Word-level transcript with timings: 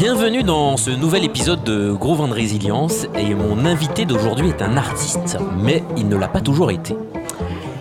Bienvenue 0.00 0.42
dans 0.42 0.78
ce 0.78 0.88
nouvel 0.88 1.24
épisode 1.24 1.62
de 1.62 1.92
Gros 1.92 2.14
Vin 2.14 2.26
de 2.26 2.32
Résilience 2.32 3.06
et 3.18 3.34
mon 3.34 3.66
invité 3.66 4.06
d'aujourd'hui 4.06 4.48
est 4.48 4.62
un 4.62 4.78
artiste, 4.78 5.36
mais 5.62 5.84
il 5.98 6.08
ne 6.08 6.16
l'a 6.16 6.26
pas 6.26 6.40
toujours 6.40 6.70
été. 6.70 6.96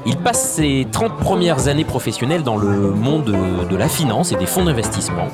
Il 0.05 0.17
passe 0.17 0.55
ses 0.55 0.85
30 0.91 1.15
premières 1.15 1.69
années 1.69 1.85
professionnelles 1.85 2.43
dans 2.43 2.57
le 2.57 2.91
monde 2.91 3.33
de 3.69 3.75
la 3.77 3.87
finance 3.87 4.33
et 4.33 4.35
des 4.35 4.47
fonds 4.47 4.65
d'investissement, 4.65 5.29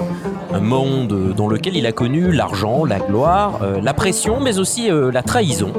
un 0.53 0.59
monde 0.59 1.33
dans 1.35 1.47
lequel 1.47 1.76
il 1.76 1.87
a 1.87 1.92
connu 1.92 2.31
l'argent, 2.31 2.86
la 2.86 2.99
gloire, 2.99 3.63
euh, 3.63 3.81
la 3.81 3.96
pression, 3.96 4.40
mais 4.40 4.60
aussi 4.60 4.92
euh, 4.92 5.12
la 5.12 5.24
trahison, 5.24 5.74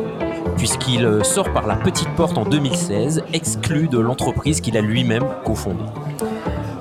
puisqu'il 0.56 1.04
euh, 1.04 1.22
sort 1.22 1.52
par 1.52 1.68
la 1.68 1.76
petite 1.76 2.12
porte 2.16 2.36
en 2.36 2.46
2016, 2.46 3.22
exclu 3.32 3.86
de 3.86 4.00
l'entreprise 4.00 4.60
qu'il 4.60 4.76
a 4.76 4.80
lui-même 4.80 5.24
cofondée. 5.44 5.84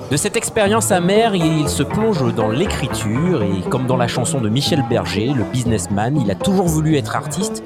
De 0.08 0.16
cette 0.16 0.36
expérience 0.36 0.92
amère, 0.92 1.34
il 1.34 1.68
se 1.68 1.82
plonge 1.82 2.32
dans 2.32 2.48
l'écriture 2.48 3.42
et 3.42 3.68
comme 3.68 3.88
dans 3.88 3.96
la 3.96 4.06
chanson 4.06 4.40
de 4.40 4.48
Michel 4.48 4.84
Berger, 4.88 5.32
le 5.34 5.42
businessman, 5.42 6.16
il 6.20 6.30
a 6.30 6.36
toujours 6.36 6.66
voulu 6.66 6.96
être 6.96 7.16
artiste 7.16 7.64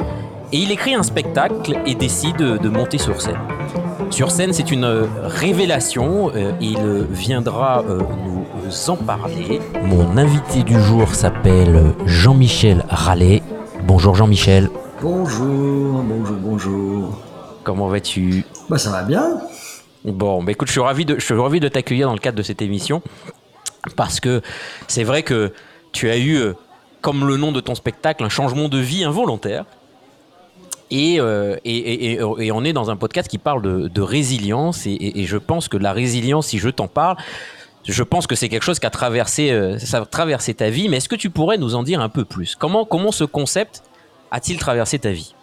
et 0.50 0.56
il 0.56 0.70
écrit 0.72 0.94
un 0.94 1.02
spectacle 1.02 1.78
et 1.84 1.94
décide 1.94 2.38
de 2.38 2.68
monter 2.70 2.96
sur 2.96 3.20
scène. 3.20 3.36
Sur 4.08 4.30
scène, 4.30 4.54
c'est 4.54 4.70
une 4.70 4.86
révélation. 5.22 6.32
Euh, 6.34 6.52
il 6.62 6.78
viendra 7.10 7.84
euh, 7.86 8.00
nous 8.24 8.90
en 8.90 8.96
parler. 8.96 9.60
Mon 9.84 10.16
invité 10.16 10.62
du 10.62 10.80
jour 10.80 11.14
s'appelle 11.14 11.92
Jean-Michel 12.06 12.86
Rallet. 12.88 13.42
Bonjour 13.86 14.14
Jean-Michel. 14.14 14.70
Bonjour, 15.02 16.02
bonjour, 16.02 16.36
bonjour. 16.40 17.18
Comment 17.64 17.88
vas-tu? 17.88 18.46
Bah 18.70 18.78
ça 18.78 18.90
va 18.90 19.02
bien. 19.02 19.40
Bon, 20.04 20.42
bah 20.42 20.52
écoute, 20.52 20.68
je 20.68 20.72
suis 20.72 20.80
ravi 20.80 21.04
de, 21.04 21.16
je 21.18 21.24
suis 21.24 21.34
ravi 21.34 21.60
de 21.60 21.68
t'accueillir 21.68 22.06
dans 22.06 22.14
le 22.14 22.20
cadre 22.20 22.38
de 22.38 22.42
cette 22.42 22.62
émission 22.62 23.02
parce 23.96 24.20
que 24.20 24.40
c'est 24.88 25.04
vrai 25.04 25.22
que 25.22 25.52
tu 25.92 26.08
as 26.10 26.16
eu, 26.16 26.36
euh, 26.36 26.54
comme 27.00 27.26
le 27.26 27.36
nom 27.36 27.52
de 27.52 27.60
ton 27.60 27.74
spectacle, 27.74 28.24
un 28.24 28.28
changement 28.28 28.68
de 28.68 28.78
vie 28.78 29.04
involontaire. 29.04 29.64
Euh, 30.92 31.56
et, 31.64 31.76
et, 31.76 32.12
et, 32.12 32.20
et, 32.38 32.52
on 32.52 32.64
est 32.64 32.72
dans 32.72 32.90
un 32.90 32.96
podcast 32.96 33.28
qui 33.28 33.38
parle 33.38 33.62
de, 33.62 33.86
de 33.86 34.02
résilience 34.02 34.86
et, 34.86 35.24
je 35.24 35.36
pense 35.36 35.68
que 35.68 35.76
la 35.76 35.92
résilience, 35.92 36.48
si 36.48 36.58
je 36.58 36.68
t'en 36.68 36.88
parle, 36.88 37.16
je 37.84 38.02
pense 38.02 38.26
que 38.26 38.34
c'est 38.34 38.48
quelque 38.48 38.64
chose 38.64 38.80
qui 38.80 38.86
a 38.86 38.90
traversé, 38.90 39.50
euh, 39.50 39.78
ça 39.78 39.98
a 39.98 40.06
traversé 40.06 40.52
ta 40.54 40.68
vie. 40.68 40.88
Mais 40.88 40.96
est-ce 40.96 41.08
que 41.08 41.14
tu 41.14 41.30
pourrais 41.30 41.58
nous 41.58 41.76
en 41.76 41.84
dire 41.84 42.00
un 42.00 42.08
peu 42.08 42.24
plus? 42.24 42.56
Comment, 42.56 42.84
comment 42.84 43.12
ce 43.12 43.24
concept 43.24 43.84
a-t-il 44.32 44.58
traversé 44.58 44.98
ta 44.98 45.12
vie? 45.12 45.34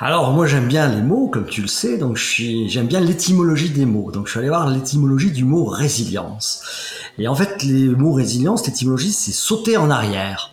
Alors 0.00 0.32
moi 0.32 0.46
j'aime 0.46 0.66
bien 0.66 0.88
les 0.88 1.02
mots, 1.02 1.28
comme 1.28 1.46
tu 1.46 1.62
le 1.62 1.68
sais, 1.68 1.98
donc 1.98 2.16
j'aime 2.16 2.86
bien 2.86 3.00
l'étymologie 3.00 3.70
des 3.70 3.86
mots. 3.86 4.10
Donc 4.10 4.26
je 4.26 4.32
suis 4.32 4.40
allé 4.40 4.48
voir 4.48 4.68
l'étymologie 4.68 5.30
du 5.30 5.44
mot 5.44 5.64
résilience. 5.64 6.62
Et 7.18 7.28
en 7.28 7.34
fait, 7.34 7.62
les 7.62 7.88
mots 7.88 8.12
résilience, 8.12 8.66
l'étymologie, 8.66 9.12
c'est 9.12 9.32
sauter 9.32 9.76
en 9.76 9.90
arrière. 9.90 10.50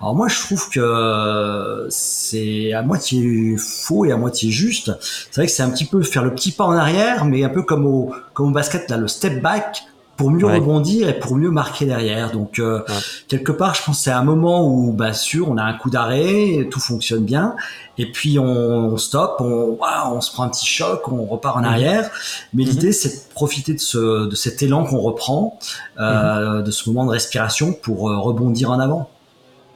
Alors 0.00 0.14
moi, 0.14 0.28
je 0.28 0.40
trouve 0.40 0.68
que 0.70 1.86
c'est 1.90 2.72
à 2.72 2.82
moitié 2.82 3.56
faux 3.58 4.04
et 4.06 4.12
à 4.12 4.16
moitié 4.16 4.50
juste. 4.50 4.92
C'est 5.00 5.36
vrai 5.36 5.46
que 5.46 5.52
c'est 5.52 5.62
un 5.62 5.70
petit 5.70 5.84
peu 5.84 6.02
faire 6.02 6.24
le 6.24 6.34
petit 6.34 6.52
pas 6.52 6.64
en 6.64 6.72
arrière, 6.72 7.24
mais 7.26 7.44
un 7.44 7.48
peu 7.50 7.62
comme 7.62 7.86
au, 7.86 8.12
basket, 8.38 8.90
là, 8.90 8.96
le 8.96 9.08
step 9.08 9.42
back 9.42 9.84
pour 10.20 10.30
mieux 10.30 10.44
rebondir 10.44 11.08
et 11.08 11.18
pour 11.18 11.34
mieux 11.34 11.50
marquer 11.50 11.86
derrière. 11.86 12.30
Donc 12.30 12.58
euh, 12.58 12.82
quelque 13.26 13.52
part, 13.52 13.74
je 13.74 13.82
pense 13.82 13.96
que 13.96 14.04
c'est 14.04 14.10
un 14.10 14.22
moment 14.22 14.68
où, 14.68 14.92
bah 14.92 15.14
sûr, 15.14 15.48
on 15.48 15.56
a 15.56 15.62
un 15.62 15.72
coup 15.72 15.88
d'arrêt, 15.88 16.68
tout 16.70 16.78
fonctionne 16.78 17.24
bien, 17.24 17.56
et 17.96 18.04
puis 18.12 18.38
on, 18.38 18.44
on 18.44 18.96
stoppe, 18.98 19.40
on, 19.40 19.78
on 19.80 20.20
se 20.20 20.30
prend 20.30 20.42
un 20.42 20.50
petit 20.50 20.66
choc, 20.66 21.10
on 21.10 21.24
repart 21.24 21.56
en 21.56 21.64
arrière. 21.64 22.10
Mais 22.52 22.64
l'idée, 22.64 22.88
mhm. 22.88 22.92
c'est 22.92 23.08
de 23.08 23.32
profiter 23.32 23.72
de, 23.72 23.80
ce, 23.80 24.26
de 24.26 24.34
cet 24.34 24.62
élan 24.62 24.84
qu'on 24.84 24.98
reprend, 24.98 25.58
euh, 25.98 26.58
mhm. 26.58 26.64
de 26.64 26.70
ce 26.70 26.90
moment 26.90 27.06
de 27.06 27.12
respiration 27.12 27.72
pour 27.72 28.10
euh, 28.10 28.18
rebondir 28.18 28.70
en 28.70 28.78
avant. 28.78 29.08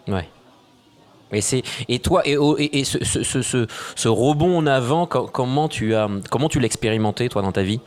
Ouais. 0.09 0.29
Et, 1.33 1.41
c'est, 1.41 1.63
et 1.89 2.01
toi, 2.01 2.21
et, 2.27 2.37
et, 2.79 2.85
ce, 2.85 3.03
ce, 3.03 3.23
ce, 3.23 3.67
ce, 3.97 4.09
rebond 4.09 4.59
en 4.59 4.67
avant, 4.67 5.07
comment 5.07 5.69
tu, 5.69 5.95
as, 5.95 6.11
comment 6.31 6.51
tu 6.51 6.61
l'expérimentais, 6.61 7.31
toi, 7.31 7.41
dans 7.41 7.51
ta 7.51 7.63
vie? 7.63 7.81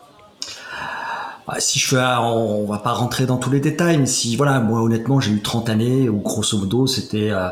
Bah, 1.47 1.59
si 1.59 1.79
je 1.79 1.87
fais, 1.87 1.97
on, 2.19 2.65
va 2.65 2.79
pas 2.79 2.93
rentrer 2.93 3.25
dans 3.25 3.37
tous 3.37 3.49
les 3.49 3.59
détails, 3.59 3.97
mais 3.97 4.05
si, 4.05 4.35
voilà, 4.35 4.59
moi, 4.59 4.81
honnêtement, 4.81 5.19
j'ai 5.19 5.31
eu 5.31 5.41
30 5.41 5.69
années 5.69 6.09
où, 6.09 6.19
grosso 6.19 6.57
modo, 6.57 6.87
c'était, 6.87 7.31
euh, 7.31 7.49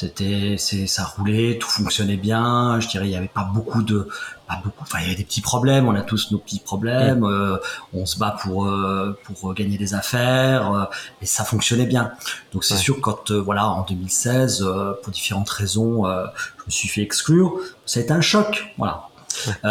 c'était, 0.00 0.56
c'est, 0.58 0.86
ça 0.86 1.04
roulait, 1.04 1.58
tout 1.58 1.68
fonctionnait 1.68 2.16
bien. 2.16 2.80
Je 2.80 2.88
dirais, 2.88 3.06
il 3.06 3.10
y 3.10 3.16
avait 3.16 3.28
pas 3.28 3.44
beaucoup 3.44 3.82
de, 3.82 4.08
pas 4.48 4.58
beaucoup. 4.64 4.82
Enfin, 4.82 4.98
il 5.00 5.02
y 5.02 5.06
avait 5.08 5.16
des 5.16 5.24
petits 5.24 5.42
problèmes. 5.42 5.88
On 5.88 5.94
a 5.94 6.00
tous 6.00 6.32
nos 6.32 6.38
petits 6.38 6.60
problèmes. 6.60 7.22
Euh, 7.22 7.58
on 7.92 8.06
se 8.06 8.18
bat 8.18 8.36
pour 8.42 8.66
euh, 8.66 9.18
pour 9.24 9.52
gagner 9.52 9.76
des 9.76 9.92
affaires, 9.92 10.72
euh, 10.72 10.84
et 11.20 11.26
ça 11.26 11.44
fonctionnait 11.44 11.84
bien. 11.84 12.12
Donc 12.52 12.64
c'est 12.64 12.78
sûr 12.78 12.98
quand 13.02 13.30
voilà 13.30 13.68
en 13.68 13.82
2016, 13.82 14.66
pour 15.02 15.12
différentes 15.12 15.50
raisons, 15.50 16.04
je 16.06 16.64
me 16.66 16.70
suis 16.70 16.88
fait 16.88 17.02
exclure. 17.02 17.58
Ça 17.84 18.00
a 18.00 18.02
été 18.02 18.12
un 18.12 18.22
choc. 18.22 18.72
Voilà. 18.78 19.09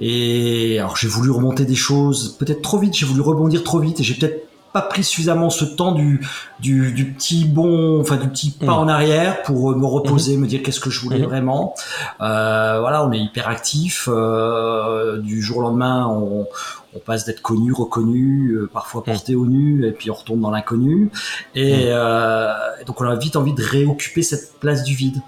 et 0.00 0.78
alors 0.78 0.96
j'ai 0.96 1.08
voulu 1.08 1.30
remonter 1.30 1.64
des 1.64 1.74
choses 1.74 2.36
peut-être 2.38 2.62
trop 2.62 2.78
vite. 2.78 2.94
J'ai 2.94 3.06
voulu 3.06 3.20
rebondir 3.20 3.64
trop 3.64 3.78
vite 3.78 4.00
et 4.00 4.02
j'ai 4.02 4.14
peut-être 4.14 4.48
pas 4.72 4.82
pris 4.82 5.02
suffisamment 5.02 5.48
ce 5.50 5.64
temps 5.64 5.92
du, 5.92 6.26
du, 6.60 6.92
du 6.92 7.06
petit 7.06 7.46
bon, 7.46 8.00
enfin 8.00 8.16
du 8.16 8.28
petit 8.28 8.50
pas 8.50 8.66
mm. 8.66 8.78
en 8.78 8.88
arrière 8.88 9.42
pour 9.42 9.72
euh, 9.72 9.74
me 9.74 9.86
reposer, 9.86 10.36
mm-hmm. 10.36 10.40
me 10.40 10.46
dire 10.46 10.62
qu'est-ce 10.62 10.80
que 10.80 10.90
je 10.90 11.00
voulais 11.00 11.18
mm-hmm. 11.18 11.24
vraiment. 11.24 11.74
Euh, 12.20 12.78
voilà, 12.80 13.04
on 13.04 13.12
est 13.12 13.18
hyper 13.18 13.48
actif. 13.48 14.08
Euh, 14.12 15.18
du 15.20 15.40
jour 15.40 15.58
au 15.58 15.62
lendemain, 15.62 16.06
on, 16.06 16.46
on 16.94 16.98
passe 16.98 17.24
d'être 17.24 17.42
connu, 17.42 17.72
reconnu, 17.72 18.52
euh, 18.52 18.70
parfois 18.72 19.02
mm. 19.02 19.04
porté 19.04 19.34
au 19.34 19.46
nu, 19.46 19.86
et 19.86 19.92
puis 19.92 20.10
on 20.10 20.14
retombe 20.14 20.40
dans 20.40 20.50
l'inconnu. 20.50 21.10
Et 21.54 21.86
euh, 21.88 22.52
donc 22.86 23.00
on 23.00 23.04
a 23.04 23.14
vite 23.16 23.36
envie 23.36 23.54
de 23.54 23.62
réoccuper 23.62 24.22
cette 24.22 24.58
place 24.60 24.84
du 24.84 24.94
vide. 24.94 25.20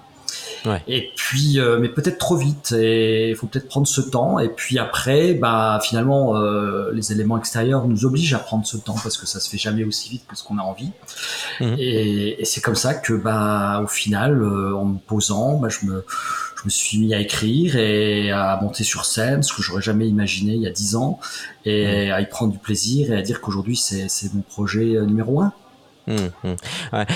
Et 0.87 1.11
puis, 1.15 1.59
euh, 1.59 1.79
mais 1.79 1.89
peut-être 1.89 2.17
trop 2.17 2.35
vite. 2.35 2.73
Et 2.77 3.29
il 3.29 3.35
faut 3.35 3.47
peut-être 3.47 3.67
prendre 3.67 3.87
ce 3.87 4.01
temps. 4.01 4.39
Et 4.39 4.49
puis 4.49 4.79
après, 4.79 5.33
bah 5.33 5.79
finalement, 5.83 6.35
euh, 6.35 6.91
les 6.93 7.11
éléments 7.11 7.37
extérieurs 7.37 7.87
nous 7.87 8.05
obligent 8.05 8.33
à 8.33 8.39
prendre 8.39 8.65
ce 8.65 8.77
temps 8.77 8.95
parce 9.01 9.17
que 9.17 9.25
ça 9.25 9.39
se 9.39 9.49
fait 9.49 9.57
jamais 9.57 9.83
aussi 9.83 10.09
vite 10.09 10.25
que 10.27 10.35
ce 10.35 10.43
qu'on 10.43 10.57
a 10.57 10.63
envie. 10.63 10.91
Mhm. 11.59 11.75
Et, 11.79 12.41
et 12.41 12.45
c'est 12.45 12.61
comme 12.61 12.75
ça 12.75 12.93
que, 12.93 13.13
bah, 13.13 13.81
au 13.83 13.87
final, 13.87 14.41
euh, 14.41 14.75
en 14.75 14.85
me 14.85 14.97
posant, 14.99 15.57
bah, 15.57 15.69
je 15.69 15.85
me 15.85 16.05
je 16.55 16.65
me 16.65 16.69
suis 16.69 16.99
mis 16.99 17.15
à 17.15 17.19
écrire 17.19 17.75
et 17.75 18.29
à 18.29 18.59
monter 18.61 18.83
sur 18.83 19.05
scène, 19.05 19.41
ce 19.41 19.51
que 19.51 19.63
j'aurais 19.63 19.81
jamais 19.81 20.07
imaginé 20.07 20.53
il 20.53 20.61
y 20.61 20.67
a 20.67 20.69
dix 20.69 20.95
ans, 20.95 21.19
et 21.65 22.05
mhm. 22.05 22.13
à 22.13 22.21
y 22.21 22.29
prendre 22.29 22.51
du 22.51 22.59
plaisir 22.59 23.11
et 23.11 23.17
à 23.17 23.23
dire 23.23 23.41
qu'aujourd'hui 23.41 23.75
c'est 23.75 24.33
mon 24.35 24.41
projet 24.41 25.01
numéro 25.01 25.41
un. 25.41 25.53
Hum, 26.07 26.31
hum. 26.43 26.55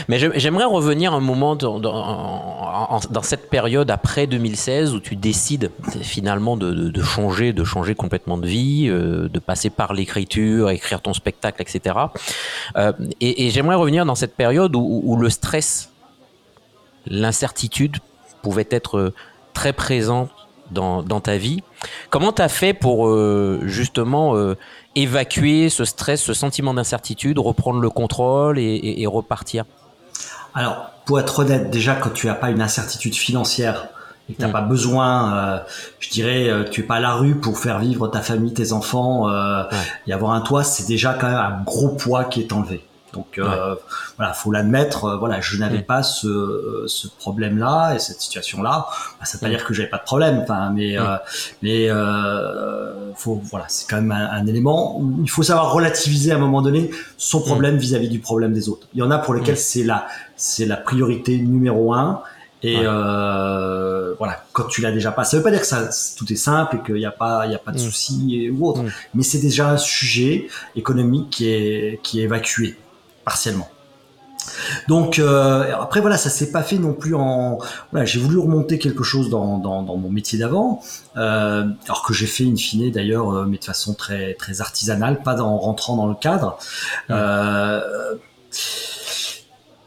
Mais 0.08 0.20
j'aimerais 0.20 0.66
revenir 0.66 1.14
un 1.14 1.20
moment 1.20 1.56
dans, 1.56 3.22
cette 3.24 3.50
période 3.50 3.90
après 3.90 4.28
2016 4.28 4.94
où 4.94 5.00
tu 5.00 5.16
décides 5.16 5.72
finalement 6.02 6.56
de, 6.56 7.02
changer, 7.02 7.52
de 7.52 7.64
changer 7.64 7.96
complètement 7.96 8.38
de 8.38 8.48
vie, 8.48 8.88
euh, 8.88 9.28
de 9.28 9.40
passer 9.40 9.70
par 9.70 9.94
l'écriture, 9.94 10.70
écrire 10.70 11.02
ton 11.02 11.14
spectacle, 11.14 11.62
etc. 11.62 11.96
Euh, 12.78 12.94
et, 13.22 13.50
j'aimerais 13.50 13.76
revenir 13.76 14.06
dans 14.06 14.16
cette 14.16 14.36
période 14.36 14.76
où, 14.76 15.16
le 15.16 15.30
stress, 15.30 15.92
l'incertitude 17.08 17.98
pouvait 18.42 18.68
être 18.70 19.14
très 19.54 19.74
présent 19.74 20.30
dans, 20.72 21.04
ta 21.20 21.38
vie. 21.38 21.62
Comment 22.10 22.32
tu 22.32 22.42
as 22.42 22.50
fait 22.50 22.74
pour 22.74 23.08
euh, 23.08 23.62
justement 23.64 24.36
évacuer 24.96 25.70
ce 25.70 25.86
stress, 25.86 26.22
ce 26.22 26.34
sentiment 26.34 26.74
d'incertitude, 26.74 27.38
reprendre 27.40 27.80
le 27.80 27.90
contrôle 27.90 28.58
et, 28.60 29.06
repartir? 29.08 29.66
Alors, 30.54 30.92
pour 31.06 31.20
être 31.20 31.40
honnête, 31.40 31.70
déjà, 31.70 31.96
quand 31.96 32.12
tu 32.12 32.28
n'as 32.28 32.34
pas 32.34 32.50
une 32.50 32.62
incertitude 32.62 33.16
financière 33.16 33.90
et 34.30 34.34
que 34.34 34.38
tu 34.38 34.44
n'as 34.44 34.50
mm. 34.50 34.54
pas 34.54 34.62
besoin, 34.62 35.36
euh, 35.36 35.60
je 36.00 36.10
dirais, 36.10 36.50
euh, 36.50 36.64
tu 36.64 36.82
es 36.82 36.84
pas 36.84 36.96
à 36.96 37.00
la 37.00 37.14
rue 37.14 37.36
pour 37.36 37.60
faire 37.60 37.80
vivre 37.80 38.08
ta 38.08 38.22
famille, 38.22 38.54
tes 38.54 38.72
enfants, 38.72 39.30
euh, 39.30 39.64
et 40.08 40.14
avoir 40.14 40.32
un 40.32 40.42
toit, 40.42 40.64
c'est 40.64 40.88
déjà 40.88 41.14
quand 41.14 41.28
même 41.28 41.38
un 41.38 41.62
gros 41.64 41.90
poids 41.90 42.24
qui 42.24 42.40
est 42.40 42.54
enlevé. 42.54 42.82
Donc 43.16 43.38
euh, 43.38 43.76
voilà, 44.18 44.34
faut 44.34 44.52
l'admettre. 44.52 45.06
Euh, 45.06 45.18
voilà, 45.18 45.40
je 45.42 45.58
n'avais 45.58 45.80
mm. 45.80 45.86
pas 45.86 46.04
ce, 46.04 46.84
ce 46.88 47.08
problème-là 47.08 47.96
et 47.96 48.00
cette 48.00 48.20
situation-là. 48.20 48.88
Bah, 49.20 49.26
ça 49.26 49.38
veut 49.38 49.42
pas 49.42 49.48
mm. 49.48 49.52
dire 49.52 49.66
que 49.66 49.74
j'avais 49.74 49.90
pas 49.90 49.98
de 49.98 50.04
problème. 50.04 50.42
Enfin, 50.44 50.72
mais 50.72 50.98
mm. 50.98 51.02
euh, 51.02 51.18
mais 51.64 51.90
euh, 51.90 53.14
faut 53.16 53.42
voilà, 53.50 53.66
c'est 53.70 53.90
quand 53.90 54.02
même 54.02 54.12
un, 54.12 54.46
élément 54.46 55.00
où 55.00 55.22
il 55.24 55.30
faut 55.30 55.44
savoir 55.44 55.72
relativiser 55.72 56.32
à 56.32 56.36
un 56.36 56.40
moment 56.40 56.62
donné 56.62 56.92
son 57.18 57.42
problème 57.42 57.78
vis-à-vis 57.78 58.10
du 58.10 58.20
problème 58.20 58.54
des 58.54 58.70
autres. 58.70 58.88
Il 58.94 59.00
y 59.00 59.04
en 59.04 59.12
a 59.12 59.18
pour 59.18 59.34
lesquels 59.34 59.58
c'est 59.58 59.84
la 59.84 60.08
c'est 60.36 60.66
la 60.66 60.78
priorité 60.78 61.38
numéro 61.38 61.94
un. 61.94 62.22
Et 62.64 62.80
euh, 62.80 64.16
voilà, 64.18 64.44
quand 64.52 64.64
tu 64.64 64.82
l'as 64.82 64.92
déjà 64.92 65.12
pas, 65.12 65.24
ça 65.24 65.38
veut 65.38 65.44
pas 65.44 65.52
dire 65.52 65.60
que 65.60 65.68
ça, 65.68 65.90
tout 66.18 66.32
est 66.34 66.36
simple 66.36 66.78
et 66.78 66.80
qu'il 66.84 66.96
n'y 66.96 67.06
a 67.06 67.12
pas, 67.12 67.46
il 67.46 67.52
y 67.52 67.56
a 67.56 67.60
pas 67.60 67.72
de 67.72 67.78
soucis 67.78 68.50
ou 68.50 68.68
autre, 68.68 68.82
mais 69.14 69.22
c'est 69.22 69.38
déjà 69.38 69.70
un 69.70 69.78
sujet 69.78 70.48
économique 70.76 71.30
qui 71.30 71.50
est 71.50 72.00
qui 72.02 72.22
est 72.22 72.24
évacué 72.24 72.76
partiellement. 73.26 73.70
Donc 74.88 75.20
euh, 75.20 75.74
après 75.80 76.02
voilà, 76.02 76.18
ça 76.18 76.30
s'est 76.30 76.52
pas 76.52 76.64
fait 76.64 76.78
non 76.78 76.94
plus 76.94 77.16
en. 77.16 77.58
Voilà, 77.92 78.06
j'ai 78.06 78.20
voulu 78.20 78.38
remonter 78.38 78.80
quelque 78.80 79.04
chose 79.04 79.30
dans, 79.30 79.58
dans, 79.58 79.84
mon 79.98 80.10
métier 80.10 80.38
d'avant, 80.40 80.82
euh, 81.18 81.66
alors 81.86 82.04
que 82.04 82.14
j'ai 82.14 82.28
fait 82.28 82.46
in 82.46 82.56
fine 82.56 82.92
d'ailleurs, 82.92 83.32
euh, 83.32 83.46
mais 83.46 83.58
de 83.58 83.64
façon 83.64 83.94
très 83.94 84.34
très 84.36 84.62
artisanale, 84.62 85.24
pas 85.24 85.42
en 85.42 85.58
rentrant 85.58 85.96
dans 85.96 86.08
le 86.08 86.16
cadre. 86.16 86.58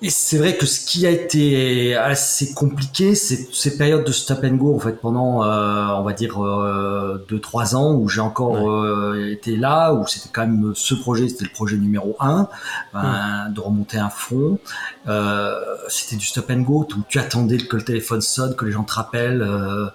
Et 0.01 0.11
c'est 0.11 0.39
vrai 0.39 0.57
que 0.57 0.65
ce 0.65 0.87
qui 0.87 1.09
a 1.09 1.11
été 1.11 1.97
assez 1.97 2.55
compliqué, 2.55 3.17
c'est 3.17 3.53
ces 3.53 3.77
périodes 3.77 4.05
de 4.05 4.13
stop 4.13 4.45
and 4.45 4.55
go 4.55 4.77
en 4.77 4.79
fait 4.79 4.93
pendant, 4.93 5.43
euh, 5.43 5.89
on 5.89 6.05
va 6.05 6.13
dire 6.13 6.41
euh, 6.41 7.25
deux 7.29 7.41
trois 7.41 7.75
ans 7.75 7.95
où 7.95 8.09
j'ai 8.09 8.21
encore 8.21 8.71
euh, 8.71 9.29
été 9.33 9.57
là, 9.57 9.93
où 9.93 10.07
c'était 10.07 10.29
quand 10.33 10.43
même 10.47 10.73
ce 10.77 10.95
projet, 10.95 11.29
c'était 11.29 11.47
le 11.47 11.51
projet 11.51 11.77
numéro 11.77 12.17
un, 12.21 12.49
ben, 12.95 13.51
de 13.51 13.61
remonter 13.61 13.99
un 13.99 14.09
front. 14.09 14.61
Euh, 15.09 15.59
c'était 15.89 16.15
du 16.15 16.27
stop 16.27 16.49
and 16.51 16.61
go 16.61 16.87
où 16.97 17.03
tu 17.09 17.19
attendais 17.19 17.59
que 17.59 17.75
le 17.75 17.83
téléphone 17.83 18.21
sonne, 18.21 18.55
que 18.55 18.65
les 18.67 18.73
gens 18.73 18.85
te 18.85 18.95
rappellent, 18.95 19.43
euh, 19.43 19.87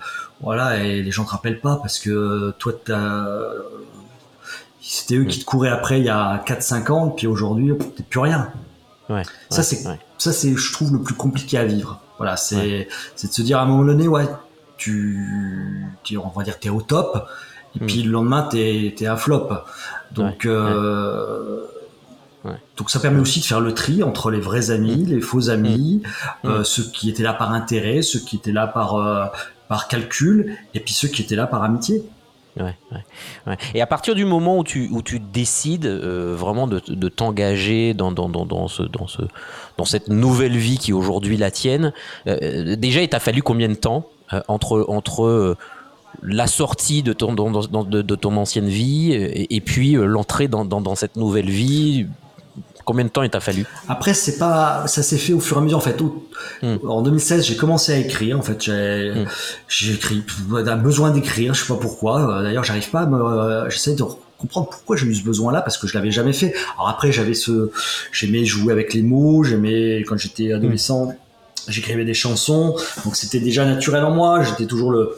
voilà, 0.42 0.84
et 0.84 1.02
les 1.02 1.12
gens 1.12 1.24
te 1.24 1.32
rappellent 1.32 1.62
pas 1.62 1.78
parce 1.78 2.00
que 2.00 2.54
toi 2.60 2.74
c'était 4.82 5.16
eux 5.16 5.24
qui 5.24 5.40
te 5.40 5.46
couraient 5.46 5.70
après 5.70 6.02
il 6.02 6.06
y 6.06 6.10
a 6.10 6.44
4-5 6.46 6.92
ans, 6.92 7.10
et 7.10 7.16
puis 7.16 7.28
aujourd'hui, 7.28 7.72
t'es 7.96 8.04
plus 8.04 8.20
rien 8.20 8.52
ça 9.50 9.64
c'est 9.64 9.84
ça 10.18 10.32
c'est 10.32 10.56
je 10.56 10.74
trouve 10.74 10.94
le 10.94 11.02
plus 11.02 11.16
compliqué 11.16 11.58
à 11.58 11.66
vivre. 11.66 12.00
Voilà, 12.18 12.38
c'est 12.38 12.88
c'est 13.16 13.28
de 13.28 13.34
se 13.34 13.42
dire 13.42 13.60
à 13.60 13.64
un 13.64 13.66
moment 13.66 13.84
donné 13.84 14.08
ouais, 14.08 14.28
tu, 14.78 15.86
tu 16.04 16.18
on 16.18 16.30
va 16.30 16.44
dire 16.44 16.60
t'es 16.60 16.70
au 16.70 16.82
top 16.82 17.28
et 17.76 17.84
hmm. 17.84 17.88
puis 17.88 18.04
le 18.04 18.12
lendemain 18.12 18.44
t'es 18.44 18.96
es 19.00 19.08
un 19.08 19.18
flop. 19.18 19.50
Donc 20.12 20.46
euh, 20.46 21.66
donc 22.78 22.90
ça 22.90 23.00
permet 23.00 23.20
aussi 23.20 23.40
de 23.40 23.46
faire 23.46 23.62
le 23.62 23.74
tri 23.74 24.04
entre 24.04 24.32
les 24.32 24.40
vrais 24.40 24.72
amis, 24.72 25.04
hmm. 25.04 25.10
les 25.10 25.22
faux 25.22 25.50
amis, 25.50 26.04
hmm. 26.44 26.48
euh, 26.48 26.64
ceux 26.64 26.84
qui 26.84 27.10
étaient 27.10 27.24
là 27.24 27.34
par 27.34 27.52
intérêt, 27.52 28.02
ceux 28.02 28.20
qui 28.20 28.38
étaient 28.38 28.52
là 28.52 28.68
par 28.68 28.96
euh, 28.96 29.26
par 29.68 29.88
calcul, 29.88 30.58
et 30.74 30.80
puis 30.80 30.94
ceux 30.94 31.08
qui 31.08 31.22
étaient 31.22 31.36
là 31.36 31.48
par 31.48 31.64
amitié. 31.64 32.04
Et 33.74 33.82
à 33.82 33.88
partir 33.88 34.16
du 34.16 34.26
moment 34.26 34.58
où 34.58 34.64
tu, 34.64 34.90
où 34.92 35.02
tu 35.02 35.20
décides 35.20 35.86
euh, 35.86 36.36
vraiment 36.38 36.68
de, 36.68 36.82
de 36.88 37.10
t'engager 37.10 37.94
dans, 37.94 38.12
dans, 38.12 38.30
dans, 38.30 38.68
ce, 38.68 38.84
dans, 38.84 39.08
ce, 39.08 39.22
dans 39.78 39.86
cette 39.86 40.08
nouvelle 40.08 40.56
vie 40.58 40.78
qui 40.78 40.94
aujourd'hui 40.94 41.38
la 41.38 41.52
tienne, 41.52 41.94
euh, 42.28 42.76
déjà 42.76 43.02
il 43.02 43.10
t'a 43.10 43.20
fallu 43.20 43.42
combien 43.42 43.70
de 43.70 43.76
temps 43.76 44.08
euh, 44.34 44.42
entre, 44.48 44.86
entre 44.88 45.58
la 46.22 46.48
sortie 46.48 47.02
de 47.02 47.12
ton, 47.12 47.34
de, 47.34 48.02
de, 48.02 48.16
ton 48.16 48.38
ancienne 48.38 48.70
vie 48.70 49.14
et, 49.14 49.56
et 49.56 49.62
puis 49.62 49.94
l'entrée 49.94 50.48
dans, 50.48 50.64
dans, 50.64 50.96
cette 50.96 51.16
nouvelle 51.16 51.50
vie 51.50 52.08
Combien 52.86 53.06
de 53.06 53.10
temps 53.10 53.24
il 53.24 53.30
t'a 53.30 53.40
fallu 53.40 53.66
Après, 53.88 54.14
c'est 54.14 54.38
pas, 54.38 54.86
ça 54.88 55.04
s'est 55.04 55.18
fait 55.18 55.34
au 55.34 55.40
fur 55.40 55.58
et 55.58 55.60
à 55.60 55.64
mesure. 55.64 55.78
En 55.78 55.82
fait, 55.82 56.00
hmm. 56.62 56.78
en 56.88 57.02
2016, 57.02 57.46
j'ai 57.46 57.56
commencé 57.56 57.94
à 57.94 57.98
écrire. 57.98 58.38
En 58.38 58.42
fait, 58.42 58.62
j'ai, 58.62 59.12
hmm. 59.16 59.26
j'ai 59.68 59.94
écrit, 59.94 60.24
un 60.52 60.76
besoin 60.78 61.12
d'écrire. 61.12 61.54
Je 61.54 61.62
sais 61.62 61.74
pas 61.74 61.80
pourquoi. 61.80 62.40
Euh, 62.40 62.44
d'ailleurs, 62.44 62.64
j'arrive 62.64 62.90
pas 62.90 63.02
à 63.02 63.06
me, 63.06 63.22
euh, 63.22 63.70
j'essaie 63.70 63.96
de 63.96 64.04
comprendre 64.38 64.70
pourquoi 64.70 64.98
j'ai 64.98 65.08
eu 65.08 65.16
ce 65.16 65.24
besoin-là 65.24 65.62
parce 65.62 65.78
que 65.78 65.88
je 65.88 65.94
l'avais 65.94 66.12
jamais 66.12 66.34
fait. 66.34 66.54
Alors 66.76 66.90
après, 66.90 67.12
j'avais 67.12 67.34
ce, 67.34 67.72
j'aimais 68.12 68.44
jouer 68.44 68.74
avec 68.74 68.94
les 68.94 69.02
mots. 69.02 69.44
J'aimais 69.44 70.04
quand 70.08 70.18
j'étais 70.18 70.52
adolescent, 70.52 71.14
j'écrivais 71.68 72.06
des 72.06 72.14
chansons. 72.14 72.76
Donc 73.06 73.16
c'était 73.16 73.40
déjà 73.40 73.66
naturel 73.66 74.04
en 74.04 74.12
moi. 74.12 74.44
J'étais 74.44 74.66
toujours 74.66 74.92
le 74.92 75.16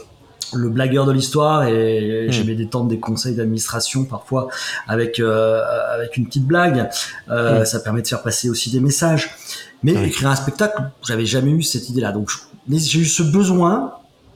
le 0.53 0.69
blagueur 0.69 1.06
de 1.06 1.12
l'histoire 1.12 1.63
et 1.65 2.27
hmm. 2.27 2.31
j'aimais 2.31 2.56
détendre 2.56 2.88
des 2.88 3.00
conseils 3.00 3.36
d'administration 3.36 4.06
parfois 4.06 4.47
avec 4.88 5.19
euh, 5.19 5.62
avec 5.94 6.18
une 6.18 6.25
petite 6.27 6.45
blague. 6.45 6.89
Euh, 7.30 7.62
hmm. 7.62 7.65
Ça 7.65 7.80
permet 7.80 8.01
de 8.01 8.07
faire 8.07 8.24
passer 8.24 8.50
aussi 8.50 8.71
des 8.71 8.80
messages. 8.80 9.36
Mais 9.83 10.07
écrire 10.07 10.30
un 10.30 10.36
spectacle, 10.36 10.81
j'avais 11.06 11.25
jamais 11.25 11.51
eu 11.51 11.62
cette 11.62 11.89
idée-là. 11.89 12.12
Donc 12.12 12.31
j'ai 12.69 13.00
eu 13.00 13.06
ce 13.06 13.21
besoin 13.21 13.94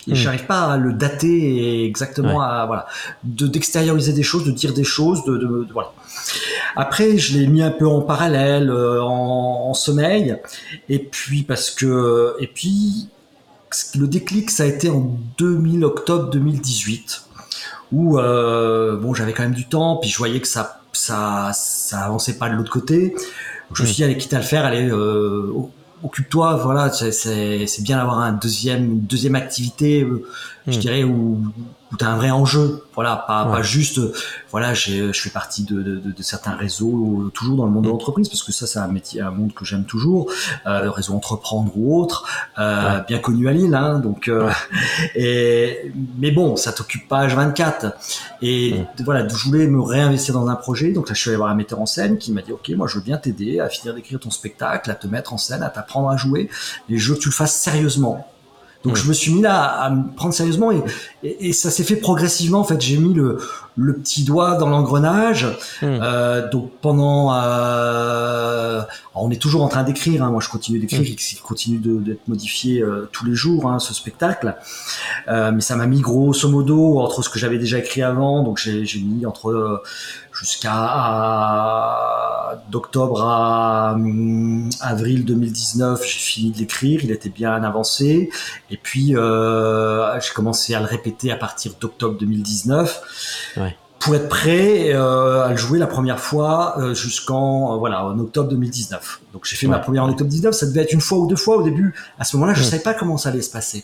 et 0.07 0.11
hmm. 0.11 0.15
j'arrive 0.15 0.45
pas 0.45 0.73
à 0.73 0.77
le 0.77 0.93
dater 0.93 1.85
exactement 1.85 2.41
à 2.41 2.65
voilà 2.65 2.85
de 3.23 3.47
d'extérioriser 3.47 4.13
des 4.13 4.23
choses, 4.23 4.45
de 4.45 4.51
dire 4.51 4.73
des 4.73 4.83
choses, 4.83 5.23
de, 5.25 5.37
de, 5.37 5.67
voilà. 5.73 5.91
Après, 6.75 7.17
je 7.17 7.37
l'ai 7.37 7.47
mis 7.47 7.63
un 7.63 7.71
peu 7.71 7.87
en 7.87 8.01
parallèle, 8.01 8.69
euh, 8.69 9.01
en, 9.01 9.69
en, 9.69 9.73
sommeil, 9.73 10.37
et 10.87 10.99
puis 10.99 11.41
parce 11.43 11.71
que, 11.71 12.35
et 12.39 12.47
puis 12.47 13.09
le 13.95 14.07
déclic, 14.07 14.49
ça 14.49 14.63
a 14.63 14.65
été 14.65 14.89
en 14.89 15.17
2000, 15.37 15.85
octobre 15.85 16.29
2018, 16.29 17.23
où 17.91 18.17
euh, 18.17 18.97
bon, 18.97 19.13
j'avais 19.13 19.33
quand 19.33 19.43
même 19.43 19.53
du 19.53 19.67
temps, 19.67 19.97
puis 19.97 20.09
je 20.09 20.17
voyais 20.17 20.39
que 20.39 20.47
ça, 20.47 20.81
ça, 20.93 21.51
ça 21.53 22.01
avançait 22.01 22.37
pas 22.37 22.49
de 22.49 22.55
l'autre 22.55 22.71
côté. 22.71 23.15
Je 23.73 23.83
me 23.83 23.87
suis 23.87 23.97
dit, 23.97 24.03
allez, 24.03 24.17
quitte 24.17 24.33
à 24.33 24.37
le 24.37 24.43
faire, 24.43 24.65
allez, 24.65 24.89
euh, 24.89 25.53
occupe-toi, 26.03 26.55
voilà, 26.55 26.91
c'est 26.91 27.83
bien 27.83 27.97
d'avoir 27.97 28.19
un 28.19 28.33
deuxième, 28.33 28.85
une 28.85 29.01
deuxième 29.01 29.35
activité, 29.35 30.03
euh, 30.03 30.25
je 30.67 30.77
hmm. 30.77 30.79
dirais, 30.79 31.03
où, 31.03 31.43
où 31.91 31.97
tu 31.97 32.05
as 32.05 32.09
un 32.09 32.17
vrai 32.17 32.29
enjeu, 32.29 32.85
voilà, 32.93 33.15
pas, 33.15 33.45
pas 33.45 33.61
juste, 33.61 33.99
voilà, 34.51 34.73
je 34.73 35.11
fais 35.13 35.29
partie 35.29 35.63
de, 35.63 35.81
de, 35.81 36.11
de, 36.11 36.23
certains 36.23 36.55
réseaux, 36.55 37.31
toujours 37.33 37.57
dans 37.57 37.65
le 37.65 37.71
monde 37.71 37.85
de 37.85 37.89
hmm. 37.89 37.93
l'entreprise, 37.93 38.29
parce 38.29 38.43
que 38.43 38.51
ça, 38.51 38.67
c'est 38.67 38.79
un 38.79 38.87
métier, 38.87 39.21
un 39.21 39.31
monde 39.31 39.53
que 39.53 39.65
j'aime 39.65 39.85
toujours, 39.85 40.31
euh, 40.67 40.83
le 40.83 40.89
réseau 40.89 41.13
entreprendre 41.13 41.71
ou 41.75 41.99
autre, 41.99 42.27
euh, 42.59 42.99
bien 43.01 43.19
connu 43.19 43.47
à 43.47 43.53
Lille, 43.53 43.73
hein, 43.73 43.99
donc, 43.99 44.27
euh, 44.27 44.51
et, 45.15 45.91
mais 46.17 46.31
bon, 46.31 46.55
ça 46.55 46.73
t'occupe 46.73 47.07
pas 47.07 47.27
H24. 47.27 47.93
Et 48.41 48.73
hmm. 48.73 49.03
voilà, 49.03 49.27
je 49.27 49.45
voulais 49.45 49.67
me 49.67 49.81
réinvestir 49.81 50.33
dans 50.33 50.47
un 50.47 50.55
projet, 50.55 50.91
donc 50.91 51.09
là, 51.09 51.15
je 51.15 51.21
suis 51.21 51.29
allé 51.29 51.37
voir 51.37 51.49
un 51.49 51.55
metteur 51.55 51.81
en 51.81 51.85
scène 51.85 52.17
qui 52.17 52.31
m'a 52.31 52.41
dit, 52.41 52.51
ok, 52.51 52.69
moi, 52.69 52.87
je 52.87 52.95
veux 52.95 53.03
bien 53.03 53.17
t'aider 53.17 53.59
à 53.59 53.69
finir 53.69 53.95
d'écrire 53.95 54.19
ton 54.19 54.31
spectacle, 54.31 54.91
à 54.91 54.95
te 54.95 55.07
mettre 55.07 55.33
en 55.33 55.37
scène, 55.37 55.63
à 55.63 55.69
t'apprendre 55.69 56.09
à 56.09 56.17
jouer, 56.17 56.49
et 56.89 56.97
je 56.97 57.09
veux 57.09 57.15
que 57.15 57.23
tu 57.23 57.29
le 57.29 57.33
fasses 57.33 57.55
sérieusement. 57.55 58.27
Donc 58.83 58.95
je 58.95 59.07
me 59.07 59.13
suis 59.13 59.33
mis 59.33 59.41
là 59.41 59.61
à, 59.61 59.89
me 59.89 60.15
prendre 60.15 60.33
sérieusement 60.33 60.71
et, 60.71 60.81
et, 61.23 61.51
ça 61.51 61.69
s'est 61.69 61.83
fait 61.83 61.97
progressivement. 61.97 62.59
En 62.59 62.63
fait, 62.63 62.79
j'ai 62.79 62.97
mis 62.97 63.13
le, 63.13 63.37
le 63.79 63.93
petit 63.93 64.23
doigt 64.23 64.55
dans 64.55 64.69
l'engrenage. 64.69 65.45
Hmm. 65.81 65.99
Euh, 66.01 66.49
donc 66.49 66.71
pendant, 66.81 67.33
euh, 67.33 68.81
on 69.15 69.31
est 69.31 69.41
toujours 69.41 69.63
en 69.63 69.67
train 69.67 69.83
d'écrire. 69.83 70.23
Hein, 70.23 70.29
moi, 70.29 70.41
je 70.41 70.49
continue 70.49 70.79
d'écrire, 70.79 71.01
hmm. 71.01 71.15
il 71.31 71.41
continue 71.41 71.77
d'être 71.77 72.27
modifié 72.27 72.81
euh, 72.81 73.09
tous 73.11 73.25
les 73.25 73.35
jours 73.35 73.69
hein, 73.69 73.79
ce 73.79 73.93
spectacle. 73.93 74.55
Euh, 75.27 75.51
mais 75.51 75.61
ça 75.61 75.75
m'a 75.75 75.85
mis 75.85 76.01
grosso 76.01 76.47
modo 76.49 76.99
entre 76.99 77.23
ce 77.23 77.29
que 77.29 77.39
j'avais 77.39 77.57
déjà 77.57 77.79
écrit 77.79 78.03
avant. 78.03 78.43
Donc 78.43 78.57
j'ai 78.59 78.99
mis 78.99 79.25
entre 79.25 79.49
euh, 79.49 79.81
jusqu'à 80.33 81.79
d'octobre 82.69 83.21
à 83.23 83.93
hum, 83.93 84.69
avril 84.81 85.25
2019, 85.25 86.01
j'ai 86.03 86.19
fini 86.19 86.51
de 86.51 86.57
l'écrire, 86.57 87.01
il 87.03 87.11
était 87.11 87.29
bien 87.29 87.63
avancé. 87.63 88.29
Et 88.69 88.77
puis, 88.77 89.15
euh, 89.15 90.19
j'ai 90.19 90.33
commencé 90.33 90.73
à 90.73 90.79
le 90.79 90.85
répéter 90.85 91.31
à 91.31 91.35
partir 91.35 91.73
d'octobre 91.79 92.17
2019. 92.17 93.55
Ouais. 93.57 93.68
Pour 93.99 94.15
être 94.15 94.29
prêt 94.29 94.93
euh, 94.93 95.43
à 95.43 95.49
le 95.49 95.57
jouer 95.57 95.77
la 95.77 95.87
première 95.87 96.19
fois 96.19 96.75
euh, 96.79 96.93
jusqu'en 96.93 97.77
voilà 97.77 98.05
en 98.05 98.17
octobre 98.19 98.49
2019. 98.49 99.21
Donc 99.33 99.45
j'ai 99.45 99.57
fait 99.57 99.67
ma 99.67 99.79
première 99.79 100.05
en 100.05 100.09
octobre 100.09 100.29
2019. 100.29 100.55
Ça 100.55 100.65
devait 100.67 100.81
être 100.81 100.93
une 100.93 101.01
fois 101.01 101.17
ou 101.17 101.27
deux 101.27 101.35
fois 101.35 101.57
au 101.57 101.63
début. 101.63 101.93
À 102.17 102.23
ce 102.23 102.37
moment-là, 102.37 102.53
je 102.53 102.61
ne 102.61 102.65
savais 102.65 102.81
pas 102.81 102.93
comment 102.93 103.17
ça 103.17 103.29
allait 103.29 103.41
se 103.41 103.51
passer. 103.51 103.83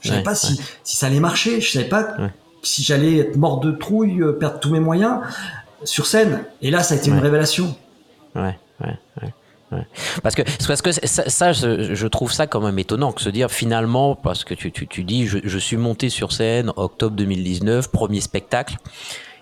Je 0.00 0.10
savais 0.10 0.22
pas 0.22 0.36
si, 0.36 0.60
si 0.84 0.96
ça 0.96 1.06
allait 1.06 1.20
marcher. 1.20 1.60
Je 1.60 1.70
savais 1.70 1.88
pas 1.88 2.16
si 2.62 2.84
j'allais 2.84 3.18
être 3.18 3.36
mort 3.36 3.58
de 3.60 3.72
trouille, 3.72 4.22
perdre 4.38 4.60
tous 4.60 4.70
mes 4.70 4.80
moyens 4.80 5.20
sur 5.84 6.06
scène. 6.06 6.44
Et 6.62 6.70
là, 6.70 6.82
ça 6.82 6.94
a 6.94 6.96
été 6.98 7.10
une 7.10 7.18
révélation. 7.18 7.76
Ouais, 8.34 8.58
ouais, 8.80 8.98
ouais. 9.22 9.32
Parce 10.22 10.34
que, 10.34 10.42
parce 10.66 10.82
que 10.82 10.90
ça, 10.92 11.52
je, 11.52 12.06
trouve 12.06 12.32
ça 12.32 12.46
quand 12.46 12.60
même 12.60 12.78
étonnant 12.78 13.12
que 13.12 13.20
se 13.20 13.28
dire 13.28 13.50
finalement, 13.50 14.14
parce 14.14 14.44
que 14.44 14.54
tu, 14.54 14.70
tu, 14.70 14.86
tu 14.86 15.04
dis, 15.04 15.26
je, 15.26 15.58
suis 15.58 15.76
monté 15.76 16.08
sur 16.08 16.32
scène 16.32 16.72
octobre 16.76 17.16
2019, 17.16 17.90
premier 17.90 18.20
spectacle. 18.20 18.76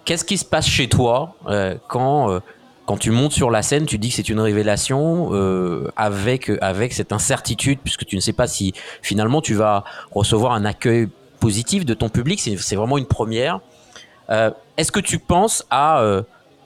Qu'est-ce 0.04 0.24
qui 0.24 0.36
se 0.36 0.44
passe 0.44 0.66
chez 0.66 0.88
toi 0.88 1.34
euh, 1.48 1.76
quand, 1.88 2.30
euh, 2.30 2.40
quand 2.86 2.98
tu 2.98 3.10
montes 3.10 3.32
sur 3.32 3.50
la 3.50 3.62
scène, 3.62 3.86
tu 3.86 3.98
dis 3.98 4.10
que 4.10 4.14
c'est 4.14 4.28
une 4.28 4.40
révélation 4.40 5.30
euh, 5.32 5.90
avec, 5.96 6.50
avec 6.60 6.92
cette 6.92 7.12
incertitude, 7.12 7.78
puisque 7.82 8.04
tu 8.04 8.16
ne 8.16 8.20
sais 8.20 8.34
pas 8.34 8.46
si 8.46 8.74
finalement 9.02 9.40
tu 9.40 9.54
vas 9.54 9.84
recevoir 10.14 10.52
un 10.52 10.64
accueil 10.64 11.08
positif 11.40 11.86
de 11.86 11.94
ton 11.94 12.08
public, 12.08 12.40
c'est 12.40 12.76
vraiment 12.76 12.98
une 12.98 13.06
première. 13.06 13.60
Est-ce 14.76 14.90
que 14.90 15.00
tu 15.00 15.18
penses 15.18 15.66
à, 15.70 16.02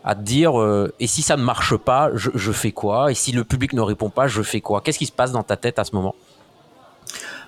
à 0.05 0.15
te 0.15 0.21
dire, 0.21 0.53
et 1.01 1.09
si 1.09 1.23
ça 1.23 1.37
ne 1.37 1.43
marche 1.43 1.77
pas, 1.77 2.11
je, 2.15 2.53
fais 2.53 2.71
quoi? 2.71 3.11
Et 3.11 3.15
si 3.15 3.33
le 3.33 3.43
public 3.43 3.73
ne 3.73 3.81
répond 3.81 4.09
pas, 4.09 4.29
je 4.29 4.41
fais 4.43 4.61
quoi? 4.61 4.81
Qu'est-ce 4.81 4.99
qui 4.99 5.07
se 5.07 5.13
passe 5.13 5.33
dans 5.33 5.43
ta 5.43 5.57
tête 5.57 5.81
à 5.81 5.85
ce 5.85 5.97
moment? 5.97 6.15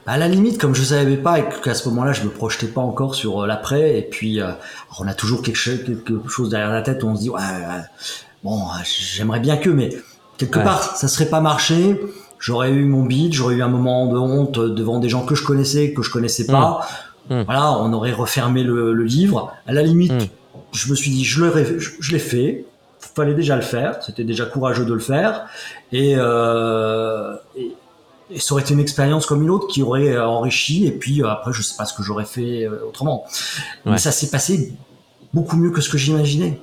À 0.07 0.19
la 0.19 0.29
limite, 0.29 0.59
comme 0.59 0.75
je 0.75 0.83
savais 0.83 1.17
pas 1.17 1.39
et 1.39 1.45
qu'à 1.63 1.75
ce 1.75 1.89
moment-là, 1.89 2.13
je 2.13 2.25
me 2.25 2.31
projetais 2.31 2.67
pas 2.67 2.81
encore 2.81 3.15
sur 3.15 3.47
l'après, 3.47 3.99
et 3.99 4.03
puis 4.03 4.41
on 4.99 5.07
a 5.07 5.15
toujours 5.15 5.43
quelque 5.43 5.57
chose, 5.57 5.85
quelque 5.85 6.29
chose 6.29 6.51
derrière 6.51 6.71
la 6.71 6.83
tête 6.83 7.03
où 7.03 7.09
on 7.09 7.15
se 7.15 7.21
dit, 7.21 7.31
ouais, 7.31 7.41
bon, 8.43 8.61
j'aimerais 8.85 9.41
bien 9.41 9.57
que, 9.57 9.71
mais 9.71 9.91
quelque 10.39 10.59
part, 10.59 10.97
ça 10.97 11.09
serait 11.09 11.27
pas 11.27 11.41
marché. 11.41 12.01
J'aurais 12.39 12.71
eu 12.71 12.85
mon 12.85 13.05
beat, 13.05 13.35
j'aurais 13.35 13.57
eu 13.57 13.63
un 13.63 13.69
moment 13.69 14.07
de 14.07 14.17
honte 14.17 14.59
devant 14.59 14.99
des 14.99 15.11
gens 15.11 15.27
que 15.27 15.35
je 15.35 15.45
connaissais, 15.45 15.93
que 15.93 16.03
je 16.03 16.11
connaissais 16.11 16.47
pas. 16.47 16.81
Mmh. 17.29 17.35
Hmm. 17.35 17.43
Voilà, 17.43 17.73
on 17.73 17.93
aurait 17.93 18.13
refermé 18.13 18.63
le, 18.65 18.93
livre. 19.05 19.53
À 19.67 19.73
la 19.73 19.83
limite, 19.83 20.13
hmm. 20.13 20.27
je 20.73 20.91
me 20.91 20.97
suis 20.97 21.11
dit, 21.11 21.25
je 21.25 21.45
l'ai 21.45 21.79
je, 21.79 22.13
l'ai 22.13 22.19
fait. 22.19 22.65
Fallait 22.99 23.35
déjà 23.35 23.57
le 23.57 23.63
faire. 23.63 24.03
C'était 24.03 24.25
déjà 24.25 24.47
courageux 24.47 24.87
de 24.87 24.95
le 24.95 25.01
faire. 25.01 25.47
Euh, 25.93 27.35
et, 27.57 27.73
et, 28.31 28.39
ça 28.39 28.55
aurait 28.55 28.63
été 28.63 28.75
une 28.75 28.81
expérience 28.81 29.27
comme 29.27 29.43
une 29.43 29.51
autre 29.51 29.67
qui 29.67 29.83
aurait 29.83 30.19
enrichi. 30.19 30.87
Et 30.87 30.93
puis 30.93 31.23
euh, 31.23 31.29
après, 31.29 31.53
je 31.53 31.63
sais 31.63 31.77
pas 31.77 31.85
ce 31.85 31.95
que 31.95 32.03
j'aurais 32.03 32.25
fait 32.25 32.65
euh, 32.65 32.87
autrement. 32.89 33.25
Mais 33.85 33.99
ça 33.99 34.13
s'est 34.13 34.31
passé 34.31 34.73
beaucoup 35.33 35.57
mieux 35.57 35.71
que 35.71 35.81
ce 35.81 35.89
que 35.89 35.99
j'imaginais. 35.99 36.59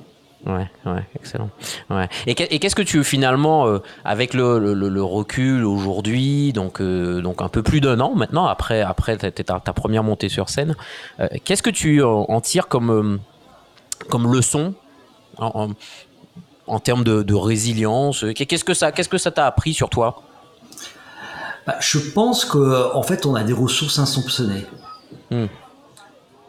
Ouais, 0.46 0.70
ouais, 0.86 1.02
excellent. 1.16 1.50
Ouais. 1.90 2.08
Et 2.26 2.34
qu'est-ce 2.34 2.76
que 2.76 2.82
tu 2.82 3.02
finalement, 3.02 3.66
euh, 3.66 3.80
avec 4.04 4.34
le, 4.34 4.72
le, 4.72 5.02
recul 5.02 5.64
aujourd'hui, 5.64 6.52
donc, 6.52 6.80
euh, 6.80 7.20
donc 7.20 7.42
un 7.42 7.48
peu 7.48 7.62
plus 7.62 7.80
d'un 7.80 7.98
an 7.98 8.14
maintenant, 8.14 8.46
après, 8.46 8.80
après 8.80 9.16
ta, 9.16 9.30
ta, 9.30 9.72
première 9.72 10.04
montée 10.04 10.28
sur 10.28 10.48
scène, 10.48 10.76
euh, 11.18 11.26
qu'est-ce 11.44 11.62
que 11.62 11.70
tu 11.70 12.02
en 12.02 12.40
tires 12.40 12.68
comme, 12.68 13.18
comme 14.08 14.32
leçon 14.32 14.74
en, 15.38 15.70
en, 16.66 16.78
termes 16.78 17.02
de, 17.02 17.22
de 17.22 17.34
résilience? 17.34 18.24
Qu'est-ce 18.36 18.64
que 18.64 18.74
ça 18.74 18.92
qu'est-ce 18.92 19.08
que 19.08 19.18
ça 19.18 19.32
t'a 19.32 19.46
appris 19.46 19.74
sur 19.74 19.90
toi? 19.90 20.22
Bah, 21.68 21.76
Je 21.80 21.98
pense 21.98 22.44
qu'en 22.44 22.94
en 22.94 23.02
fait, 23.04 23.24
on 23.26 23.36
a 23.36 23.44
des 23.44 23.52
ressources 23.52 24.00
insoupçonnées. 24.00 24.66
Hmm 25.30 25.46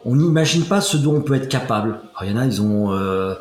on 0.04 0.16
n'imagine 0.16 0.64
pas 0.64 0.80
ce 0.80 0.96
dont 0.96 1.16
on 1.16 1.20
peut 1.20 1.34
être 1.34 1.48
capable. 1.48 2.00
il 2.22 2.30
y 2.30 2.32
en 2.32 2.36
a, 2.36 2.46
ils 2.46 2.62
ont 2.62 2.92
euh, 2.92 3.34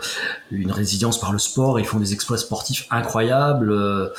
une 0.51 0.71
résilience 0.71 1.19
par 1.19 1.31
le 1.31 1.39
sport, 1.39 1.79
ils 1.79 1.85
font 1.85 1.99
des 1.99 2.13
exploits 2.13 2.37
sportifs 2.37 2.85
incroyables, 2.91 3.71
euh, 3.71 4.09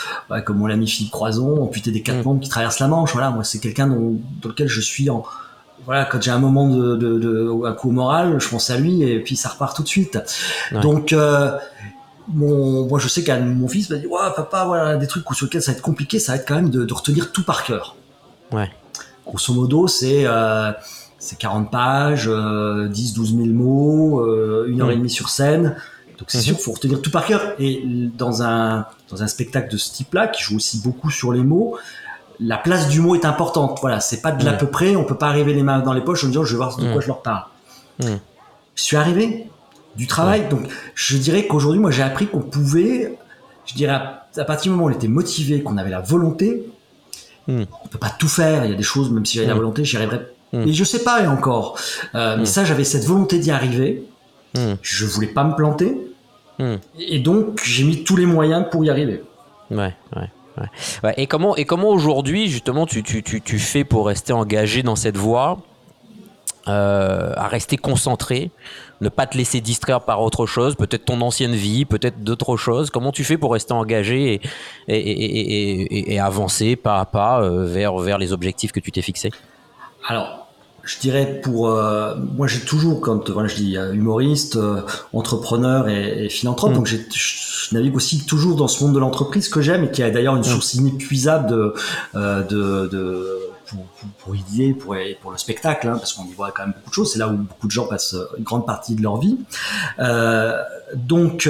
comme 0.45 0.59
mon 0.59 0.71
ami 0.71 0.89
Philippe 0.89 1.13
Croison, 1.13 1.63
amputé 1.63 1.91
des 1.91 2.03
quatre 2.03 2.21
mm. 2.21 2.25
membres 2.25 2.41
qui 2.41 2.49
traversent 2.49 2.81
la 2.81 2.89
Manche. 2.89 3.13
Voilà, 3.13 3.31
moi 3.31 3.45
c'est 3.45 3.59
quelqu'un 3.59 3.89
dans 3.89 4.49
lequel 4.49 4.69
je 4.69 4.81
suis 4.81 5.11
en 5.11 5.25
voilà 5.87 6.05
quand 6.05 6.21
j'ai 6.21 6.31
un 6.31 6.39
moment 6.39 6.69
de, 6.69 6.95
de, 6.97 7.67
un 7.67 7.73
coup 7.73 7.91
moral, 7.91 8.39
je 8.39 8.49
pense 8.49 8.69
à 8.69 8.77
lui 8.77 9.03
et 9.03 9.19
puis 9.21 9.35
ça 9.35 9.49
repart 9.49 9.75
tout 9.75 9.83
de 9.83 9.89
suite. 9.89 10.19
Donc 10.83 11.13
euh, 11.13 11.53
mon, 12.33 12.87
moi 12.87 12.99
je 12.99 13.09
sais 13.09 13.23
qu'un 13.23 13.41
mon 13.41 13.69
fils 13.69 13.91
m'a 13.91 13.97
dit 13.97 14.07
ouais 14.07 14.19
papa 14.37 14.65
voilà 14.65 14.97
des 14.97 15.07
trucs 15.07 15.25
sur 15.33 15.47
lesquels 15.47 15.63
ça 15.63 15.73
va 15.73 15.79
être 15.79 15.83
compliqué, 15.83 16.19
ça 16.19 16.33
va 16.33 16.39
être 16.39 16.47
quand 16.47 16.55
même 16.57 16.71
de, 16.71 16.93
retenir 16.93 17.33
tout 17.33 17.45
par 17.45 17.65
cœur. 17.65 17.97
Ouais. 18.53 18.71
Grosso 19.27 19.53
modo 19.53 19.87
c'est 19.87 20.27
c'est 21.21 21.37
40 21.37 21.71
pages, 21.71 22.29
10-12 22.29 22.31
euh, 22.31 22.89
000 22.91 23.47
mots, 23.49 24.21
euh, 24.21 24.67
une 24.69 24.81
heure 24.81 24.89
mm. 24.89 24.93
et 24.93 24.97
demie 24.97 25.11
sur 25.11 25.29
scène. 25.29 25.77
Donc 26.19 26.29
c'est 26.29 26.39
mm-hmm. 26.39 26.43
sûr, 26.43 26.59
faut 26.59 26.73
retenir 26.73 27.03
tout 27.03 27.11
par 27.11 27.27
cœur. 27.27 27.55
Et 27.59 27.83
dans 27.85 28.43
un 28.43 28.87
dans 29.11 29.23
un 29.23 29.27
spectacle 29.27 29.71
de 29.71 29.77
ce 29.77 29.93
type-là, 29.93 30.29
qui 30.29 30.43
joue 30.43 30.57
aussi 30.57 30.81
beaucoup 30.81 31.11
sur 31.11 31.33
les 31.33 31.43
mots, 31.43 31.77
la 32.41 32.57
place 32.57 32.89
du 32.89 33.01
mot 33.01 33.15
est 33.15 33.27
importante. 33.27 33.79
Voilà, 33.83 34.01
c'est 34.01 34.23
pas 34.23 34.33
de 34.33 34.45
l'à 34.45 34.53
mm. 34.53 34.59
peu 34.59 34.67
près. 34.67 34.97
On 34.97 35.05
peut 35.05 35.19
pas 35.19 35.29
arriver 35.29 35.53
les 35.53 35.63
mains 35.63 35.81
dans 35.81 35.93
les 35.93 36.01
poches 36.01 36.25
en 36.25 36.29
disant 36.29 36.45
je 36.45 36.53
vais 36.53 36.57
voir 36.57 36.77
de 36.77 36.85
quoi 36.85 36.97
mm. 36.97 37.03
je 37.03 37.07
leur 37.07 37.21
parle. 37.21 37.45
Je 38.01 38.83
suis 38.83 38.97
arrivé 38.97 39.51
du 39.97 40.07
travail. 40.07 40.49
Donc 40.49 40.63
je 40.95 41.17
dirais 41.17 41.47
qu'aujourd'hui, 41.47 41.81
moi, 41.81 41.91
j'ai 41.91 42.03
appris 42.03 42.27
qu'on 42.27 42.41
pouvait, 42.41 43.17
je 43.67 43.75
dirais 43.75 43.95
à, 43.95 44.45
partir 44.45 44.71
du 44.71 44.71
moment 44.71 44.85
où 44.85 44.91
on 44.91 44.95
était 44.95 45.09
motivé, 45.09 45.63
qu'on 45.63 45.77
avait 45.77 45.91
la 45.91 46.01
volonté, 46.01 46.67
on 47.49 47.89
peut 47.91 47.99
pas 47.99 48.11
tout 48.11 48.29
faire. 48.29 48.65
Il 48.65 48.71
y 48.71 48.75
a 48.75 48.77
des 48.77 48.83
choses, 48.83 49.11
même 49.11 49.27
si 49.27 49.37
j'avais 49.37 49.49
la 49.49 49.55
volonté, 49.55 49.85
j'y 49.85 49.97
arriverais 49.97 50.29
Hmm. 50.53 50.67
Et 50.67 50.73
je 50.73 50.85
sais 50.85 51.05
pas 51.05 51.29
encore. 51.29 51.79
Euh, 52.15 52.37
Mais 52.37 52.43
hmm. 52.43 52.47
ça, 52.47 52.65
j'avais 52.65 52.85
cette 52.85 53.05
volonté 53.05 53.39
d'y 53.39 53.51
arriver. 53.51 54.05
Hmm. 54.57 54.75
Je 54.83 55.07
voulais 55.07 55.29
pas 55.29 55.45
me 55.45 55.55
planter. 55.55 55.97
Et 56.99 57.21
donc, 57.21 57.63
j'ai 57.65 57.85
mis 57.85 58.05
tous 58.05 58.17
les 58.17 58.27
moyens 58.27 58.67
pour 58.71 58.85
y 58.85 58.91
arriver. 58.91 59.23
Ouais, 59.71 59.95
ouais. 60.15 60.29
ouais. 61.03 61.15
et 61.17 61.27
comment, 61.27 61.57
et 61.57 61.65
comment 61.65 61.89
aujourd'hui, 61.89 62.49
justement, 62.49 62.85
tu, 62.85 63.03
tu, 63.03 63.23
tu, 63.23 63.41
tu, 63.41 63.59
fais 63.59 63.83
pour 63.83 64.09
rester 64.09 64.35
engagé 64.35 64.83
dans 64.83 64.95
cette 64.95 65.17
voie, 65.17 65.63
euh, 66.69 67.33
à 67.35 67.49
rester 67.49 67.79
concentré, 67.79 68.51
ne 69.01 69.09
pas 69.09 69.27
te 69.27 69.37
laisser 69.37 69.61
distraire 69.61 70.03
par 70.03 70.23
autre 70.23 70.47
chose, 70.47 70.75
peut-être 70.75 71.05
ton 71.05 71.21
ancienne 71.21 71.55
vie, 71.55 71.85
peut-être 71.85 72.23
d'autres 72.23 72.57
choses. 72.57 72.91
Comment 72.91 73.13
tu 73.13 73.25
fais 73.25 73.39
pour 73.39 73.53
rester 73.53 73.73
engagé 73.73 74.35
et, 74.35 74.41
et, 74.89 74.99
et, 74.99 76.15
et 76.15 76.21
avancer 76.21 76.77
pas 76.77 77.01
à 77.01 77.05
pas 77.05 77.43
euh, 77.43 77.65
vers, 77.67 77.97
vers 77.99 78.19
les 78.19 78.33
objectifs 78.33 78.73
que 78.73 78.81
tu 78.81 78.93
t'es 78.93 79.03
fixés? 79.03 79.31
Alors, 80.09 80.41
je 80.85 80.99
dirais 80.99 81.41
pour 81.43 81.69
euh, 81.69 82.15
moi 82.37 82.47
j'ai 82.47 82.61
toujours 82.61 83.01
quand 83.01 83.31
voilà 83.31 83.49
je 83.49 83.57
dis 83.57 83.77
euh, 83.77 83.93
humoriste 83.93 84.57
euh, 84.57 84.83
entrepreneur 85.13 85.89
et, 85.89 86.29
philanthrope 86.29 86.73
mm. 86.73 86.75
donc 86.75 86.87
je 86.87 87.75
navigue 87.75 87.95
aussi 87.97 88.25
toujours 88.25 88.57
dans 88.57 88.69
ce 88.69 88.83
monde 88.83 88.95
de 88.95 88.99
l'entreprise 88.99 89.49
que 89.49 89.61
j'aime 89.61 89.85
et 89.85 89.91
qui 89.91 90.03
a 90.03 90.11
d'ailleurs 90.11 90.37
une 90.37 90.41
mm. 90.41 90.45
source 90.45 90.75
inépuisable 90.75 91.49
de 91.51 91.75
de, 92.15 92.87
de 92.87 93.50
pour, 93.71 93.87
pour, 94.19 94.35
pour, 94.35 94.97
pour 95.23 95.31
le 95.31 95.39
spectacle, 95.39 95.89
hein, 95.89 95.97
parce 95.99 96.13
qu'on 96.13 96.27
y 96.27 96.33
voit 96.33 96.53
quand 96.53 96.65
même 96.65 96.75
beaucoup 96.75 96.91
de 96.91 96.95
choses. 96.95 97.13
C'est 97.13 97.19
là 97.19 97.29
où 97.29 97.37
beaucoup 97.37 97.67
de 97.67 97.73
gens 97.73 97.87
passent 97.87 98.17
une 98.37 98.45
grande 98.45 98.67
partie 98.67 98.95
de 98.95 99.03
leur 99.03 99.19
vie. 99.19 99.39
donc, 100.95 101.49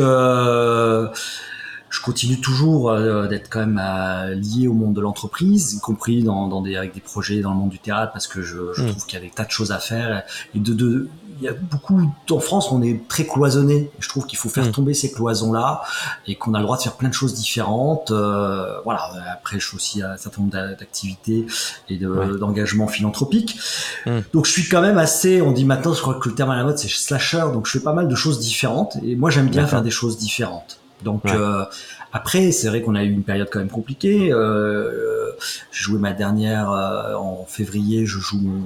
je 1.90 2.00
continue 2.00 2.40
toujours 2.40 2.90
euh, 2.90 3.26
d'être 3.26 3.50
quand 3.50 3.60
même 3.60 3.80
euh, 3.82 4.34
lié 4.34 4.68
au 4.68 4.74
monde 4.74 4.94
de 4.94 5.00
l'entreprise, 5.00 5.74
y 5.74 5.80
compris 5.80 6.22
dans, 6.22 6.46
dans, 6.46 6.62
des, 6.62 6.76
avec 6.76 6.94
des 6.94 7.00
projets 7.00 7.40
dans 7.40 7.50
le 7.50 7.56
monde 7.56 7.70
du 7.70 7.80
théâtre, 7.80 8.12
parce 8.12 8.28
que 8.28 8.42
je, 8.42 8.72
je 8.74 8.82
mm. 8.82 8.86
trouve 8.90 9.06
qu'il 9.06 9.18
y 9.18 9.22
a 9.22 9.24
des 9.24 9.30
tas 9.30 9.44
de 9.44 9.50
choses 9.50 9.72
à 9.72 9.78
faire. 9.78 10.22
Et 10.54 10.60
de, 10.60 10.72
de, 10.72 11.08
il 11.40 11.44
y 11.44 11.49
a 11.49 11.52
beaucoup 11.52 12.12
en 12.30 12.40
France, 12.40 12.70
on 12.70 12.82
est 12.82 13.09
très 13.09 13.26
cloisonné. 13.26 13.90
Je 13.99 14.09
trouve 14.09 14.26
qu'il 14.26 14.38
faut 14.38 14.49
faire 14.49 14.66
mm. 14.66 14.73
tomber 14.73 14.94
ces 14.94 15.11
cloisons-là 15.11 15.82
et 16.26 16.37
qu'on 16.37 16.54
a 16.54 16.59
le 16.59 16.64
droit 16.64 16.76
de 16.76 16.82
faire 16.82 16.97
plein 16.97 17.09
de 17.09 17.14
choses 17.14 17.35
différentes. 17.35 18.11
Euh, 18.11 18.78
voilà. 18.85 19.11
Après, 19.32 19.59
je 19.59 19.66
suis 19.66 19.76
aussi 19.76 20.02
à 20.02 20.12
un 20.12 20.16
certain 20.16 20.42
nombre 20.42 20.52
d'activités 20.52 21.47
et 21.88 21.97
d'engagement 21.97 22.87
philanthropique. 22.87 23.59
Mm. 24.06 24.20
Donc, 24.32 24.47
je 24.47 24.52
suis 24.52 24.68
quand 24.68 24.82
même 24.82 24.99
assez. 24.99 25.40
On 25.40 25.52
dit 25.52 25.64
maintenant, 25.64 25.94
je 25.94 26.02
crois 26.02 26.14
que 26.14 26.28
le 26.28 26.35
terme 26.35 26.50
à 26.50 26.56
la 26.56 26.64
mode, 26.64 26.78
c'est 26.78 26.88
slasher. 26.88 27.44
Donc, 27.52 27.66
je 27.66 27.73
fais 27.73 27.85
pas 27.85 27.94
mal 27.94 28.09
de 28.09 28.14
choses 28.14 28.38
différentes. 28.38 28.97
Et 29.04 29.16
moi, 29.16 29.30
j'aime 29.30 29.49
bien 29.49 29.66
faire 29.66 29.82
des 29.82 29.90
choses 29.90 30.18
différentes. 30.18 30.80
Donc 31.02 31.26
euh, 31.26 31.64
après, 32.12 32.52
c'est 32.52 32.68
vrai 32.68 32.82
qu'on 32.82 32.94
a 32.94 33.04
eu 33.04 33.11
une 33.11 33.23
période 33.23 33.49
quand 33.50 33.59
même 33.59 33.70
compliquée. 33.70 34.32
Euh, 34.32 35.30
j'ai 35.73 35.85
joué 35.85 35.99
ma 35.99 36.12
dernière 36.12 36.70
euh, 36.70 37.14
en 37.14 37.44
février. 37.47 38.06
Je 38.06 38.18
joue 38.18 38.40
mon, 38.40 38.62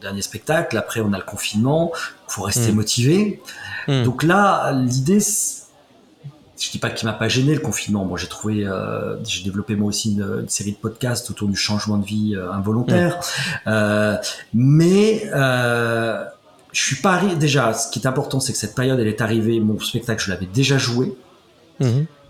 dernier 0.00 0.22
spectacle. 0.22 0.76
Après, 0.76 1.00
on 1.00 1.12
a 1.12 1.18
le 1.18 1.24
confinement. 1.24 1.92
Faut 2.26 2.42
rester 2.42 2.72
mm. 2.72 2.74
motivé. 2.74 3.42
Mm. 3.88 4.04
Donc 4.04 4.22
là, 4.22 4.72
l'idée, 4.72 5.20
je 5.20 6.70
dis 6.70 6.78
pas 6.78 6.90
qu'il 6.90 7.06
m'a 7.08 7.14
pas 7.14 7.28
gêné 7.28 7.54
le 7.54 7.60
confinement. 7.60 8.04
Moi, 8.04 8.18
j'ai 8.18 8.26
trouvé, 8.26 8.66
euh, 8.66 9.16
j'ai 9.24 9.42
développé 9.42 9.76
moi 9.76 9.88
aussi 9.88 10.12
une, 10.12 10.48
série 10.48 10.72
de 10.72 10.76
podcasts 10.76 11.30
autour 11.30 11.48
du 11.48 11.56
changement 11.56 11.96
de 11.96 12.04
vie 12.04 12.34
euh, 12.36 12.52
involontaire. 12.52 13.16
Mm. 13.16 13.68
Euh, 13.68 14.16
mais 14.54 15.30
je 16.72 16.80
suis 16.80 16.96
pas 16.96 17.14
arrivé. 17.14 17.34
Déjà, 17.36 17.72
ce 17.72 17.90
qui 17.90 17.98
est 17.98 18.06
important, 18.06 18.40
c'est 18.40 18.52
que 18.52 18.58
cette 18.58 18.74
période, 18.74 18.98
elle 19.00 19.08
est 19.08 19.20
arrivée. 19.20 19.58
Mon 19.60 19.78
spectacle, 19.80 20.22
je 20.22 20.30
l'avais 20.30 20.46
déjà 20.46 20.78
joué. 20.78 21.14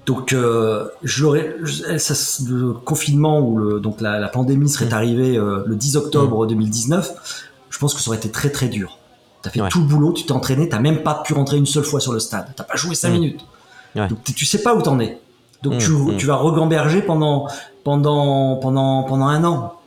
Donc, 0.07 0.31
je 0.31 1.23
l'aurais. 1.23 1.57
Le 1.59 2.73
confinement 2.73 3.41
ou 3.41 3.59
le, 3.59 3.81
donc 3.81 4.01
la, 4.01 4.29
pandémie 4.29 4.71
serait 4.71 4.93
arrivée 4.95 5.37
le 5.37 5.75
10 5.77 5.97
octobre 5.97 6.47
2019. 6.47 7.50
Je 7.81 7.87
pense 7.87 7.95
que 7.95 8.03
ça 8.03 8.11
aurait 8.11 8.19
été 8.19 8.31
très 8.31 8.51
très 8.51 8.69
dur. 8.69 8.99
T'as 9.41 9.49
fait 9.49 9.67
tout 9.71 9.81
le 9.81 9.87
boulot, 9.87 10.13
tu 10.13 10.27
t'es 10.27 10.33
entraîné, 10.33 10.69
t'as 10.69 10.81
même 10.81 11.03
pas 11.03 11.23
pu 11.25 11.33
rentrer 11.33 11.57
une 11.57 11.65
seule 11.65 11.83
fois 11.83 11.99
sur 11.99 12.13
le 12.13 12.21
stade. 12.21 12.53
T'as 12.55 12.65
pas 12.65 12.77
joué 12.77 12.95
5 12.95 13.09
minutes. 13.09 13.41
Donc 13.95 14.23
tu 14.23 14.45
sais 14.45 14.61
pas 14.61 14.75
où 14.75 14.83
t'en 14.83 15.01
es. 15.01 15.19
Donc 15.63 15.79
tu, 15.79 15.91
tu, 16.19 16.27
vas 16.27 16.35
regamberger 16.35 17.01
pendant 17.01 17.49
pendant 17.83 18.57
pendant 18.57 19.05
pendant 19.05 19.29
un 19.29 19.45
an. 19.45 19.81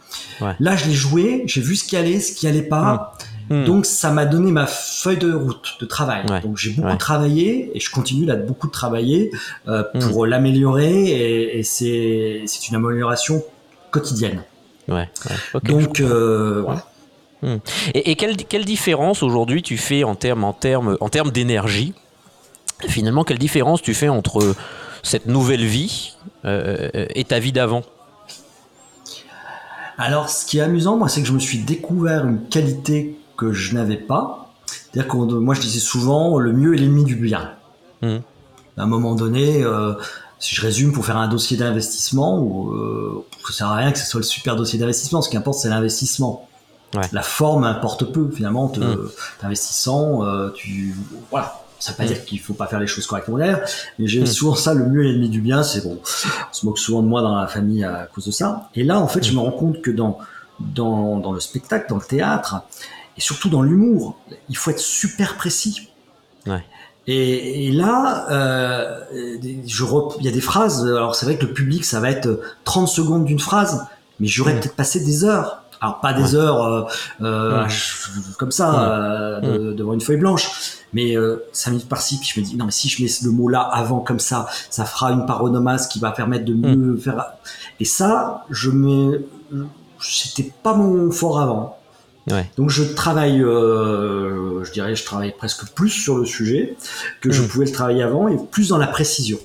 Là, 0.59 0.75
je 0.75 0.88
l'ai 0.88 0.93
joué, 0.93 1.43
j'ai 1.45 1.62
vu 1.62 1.75
ce 1.75 1.83
qui 1.83 1.95
allait, 1.95 2.19
ce 2.19 2.33
qui 2.33 2.47
allait 2.47 2.63
pas. 2.63 3.13
Hmm. 3.51 3.63
Donc 3.65 3.85
ça 3.85 4.09
m'a 4.09 4.25
donné 4.25 4.51
ma 4.51 4.65
feuille 4.65 5.17
de 5.17 5.31
route 5.31 5.77
de 5.79 5.85
travail. 5.85 6.25
Donc 6.41 6.57
j'ai 6.57 6.71
beaucoup 6.71 6.97
travaillé 6.97 7.77
et 7.77 7.79
je 7.79 7.91
continue 7.91 8.25
là 8.25 8.38
de 8.38 8.43
beaucoup 8.43 8.65
de 8.65 8.71
travailler 8.71 9.29
euh, 9.67 9.83
pour 10.01 10.25
l'améliorer 10.25 11.03
et, 11.03 11.59
et 11.59 11.63
c'est 11.63 12.43
une 12.69 12.75
amélioration 12.75 13.43
quotidienne. 13.91 14.41
Ouais. 14.88 15.07
Donc 15.63 16.00
euh, 16.00 16.63
voilà. 16.63 16.88
Hmm. 17.43 17.57
Et, 17.93 18.12
et, 18.12 18.15
quelle, 18.15 18.38
quelle 18.38 18.65
différence 18.65 19.21
aujourd'hui 19.21 19.62
tu 19.62 19.77
fais 19.77 20.03
en 20.03 20.15
termes 20.15 20.45
en 20.45 20.53
termes 20.53 20.97
en 21.01 21.09
termes 21.09 21.29
d'énergie? 21.29 21.93
Finalement, 22.88 23.23
quelle 23.23 23.38
différence 23.38 23.81
tu 23.81 23.93
fais 23.93 24.09
entre 24.09 24.55
cette 25.03 25.25
nouvelle 25.27 25.65
vie 25.65 26.15
euh, 26.45 26.89
et 27.13 27.25
ta 27.25 27.39
vie 27.39 27.51
d'avant? 27.51 27.83
Alors, 29.97 30.29
ce 30.29 30.45
qui 30.45 30.57
est 30.57 30.62
amusant, 30.62 30.97
moi, 30.97 31.09
c'est 31.09 31.21
que 31.21 31.27
je 31.27 31.33
me 31.33 31.39
suis 31.39 31.59
découvert 31.59 32.25
une 32.25 32.47
qualité 32.47 33.19
que 33.38 33.51
je 33.51 33.75
n'avais 33.75 33.97
pas. 33.97 34.53
C'est-à-dire 34.65 35.12
que 35.12 35.17
moi, 35.17 35.53
je 35.53 35.62
disais 35.62 35.79
souvent, 35.79 36.39
le 36.39 36.53
mieux 36.53 36.73
est 36.73 36.77
l'ennemi 36.77 37.03
du 37.03 37.15
bien. 37.15 37.51
Mmh. 38.01 38.17
À 38.77 38.83
un 38.83 38.85
moment 38.88 39.15
donné, 39.15 39.63
euh, 39.63 39.93
si 40.39 40.55
je 40.55 40.62
résume, 40.62 40.93
pour 40.93 41.05
faire 41.05 41.17
un 41.17 41.27
dossier 41.27 41.57
d'investissement, 41.57 42.39
ou, 42.39 42.71
euh, 42.71 43.25
ça 43.47 43.53
sert 43.53 43.67
à 43.67 43.75
rien 43.75 43.91
que 43.91 44.00
ce 44.00 44.05
soit 44.05 44.19
le 44.19 44.25
super 44.25 44.55
dossier 44.55 44.79
d'investissement. 44.79 45.21
Ce 45.21 45.29
qui 45.29 45.38
importe, 45.38 45.59
c'est 45.59 45.69
l'investissement. 45.69 46.47
La 47.12 47.21
forme 47.21 47.63
importe 47.63 48.12
peu, 48.12 48.29
finalement. 48.31 48.69
Te, 48.69 48.79
mmh. 48.79 49.09
T'investissant, 49.41 50.25
euh, 50.25 50.50
tu 50.50 50.95
voilà. 51.29 51.59
Ça 51.79 51.91
veut 51.91 51.97
pas 51.97 52.03
mmh. 52.03 52.07
dire 52.07 52.25
qu'il 52.25 52.39
faut 52.39 52.53
pas 52.53 52.67
faire 52.67 52.79
les 52.79 52.88
choses 52.88 53.05
correctement 53.05 53.38
derrière, 53.38 53.59
mais 54.00 54.07
j'ai 54.07 54.25
souvent 54.25 54.55
ça, 54.55 54.73
le 54.73 54.85
mieux 54.85 55.03
est 55.03 55.09
l'ennemi 55.09 55.27
du 55.27 55.41
bien, 55.41 55.63
c'est 55.63 55.83
bon. 55.83 56.00
On 56.01 56.53
se 56.53 56.65
moque 56.65 56.79
souvent 56.79 57.01
de 57.01 57.07
moi 57.07 57.21
dans 57.21 57.35
la 57.35 57.47
famille 57.47 57.83
à 57.83 58.07
cause 58.13 58.25
de 58.25 58.31
ça. 58.31 58.69
Et 58.73 58.85
là, 58.85 59.00
en 59.00 59.07
fait, 59.07 59.21
je 59.21 59.33
me 59.33 59.39
rends 59.39 59.51
compte 59.51 59.81
que 59.81 59.91
dans, 59.91 60.17
dans, 60.62 61.17
dans 61.17 61.33
le 61.33 61.41
spectacle, 61.41 61.88
dans 61.89 61.97
le 61.97 62.05
théâtre, 62.05 62.63
et 63.17 63.21
surtout 63.21 63.50
dans 63.50 63.62
l'humour, 63.62 64.17
il 64.47 64.55
faut 64.55 64.71
être 64.71 64.79
super 64.79 65.35
précis. 65.35 65.89
Ouais. 66.47 66.63
Et, 67.05 67.67
et, 67.67 67.71
là, 67.71 68.27
euh, 68.31 69.01
je 69.67 69.83
il 70.19 70.25
y 70.25 70.29
a 70.29 70.31
des 70.31 70.41
phrases. 70.41 70.85
Alors 70.85 71.15
c'est 71.15 71.25
vrai 71.25 71.35
que 71.35 71.45
le 71.45 71.53
public, 71.53 71.83
ça 71.83 72.00
va 72.00 72.09
être 72.09 72.39
30 72.63 72.88
secondes 72.88 73.25
d'une 73.25 73.39
phrase, 73.39 73.85
mais 74.21 74.27
j'aurais 74.27 74.57
peut-être 74.57 74.75
passé 74.75 75.01
des 75.01 75.25
heures 75.25 75.62
Alors 75.83 75.99
pas 75.99 76.13
des 76.13 76.33
heures 76.33 76.87
euh, 77.21 77.67
comme 78.37 78.51
ça 78.51 79.41
devant 79.41 79.93
une 79.93 80.01
feuille 80.01 80.17
blanche, 80.17 80.49
mais 80.93 81.17
euh, 81.17 81.43
5 81.51 81.71
minutes 81.71 81.89
par-ci, 81.89 82.19
puis 82.19 82.31
je 82.33 82.39
me 82.39 82.45
dis 82.45 82.55
non 82.55 82.65
mais 82.65 82.71
si 82.71 82.87
je 82.87 83.03
mets 83.03 83.09
le 83.23 83.31
mot 83.31 83.49
là 83.49 83.59
avant 83.59 83.99
comme 83.99 84.19
ça, 84.19 84.47
ça 84.69 84.85
fera 84.85 85.11
une 85.11 85.25
paronomase 85.25 85.87
qui 85.87 85.99
va 85.99 86.11
permettre 86.11 86.45
de 86.45 86.53
mieux 86.53 86.95
faire. 86.95 87.25
Et 87.81 87.85
ça, 87.85 88.45
je 88.49 88.69
me, 88.69 89.25
c'était 89.99 90.51
pas 90.63 90.73
mon 90.73 91.11
fort 91.11 91.41
avant. 91.41 91.77
Donc 92.55 92.69
je 92.69 92.83
travaille, 92.83 93.41
euh, 93.41 94.63
je 94.63 94.71
dirais, 94.71 94.95
je 94.95 95.03
travaille 95.03 95.35
presque 95.35 95.67
plus 95.73 95.89
sur 95.89 96.17
le 96.17 96.25
sujet 96.25 96.77
que 97.19 97.31
je 97.31 97.41
hmm. 97.41 97.47
pouvais 97.47 97.65
le 97.65 97.71
travailler 97.71 98.03
avant 98.03 98.29
et 98.29 98.37
plus 98.51 98.69
dans 98.69 98.77
la 98.77 98.87
précision. 98.87 99.37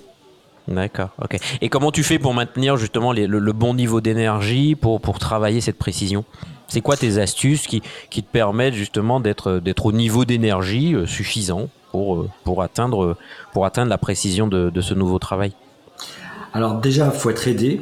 D'accord, 0.68 1.10
ok. 1.22 1.38
Et 1.62 1.68
comment 1.68 1.90
tu 1.90 2.02
fais 2.02 2.18
pour 2.18 2.34
maintenir 2.34 2.76
justement 2.76 3.12
le, 3.12 3.52
bon 3.52 3.74
niveau 3.74 4.00
d'énergie 4.00 4.74
pour, 4.74 5.00
pour 5.00 5.18
travailler 5.18 5.60
cette 5.60 5.78
précision? 5.78 6.24
C'est 6.68 6.82
quoi 6.82 6.96
tes 6.96 7.18
astuces 7.18 7.66
qui, 7.66 7.82
qui 8.10 8.22
te 8.22 8.30
permettent 8.30 8.74
justement 8.74 9.20
d'être 9.20 9.86
au 9.86 9.92
niveau 9.92 10.26
d'énergie 10.26 10.94
euh, 10.94 11.06
suffisant 11.06 11.70
pour, 11.90 12.16
euh, 12.16 12.30
pour, 12.44 12.62
atteindre, 12.62 13.16
pour 13.54 13.64
atteindre 13.64 13.88
la 13.88 13.96
précision 13.96 14.46
de, 14.46 14.68
de 14.68 14.80
ce 14.82 14.92
nouveau 14.92 15.18
travail? 15.18 15.52
Alors 16.52 16.74
déjà, 16.74 17.06
il 17.06 17.18
faut 17.18 17.30
être 17.30 17.48
aidé. 17.48 17.80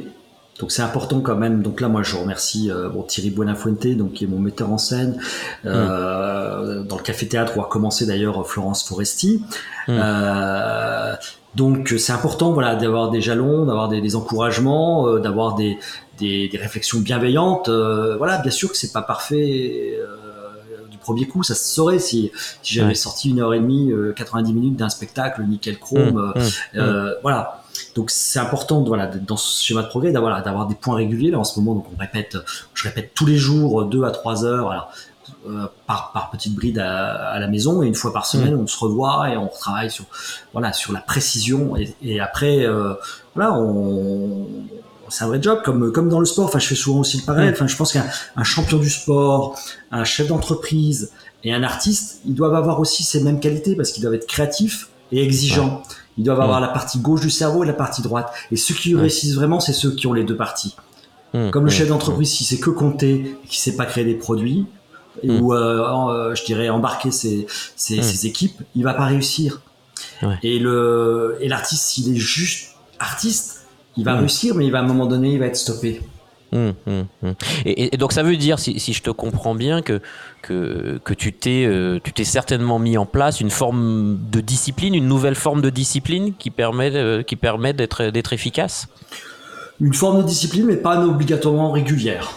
Donc 0.59 0.71
c'est 0.71 0.81
important 0.81 1.21
quand 1.21 1.35
même. 1.35 1.61
Donc 1.61 1.81
là, 1.81 1.87
moi, 1.87 2.03
je 2.03 2.15
remercie 2.15 2.71
euh, 2.71 2.89
bon, 2.89 3.03
Thierry 3.03 3.29
Buenafuente, 3.29 3.87
donc 3.95 4.13
qui 4.13 4.23
est 4.23 4.27
mon 4.27 4.39
metteur 4.39 4.71
en 4.71 4.77
scène 4.77 5.19
euh, 5.65 6.83
dans 6.83 6.97
le 6.97 7.03
café 7.03 7.27
théâtre 7.27 7.57
où 7.57 7.61
a 7.61 7.67
commencé 7.67 8.05
d'ailleurs 8.05 8.47
Florence 8.47 8.87
Foresti. 8.87 9.43
Mm. 9.87 9.91
Euh, 9.99 11.15
donc 11.55 11.93
c'est 11.97 12.11
important, 12.11 12.51
voilà, 12.51 12.75
d'avoir 12.75 13.09
des 13.09 13.21
jalons, 13.21 13.65
d'avoir 13.65 13.89
des, 13.89 14.01
des, 14.01 14.15
encouragements, 14.15 15.07
euh, 15.07 15.19
d'avoir 15.19 15.55
des, 15.55 15.79
des, 16.19 16.49
des, 16.49 16.57
réflexions 16.57 16.99
bienveillantes. 16.99 17.69
Euh, 17.69 18.15
voilà, 18.17 18.37
bien 18.39 18.51
sûr 18.51 18.69
que 18.69 18.77
c'est 18.77 18.93
pas 18.93 19.01
parfait 19.01 19.97
du 20.91 20.97
premier 20.97 21.25
coup, 21.25 21.41
ça 21.43 21.55
se 21.55 21.63
saurait 21.63 21.99
si, 21.99 22.31
si 22.61 22.73
j'avais 22.73 22.95
sorti 22.95 23.29
une 23.29 23.39
heure 23.39 23.53
et 23.53 23.59
demie, 23.59 23.93
90 24.15 24.53
minutes 24.53 24.75
d'un 24.75 24.89
spectacle 24.89 25.41
nickel 25.43 25.79
chrome. 25.79 26.33
Mm. 26.35 26.79
Mm. 26.79 27.11
Voilà. 27.21 27.63
Donc 27.95 28.11
c'est 28.11 28.39
important 28.39 28.83
voilà, 28.83 29.07
dans 29.07 29.37
ce 29.37 29.63
schéma 29.63 29.83
de 29.83 29.87
progrès 29.87 30.11
d'avoir, 30.11 30.41
d'avoir 30.43 30.67
des 30.67 30.75
points 30.75 30.95
réguliers. 30.95 31.31
Là 31.31 31.39
en 31.39 31.43
ce 31.43 31.59
moment, 31.59 31.75
donc 31.75 31.85
on 31.93 31.99
répète, 31.99 32.37
je 32.73 32.83
répète 32.83 33.13
tous 33.13 33.25
les 33.25 33.37
jours, 33.37 33.85
deux 33.85 34.03
à 34.03 34.11
trois 34.11 34.45
heures. 34.45 34.89
Euh, 35.45 35.67
par, 35.85 36.11
par 36.13 36.29
petite 36.29 36.55
bride 36.55 36.79
à, 36.79 37.37
la 37.39 37.47
maison 37.47 37.83
et 37.83 37.87
une 37.87 37.95
fois 37.95 38.13
par 38.13 38.25
semaine 38.25 38.55
mm. 38.55 38.61
on 38.61 38.67
se 38.67 38.77
revoit 38.79 39.29
et 39.29 39.37
on 39.37 39.47
retravaille 39.47 39.91
sur 39.91 40.05
voilà 40.53 40.71
sur 40.71 40.93
la 40.93 41.01
précision 41.01 41.75
et, 42.01 42.19
après 42.19 42.65
euh, 42.65 42.93
voilà 43.35 43.53
on 43.53 44.47
c'est 45.09 45.25
un 45.25 45.27
vrai 45.27 45.41
job 45.41 45.61
comme 45.63 45.91
comme 45.91 46.07
dans 46.07 46.19
le 46.19 46.25
sport 46.25 46.45
enfin 46.45 46.59
je 46.59 46.67
fais 46.67 46.75
souvent 46.75 46.99
aussi 46.99 47.17
le 47.17 47.23
parallèle 47.23 47.51
mm. 47.51 47.55
enfin 47.55 47.67
je 47.67 47.75
pense 47.75 47.93
qu'un 47.93 48.43
champion 48.43 48.77
du 48.77 48.89
sport 48.89 49.59
un 49.91 50.05
chef 50.05 50.27
d'entreprise 50.27 51.11
et 51.43 51.53
un 51.53 51.63
artiste 51.63 52.21
ils 52.25 52.35
doivent 52.35 52.55
avoir 52.55 52.79
aussi 52.79 53.03
ces 53.03 53.21
mêmes 53.21 53.41
qualités 53.41 53.75
parce 53.75 53.91
qu'ils 53.91 54.03
doivent 54.03 54.15
être 54.15 54.27
créatifs 54.27 54.89
et 55.11 55.21
exigeants 55.23 55.83
ils 56.17 56.23
doivent 56.23 56.41
avoir 56.41 56.59
la 56.59 56.67
partie 56.67 56.99
gauche 56.99 57.21
du 57.21 57.29
cerveau 57.29 57.63
et 57.63 57.67
la 57.67 57.73
partie 57.73 58.01
droite. 58.01 58.31
Et 58.51 58.55
ceux 58.55 58.73
qui 58.73 58.95
réussissent 58.95 59.35
vraiment, 59.35 59.59
c'est 59.59 59.73
ceux 59.73 59.91
qui 59.91 60.07
ont 60.07 60.13
les 60.13 60.23
deux 60.23 60.37
parties. 60.37 60.75
Comme 61.51 61.65
le 61.65 61.69
chef 61.69 61.89
d'entreprise, 61.89 62.31
si 62.31 62.43
c'est 62.43 62.57
que 62.57 62.71
compter 62.71 63.37
et 63.43 63.47
qui 63.47 63.59
sait 63.59 63.75
pas 63.75 63.85
créer 63.85 64.05
des 64.05 64.15
produits, 64.15 64.65
ou 65.23 65.53
euh, 65.53 65.83
euh, 66.09 66.35
je 66.35 66.43
dirais 66.45 66.69
embarquer 66.69 67.11
ses, 67.11 67.45
ses, 67.75 68.25
équipes, 68.25 68.61
il 68.75 68.83
va 68.83 68.93
pas 68.93 69.05
réussir. 69.05 69.61
Et 70.41 70.57
le 70.57 71.37
et 71.41 71.47
l'artiste, 71.47 71.83
s'il 71.83 72.11
est 72.11 72.17
juste 72.17 72.75
artiste, 72.99 73.65
il 73.97 74.03
va 74.03 74.15
réussir, 74.15 74.55
mais 74.55 74.65
il 74.65 74.71
va 74.71 74.79
à 74.79 74.81
un 74.81 74.85
moment 74.85 75.05
donné, 75.05 75.33
il 75.33 75.39
va 75.39 75.45
être 75.45 75.55
stoppé. 75.55 76.01
Hum, 76.53 76.73
hum, 76.85 77.05
hum. 77.23 77.33
Et, 77.65 77.97
donc 77.97 78.13
ça 78.13 78.23
veut 78.23 78.37
dire, 78.37 78.57
si, 78.59 78.79
je 78.79 79.01
te 79.01 79.09
comprends 79.09 79.53
bien, 79.55 79.81
que, 79.81 80.01
que, 80.41 80.99
que 81.03 81.13
tu 81.13 81.33
t'es 81.33 81.65
euh, 81.65 81.99
tu 82.01 82.13
t'es 82.13 82.23
certainement 82.23 82.79
mis 82.79 82.97
en 82.97 83.05
place 83.05 83.41
une 83.41 83.49
forme 83.49 84.17
de 84.31 84.39
discipline, 84.39 84.95
une 84.95 85.07
nouvelle 85.07 85.35
forme 85.35 85.61
de 85.61 85.69
discipline 85.69 86.33
qui 86.37 86.49
permet, 86.49 86.95
euh, 86.95 87.21
qui 87.21 87.35
permet 87.35 87.73
d'être, 87.73 88.33
efficace? 88.33 88.87
Une 89.81 89.93
forme 89.93 90.21
de 90.21 90.27
discipline, 90.27 90.65
mais 90.65 90.77
pas 90.77 91.03
obligatoirement 91.03 91.71
régulière. 91.71 92.31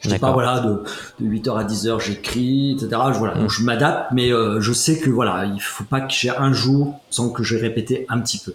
Je 0.00 0.10
dis 0.10 0.18
pas 0.18 0.30
voilà 0.30 0.60
de, 0.60 0.84
de 1.18 1.28
8h 1.28 1.58
à 1.58 1.64
10h 1.64 2.00
j'écris 2.00 2.74
etc. 2.74 2.88
Je, 3.12 3.18
voilà, 3.18 3.34
donc 3.34 3.50
je 3.50 3.64
m'adapte, 3.64 4.12
mais 4.12 4.32
euh, 4.32 4.60
je 4.60 4.72
sais 4.72 5.00
que 5.00 5.10
voilà 5.10 5.44
il 5.46 5.60
faut 5.60 5.82
pas 5.82 6.00
que 6.00 6.12
j'ai 6.12 6.30
un 6.30 6.52
jour 6.52 7.00
sans 7.10 7.30
que 7.30 7.42
j'ai 7.42 7.56
répété 7.56 8.06
un 8.08 8.20
petit 8.20 8.38
peu. 8.38 8.54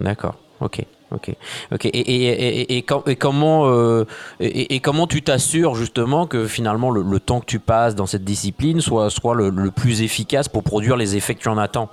D'accord, 0.00 0.36
ok. 0.60 0.86
Ok, 1.10 1.30
ok. 1.70 1.84
Et, 1.86 1.88
et, 1.88 2.76
et, 2.76 2.78
et 2.78 3.16
comment 3.16 3.68
euh, 3.68 4.04
et, 4.40 4.80
comment 4.80 5.06
tu 5.06 5.22
t'assures 5.22 5.74
justement 5.74 6.26
que 6.26 6.46
finalement 6.46 6.90
le, 6.90 7.20
temps 7.20 7.40
que 7.40 7.46
tu 7.46 7.58
passes 7.58 7.94
dans 7.94 8.06
cette 8.06 8.24
discipline 8.24 8.80
soit 8.80 9.10
soit 9.10 9.34
le, 9.34 9.70
plus 9.70 10.02
efficace 10.02 10.48
pour 10.48 10.62
produire 10.62 10.96
les 10.96 11.14
effets 11.16 11.34
que 11.34 11.42
tu 11.42 11.48
en 11.48 11.58
attends? 11.58 11.88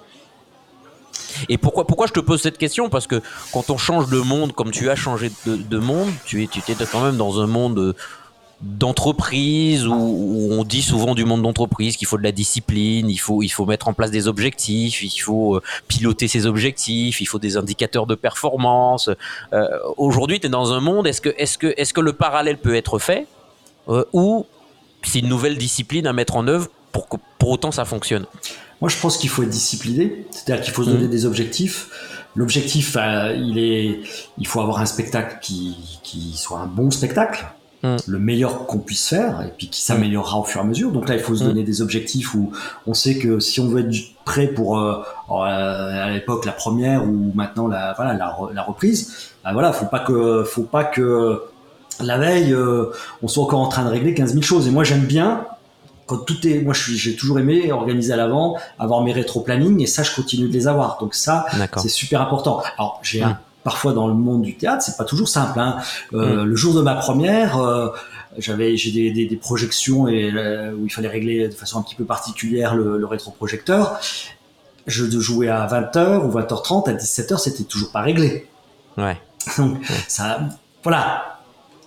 Et 1.49 1.57
pourquoi, 1.57 1.85
pourquoi 1.85 2.07
je 2.07 2.13
te 2.13 2.19
pose 2.19 2.41
cette 2.41 2.57
question? 2.57 2.89
Parce 2.89 3.07
que 3.07 3.21
quand 3.53 3.69
on 3.69 3.77
change 3.77 4.09
de 4.09 4.19
monde, 4.19 4.53
comme 4.53 4.71
tu 4.71 4.89
as 4.89 4.95
changé 4.95 5.31
de, 5.45 5.55
de 5.55 5.77
monde, 5.77 6.09
tu 6.25 6.43
es, 6.43 6.47
tu 6.47 6.59
es 6.59 6.75
quand 6.91 7.03
même 7.03 7.17
dans 7.17 7.39
un 7.39 7.47
monde 7.47 7.95
d'entreprise 8.61 9.87
où, 9.87 10.49
on 10.51 10.63
dit 10.63 10.81
souvent 10.81 11.15
du 11.15 11.25
monde 11.25 11.41
d'entreprise 11.41 11.97
qu'il 11.97 12.07
faut 12.07 12.17
de 12.17 12.23
la 12.23 12.31
discipline, 12.31 13.09
il 13.09 13.17
faut, 13.17 13.41
il 13.41 13.49
faut 13.49 13.65
mettre 13.65 13.87
en 13.87 13.93
place 13.93 14.11
des 14.11 14.27
objectifs, 14.27 15.01
il 15.01 15.19
faut 15.19 15.55
euh, 15.55 15.61
piloter 15.87 16.27
ses 16.27 16.45
objectifs, 16.45 17.21
il 17.21 17.25
faut 17.25 17.39
des 17.39 17.57
indicateurs 17.57 18.05
de 18.05 18.15
performance. 18.15 19.09
Euh, 19.53 19.67
Aujourd'hui, 19.97 20.39
tu 20.39 20.47
es 20.47 20.49
dans 20.49 20.73
un 20.73 20.79
monde, 20.79 21.07
est-ce 21.07 21.21
que, 21.21 21.29
est 21.37 21.57
que, 21.57 21.73
est 21.75 21.91
que 21.91 22.01
le 22.01 22.13
parallèle 22.13 22.57
peut 22.57 22.75
être 22.75 22.99
fait 22.99 23.25
euh, 23.89 24.05
ou 24.13 24.45
c'est 25.03 25.19
une 25.19 25.29
nouvelle 25.29 25.57
discipline 25.57 26.05
à 26.05 26.13
mettre 26.13 26.35
en 26.35 26.47
œuvre 26.47 26.67
pour 26.91 27.09
que 27.09 27.17
pour 27.39 27.49
autant 27.49 27.71
ça 27.71 27.85
fonctionne? 27.85 28.25
Moi, 28.79 28.89
je 28.89 28.97
pense 28.97 29.17
qu'il 29.17 29.29
faut 29.29 29.43
être 29.43 29.49
discipliné, 29.49 30.25
c'est-à-dire 30.29 30.63
qu'il 30.63 30.73
faut 30.73 30.83
se 30.83 30.89
donner 30.89 31.07
mmh. 31.07 31.11
des 31.11 31.25
objectifs. 31.25 31.89
L'objectif, 32.35 32.95
il 33.35 33.57
est, 33.57 33.99
il 34.37 34.47
faut 34.47 34.61
avoir 34.61 34.79
un 34.79 34.85
spectacle 34.85 35.37
qui, 35.41 35.75
qui 36.03 36.37
soit 36.37 36.59
un 36.59 36.67
bon 36.67 36.89
spectacle 36.89 37.45
Mm. 37.83 37.95
le 38.05 38.19
meilleur 38.19 38.67
qu'on 38.67 38.77
puisse 38.77 39.07
faire 39.09 39.41
et 39.41 39.51
puis 39.57 39.67
qui 39.67 39.81
s'améliorera 39.81 40.37
au 40.37 40.43
fur 40.43 40.61
et 40.61 40.63
à 40.63 40.67
mesure. 40.67 40.91
Donc 40.91 41.09
là, 41.09 41.15
il 41.15 41.19
faut 41.19 41.35
se 41.35 41.43
mm. 41.43 41.47
donner 41.47 41.63
des 41.63 41.81
objectifs 41.81 42.35
où 42.35 42.51
on 42.85 42.93
sait 42.93 43.17
que 43.17 43.39
si 43.39 43.59
on 43.59 43.67
veut 43.67 43.79
être 43.79 43.95
prêt 44.23 44.47
pour 44.47 44.77
euh, 44.77 45.01
à 45.29 46.11
l'époque 46.11 46.45
la 46.45 46.51
première 46.51 47.03
ou 47.03 47.31
maintenant 47.33 47.67
la 47.67 47.93
voilà 47.95 48.13
la, 48.13 48.63
reprise, 48.63 49.31
bah 49.43 49.51
voilà, 49.53 49.73
faut 49.73 49.87
pas 49.87 49.99
que 49.99 50.43
faut 50.43 50.61
pas 50.61 50.83
que 50.83 51.41
la 51.99 52.19
veille 52.19 52.53
euh, 52.53 52.91
on 53.23 53.27
soit 53.27 53.43
encore 53.43 53.61
en 53.61 53.67
train 53.67 53.83
de 53.83 53.89
régler 53.89 54.13
15 54.13 54.33
000 54.33 54.43
choses. 54.43 54.67
Et 54.67 54.71
moi, 54.71 54.83
j'aime 54.83 55.05
bien 55.05 55.47
quand 56.05 56.17
tout 56.17 56.45
est, 56.45 56.61
moi 56.61 56.75
j'ai 56.75 57.15
toujours 57.15 57.39
aimé 57.39 57.71
organiser 57.71 58.13
à 58.13 58.17
l'avant, 58.17 58.57
avoir 58.77 59.01
mes 59.01 59.13
rétro-planning 59.13 59.81
et 59.81 59.87
ça 59.87 60.03
je 60.03 60.13
continue 60.13 60.47
de 60.49 60.53
les 60.53 60.67
avoir. 60.67 60.99
Donc 60.99 61.15
ça 61.15 61.47
c'est 61.77 61.89
super 61.89 62.21
important. 62.21 62.61
Alors 62.77 62.99
j'ai 63.01 63.23
un 63.23 63.29
mm 63.29 63.37
parfois 63.63 63.93
dans 63.93 64.07
le 64.07 64.13
monde 64.13 64.41
du 64.41 64.55
théâtre, 64.55 64.83
c'est 64.83 64.97
pas 64.97 65.05
toujours 65.05 65.29
simple. 65.29 65.59
Hein. 65.59 65.77
Euh, 66.13 66.43
mm. 66.43 66.45
Le 66.45 66.55
jour 66.55 66.73
de 66.73 66.81
ma 66.81 66.95
première, 66.95 67.57
euh, 67.57 67.89
j'avais 68.37 68.77
j'ai 68.77 68.91
des, 68.91 69.11
des, 69.11 69.25
des, 69.25 69.35
projections 69.35 70.07
et 70.07 70.31
euh, 70.33 70.73
où 70.73 70.85
il 70.85 70.89
fallait 70.89 71.07
régler 71.07 71.47
de 71.47 71.53
façon 71.53 71.79
un 71.79 71.81
petit 71.81 71.95
peu 71.95 72.05
particulière 72.05 72.75
le, 72.75 72.97
le 72.97 73.05
rétroprojecteur. 73.05 73.99
Je 74.87 75.05
jouer 75.19 75.47
à 75.47 75.67
20h 75.67 76.25
ou 76.25 76.31
20h30 76.31 76.89
à 76.89 76.93
17h, 76.93 77.37
c'était 77.37 77.63
toujours 77.63 77.91
pas 77.91 78.01
réglé. 78.01 78.47
Ouais. 78.97 79.17
Donc 79.57 79.77
ça, 80.07 80.39
voilà. 80.83 81.30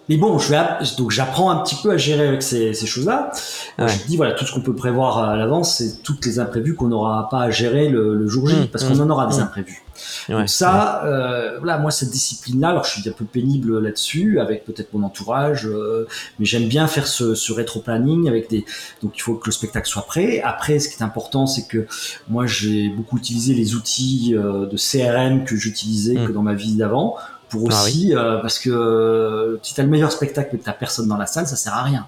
Mais 0.08 0.16
bon, 0.16 0.38
je 0.38 0.50
vais 0.50 0.60
donc 0.98 1.10
j'apprends 1.10 1.50
un 1.50 1.56
petit 1.62 1.76
peu 1.82 1.90
à 1.90 1.96
gérer 1.96 2.26
avec 2.26 2.42
ces, 2.42 2.74
ces 2.74 2.86
choses-là. 2.86 3.32
Je 3.78 4.06
dis 4.06 4.16
voilà, 4.16 4.32
tout 4.32 4.44
ce 4.44 4.52
qu'on 4.52 4.60
peut 4.60 4.74
prévoir 4.74 5.18
à 5.18 5.36
l'avance, 5.36 5.76
c'est 5.76 6.02
toutes 6.02 6.24
les 6.26 6.38
imprévus 6.38 6.74
qu'on 6.74 6.88
n'aura 6.88 7.28
pas 7.30 7.42
à 7.42 7.50
gérer 7.50 7.88
le, 7.88 8.14
le 8.14 8.26
jour 8.26 8.48
J, 8.48 8.56
mm. 8.56 8.66
parce 8.68 8.84
qu'on 8.84 9.00
en 9.00 9.08
aura 9.10 9.26
des 9.26 9.38
mm. 9.38 9.42
imprévus. 9.42 9.84
Donc 10.28 10.48
ça, 10.48 11.04
euh, 11.04 11.58
voilà, 11.58 11.78
moi 11.78 11.90
cette 11.90 12.10
discipline-là, 12.10 12.70
alors 12.70 12.84
je 12.84 13.00
suis 13.00 13.08
un 13.08 13.12
peu 13.12 13.24
pénible 13.24 13.78
là-dessus, 13.78 14.40
avec 14.40 14.64
peut-être 14.64 14.92
mon 14.92 15.04
entourage, 15.04 15.66
euh, 15.66 16.06
mais 16.38 16.44
j'aime 16.44 16.66
bien 16.66 16.86
faire 16.86 17.06
ce, 17.06 17.34
ce 17.34 17.52
rétro-planning 17.52 18.28
avec 18.28 18.50
des. 18.50 18.64
Donc 19.02 19.12
il 19.16 19.20
faut 19.20 19.34
que 19.34 19.46
le 19.46 19.52
spectacle 19.52 19.88
soit 19.88 20.06
prêt. 20.06 20.40
Après, 20.42 20.78
ce 20.78 20.88
qui 20.88 21.00
est 21.00 21.04
important, 21.04 21.46
c'est 21.46 21.66
que 21.66 21.86
moi 22.28 22.46
j'ai 22.46 22.88
beaucoup 22.88 23.18
utilisé 23.18 23.54
les 23.54 23.74
outils 23.74 24.34
euh, 24.36 24.66
de 24.66 24.76
CRM 24.76 25.44
que 25.44 25.56
j'utilisais 25.56 26.14
que 26.14 26.32
dans 26.32 26.42
ma 26.42 26.54
vie 26.54 26.74
d'avant, 26.74 27.16
pour 27.58 27.68
ah 27.70 27.84
aussi, 27.84 28.14
euh, 28.14 28.38
parce 28.38 28.58
que 28.58 29.58
si 29.62 29.74
t'as 29.74 29.82
le 29.82 29.88
meilleur 29.88 30.12
spectacle 30.12 30.50
mais 30.52 30.58
que 30.58 30.64
t'as 30.64 30.72
personne 30.72 31.08
dans 31.08 31.16
la 31.16 31.26
salle, 31.26 31.46
ça 31.46 31.56
sert 31.56 31.74
à 31.74 31.82
rien. 31.82 32.06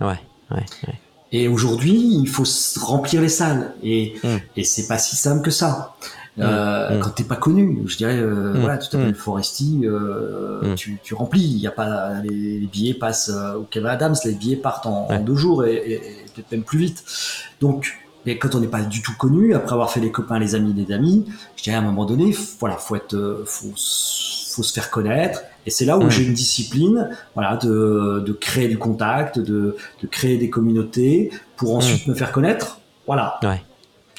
Ouais, 0.00 0.18
ouais, 0.50 0.64
ouais. 0.86 0.94
Et 1.32 1.48
aujourd'hui, 1.48 2.20
il 2.22 2.28
faut 2.28 2.44
remplir 2.80 3.20
les 3.20 3.28
salles, 3.28 3.74
et, 3.82 4.14
mm. 4.22 4.36
et 4.56 4.64
c'est 4.64 4.86
pas 4.86 4.98
si 4.98 5.16
simple 5.16 5.42
que 5.42 5.50
ça. 5.50 5.94
Euh, 6.40 6.96
mm. 6.96 7.00
quand 7.00 7.10
t'es 7.10 7.24
pas 7.24 7.36
connu. 7.36 7.82
Je 7.86 7.96
dirais, 7.96 8.18
euh, 8.18 8.54
voilà, 8.56 8.78
tu 8.78 8.88
t'appelles. 8.88 9.14
Foresti, 9.14 9.82
euh, 9.84 10.74
tu, 10.74 10.98
tu, 11.02 11.14
remplis. 11.14 11.42
Il 11.42 11.58
y 11.58 11.66
a 11.66 11.70
pas 11.70 12.20
les, 12.22 12.68
billets 12.72 12.94
passent 12.94 13.30
au 13.30 13.62
Kevin 13.62 13.88
Adams, 13.88 14.14
les 14.24 14.32
billets 14.32 14.56
partent 14.56 14.86
en, 14.86 15.20
deux 15.20 15.36
jours 15.36 15.64
et, 15.64 15.74
et, 15.74 15.98
peut-être 16.34 16.52
même 16.52 16.62
plus 16.62 16.78
vite. 16.78 17.04
Donc, 17.60 17.98
mais 18.26 18.38
quand 18.38 18.54
on 18.54 18.60
n'est 18.60 18.68
pas 18.68 18.82
du 18.82 19.02
tout 19.02 19.14
connu, 19.16 19.54
après 19.54 19.74
avoir 19.74 19.90
fait 19.90 20.00
les 20.00 20.10
copains, 20.10 20.38
les 20.38 20.54
amis, 20.54 20.72
les 20.72 20.92
amis, 20.94 21.26
je 21.56 21.62
dirais 21.62 21.76
à 21.76 21.80
un 21.80 21.82
moment 21.82 22.06
donné, 22.06 22.34
voilà, 22.58 22.76
faut 22.76 22.96
être, 22.96 23.44
faut, 23.46 23.74
faut 24.54 24.62
se 24.62 24.72
faire 24.72 24.90
connaître. 24.90 25.42
Et 25.66 25.70
c'est 25.70 25.84
là 25.84 25.98
où 25.98 26.10
j'ai 26.10 26.24
une 26.24 26.34
discipline, 26.34 27.08
voilà, 27.34 27.56
de, 27.56 28.22
de 28.26 28.32
créer 28.32 28.68
du 28.68 28.78
contact, 28.78 29.38
de, 29.38 29.76
de 30.02 30.06
créer 30.06 30.36
des 30.36 30.50
communautés 30.50 31.30
pour 31.56 31.74
ensuite 31.76 32.06
me 32.06 32.14
faire 32.14 32.32
connaître. 32.32 32.80
Voilà. 33.06 33.38
Ouais. 33.42 33.62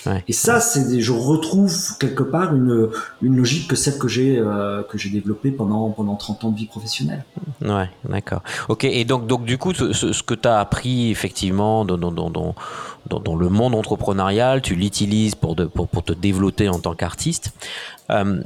Ouais. 0.08 0.24
Et 0.28 0.34
ça, 0.34 0.60
c'est 0.60 0.88
des, 0.88 1.02
je 1.02 1.12
retrouve 1.12 1.76
quelque 2.00 2.21
part 2.21 2.54
une, 2.54 2.89
une 3.24 3.36
logique 3.38 3.67
que 3.67 3.76
celle 3.76 3.98
que 3.98 4.08
j'ai 4.08 4.38
euh, 4.38 4.84
que 4.84 5.00
j'ai 5.00 5.10
développée 5.10 5.50
pendant 5.50 5.89
pendant 5.89 6.13
30 6.15 6.43
ans 6.43 6.52
de 6.52 6.58
vie 6.58 6.67
professionnelle. 6.67 7.26
Ouais, 7.63 7.89
d'accord. 8.08 8.43
Ok, 8.69 8.84
et 8.84 9.04
donc, 9.04 9.26
donc 9.26 9.45
du 9.45 9.58
coup, 9.58 9.74
ce, 9.74 10.21
que 10.21 10.36
tu 10.36 10.48
as 10.48 10.60
appris 10.60 11.10
effectivement 11.10 11.86
dans, 11.86 11.98
dans, 11.98 12.12
dans, 12.12 12.30
dans, 12.30 12.54
dans- 13.10 13.19
dans 13.19 13.36
le 13.36 13.50
monde 13.50 13.74
entrepreneurial, 13.74 14.62
tu 14.62 14.76
l'utilises 14.76 15.34
pour, 15.34 15.56
de- 15.56 15.65
pour, 15.65 15.88
pour 15.88 16.04
te 16.04 16.13
développer 16.13 16.69
en 16.69 16.78
tant 16.78 16.93
qu'artiste. 16.93 17.54
Euh, 18.12 18.41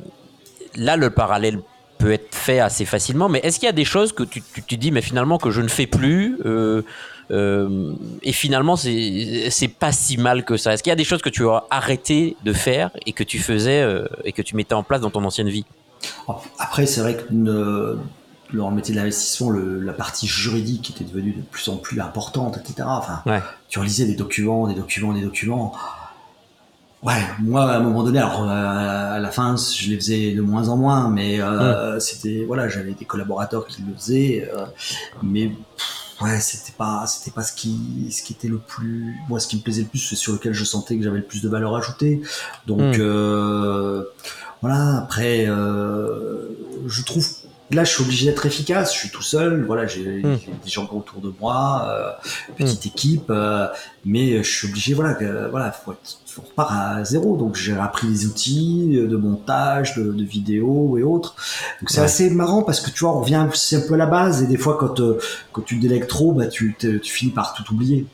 là, 0.77 0.95
le 0.95 1.09
parallèle 1.09 1.59
peut 1.99 2.11
être 2.11 2.33
fait 2.33 2.59
assez 2.59 2.85
facilement, 2.85 3.29
mais 3.29 3.39
est-ce 3.43 3.59
qu'il 3.59 3.67
y 3.67 3.69
a 3.69 3.73
des 3.73 3.85
choses 3.85 4.13
que 4.13 4.23
tu, 4.23 4.41
tu, 4.41 4.63
tu 4.63 4.77
dis, 4.77 4.89
mais 4.91 5.01
finalement, 5.01 5.37
que 5.37 5.51
je 5.51 5.61
ne 5.61 5.67
fais 5.67 5.85
plus 5.85 6.39
euh, 6.45 6.81
euh, 7.29 7.93
et 8.23 8.31
finalement, 8.31 8.75
c'est 8.77 9.67
pas 9.79 9.91
si 9.91 10.17
mal 10.17 10.43
que 10.45 10.57
ça? 10.57 10.73
Est-ce 10.73 10.81
qu'il 10.81 10.89
y 10.89 10.93
a 10.93 10.95
des 10.95 11.03
choses 11.03 11.21
que 11.21 11.29
tu 11.29 11.47
as 11.47 11.65
arrêté 11.69 12.37
de 12.43 12.53
faire 12.53 12.89
et 13.05 13.11
que 13.13 13.23
tu 13.23 13.37
faisais 13.37 13.81
euh, 13.81 14.07
et 14.23 14.31
que 14.31 14.41
tu 14.41 14.55
mettais 14.55 14.73
en 14.73 14.81
place 14.83 15.01
dans 15.01 15.11
ton 15.11 15.23
ancienne 15.25 15.49
vie? 15.49 15.65
Après, 16.57 16.85
c'est 16.85 17.01
vrai 17.01 17.15
que 17.17 17.97
dans 18.53 18.69
le 18.69 18.75
métier 18.75 18.95
de 18.95 18.99
l'investissement, 18.99 19.51
la 19.51 19.93
partie 19.93 20.25
juridique 20.25 20.89
était 20.91 21.03
devenue 21.03 21.33
de 21.33 21.41
plus 21.41 21.67
en 21.67 21.75
plus 21.75 21.99
importante, 21.99 22.57
etc. 22.57 22.87
Enfin, 22.87 23.21
Ouais. 23.25 23.41
tu 23.67 23.77
relisais 23.77 24.05
des 24.05 24.15
documents, 24.15 24.67
des 24.67 24.73
documents, 24.73 25.13
des 25.13 25.21
documents. 25.21 25.73
Ouais, 27.01 27.21
moi, 27.39 27.71
à 27.71 27.77
un 27.77 27.79
moment 27.79 28.03
donné, 28.03 28.19
alors 28.19 28.43
euh, 28.43 29.15
à 29.15 29.19
la 29.19 29.31
fin, 29.31 29.55
je 29.55 29.89
les 29.89 29.95
faisais 29.95 30.33
de 30.33 30.41
moins 30.41 30.67
en 30.67 30.75
moins, 30.75 31.09
mais 31.09 31.39
euh, 31.39 31.97
c'était 31.99 32.43
voilà, 32.45 32.67
j'avais 32.67 32.91
des 32.91 33.05
collaborateurs 33.05 33.65
qui 33.67 33.81
le 33.83 33.93
faisaient, 33.95 34.51
euh, 34.53 34.65
mais 35.23 35.49
ouais, 36.21 36.39
c'était 36.41 36.73
pas, 36.77 37.05
c'était 37.07 37.31
pas 37.31 37.43
ce 37.43 37.53
qui, 37.53 38.09
ce 38.11 38.21
qui 38.21 38.33
était 38.33 38.49
le 38.49 38.57
plus, 38.57 39.15
moi, 39.29 39.39
ce 39.39 39.47
qui 39.47 39.55
me 39.55 39.61
plaisait 39.61 39.83
le 39.83 39.87
plus, 39.87 39.99
c'est 39.99 40.17
sur 40.17 40.33
lequel 40.33 40.51
je 40.51 40.65
sentais 40.65 40.97
que 40.97 41.03
j'avais 41.03 41.19
le 41.19 41.23
plus 41.23 41.41
de 41.41 41.47
valeur 41.47 41.73
ajoutée. 41.73 42.21
Donc 42.67 42.79
Mm. 42.97 42.99
euh, 42.99 44.03
voilà. 44.61 44.97
Après, 44.97 45.45
euh, 45.47 46.49
je 46.85 47.01
trouve 47.03 47.25
là, 47.71 47.83
je 47.83 47.93
suis 47.93 48.03
obligé 48.03 48.25
d'être 48.25 48.45
efficace. 48.45 48.93
Je 48.93 48.99
suis 48.99 49.09
tout 49.09 49.21
seul. 49.21 49.63
Voilà, 49.65 49.85
j'ai 49.87 50.21
Mm. 50.23 50.39
j'ai 50.45 50.51
des 50.63 50.69
gens 50.69 50.87
autour 50.91 51.21
de 51.21 51.31
moi, 51.39 51.87
euh, 51.89 52.29
petite 52.57 52.85
équipe, 52.85 53.29
euh, 53.29 53.67
mais 54.05 54.43
je 54.43 54.49
suis 54.49 54.67
obligé. 54.67 54.93
Voilà, 54.93 55.13
que, 55.13 55.49
voilà, 55.49 55.71
faut 55.71 55.91
être, 55.93 55.99
on 56.37 56.41
repart 56.47 56.71
à 56.71 57.03
zéro. 57.03 57.35
Donc 57.37 57.55
j'ai 57.55 57.73
appris 57.77 58.07
les 58.07 58.25
outils 58.25 58.97
de 59.01 59.17
montage, 59.17 59.95
de, 59.97 60.11
de 60.11 60.23
vidéo 60.23 60.97
et 60.97 61.03
autres. 61.03 61.35
Donc 61.81 61.89
c'est 61.89 61.99
Ouais. 61.99 62.05
assez 62.05 62.29
marrant 62.29 62.63
parce 62.63 62.79
que 62.79 62.89
tu 62.91 62.99
vois, 63.03 63.15
on 63.15 63.21
revient 63.21 63.45
c'est 63.53 63.75
un 63.83 63.87
peu 63.87 63.95
à 63.95 63.97
la 63.97 64.05
base 64.05 64.41
et 64.43 64.47
des 64.47 64.57
fois 64.57 64.77
quand 64.79 64.99
euh, 65.01 65.19
quand 65.51 65.61
tu 65.63 65.75
délègues 65.77 66.07
trop, 66.07 66.31
bah 66.31 66.47
tu, 66.47 66.75
tu 66.79 66.99
finis 67.03 67.31
par 67.31 67.53
tout 67.53 67.73
oublier. 67.73 68.05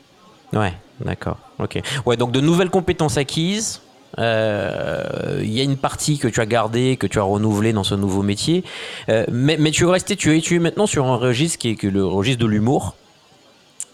Ouais, 0.52 0.74
d'accord. 1.04 1.38
Ok. 1.58 1.80
Ouais, 2.04 2.16
donc 2.16 2.32
de 2.32 2.40
nouvelles 2.40 2.70
compétences 2.70 3.16
acquises. 3.16 3.80
Euh, 4.18 5.40
Il 5.42 5.52
y 5.52 5.60
a 5.60 5.64
une 5.64 5.76
partie 5.76 6.18
que 6.18 6.28
tu 6.28 6.40
as 6.40 6.46
gardée, 6.46 6.96
que 6.96 7.06
tu 7.06 7.18
as 7.18 7.22
renouvelée 7.22 7.72
dans 7.72 7.84
ce 7.84 7.94
nouveau 7.94 8.22
métier, 8.22 8.64
Euh, 9.08 9.24
mais, 9.30 9.70
tu 9.70 9.84
es 9.84 9.90
resté, 9.90 10.16
tu 10.16 10.36
es, 10.36 10.40
tu 10.40 10.56
es 10.56 10.58
maintenant 10.58 10.86
sur 10.86 11.06
un 11.06 11.16
registre 11.16 11.58
qui 11.58 11.70
est 11.70 11.82
le 11.82 12.04
registre 12.04 12.40
de 12.40 12.46
l'humour, 12.46 12.94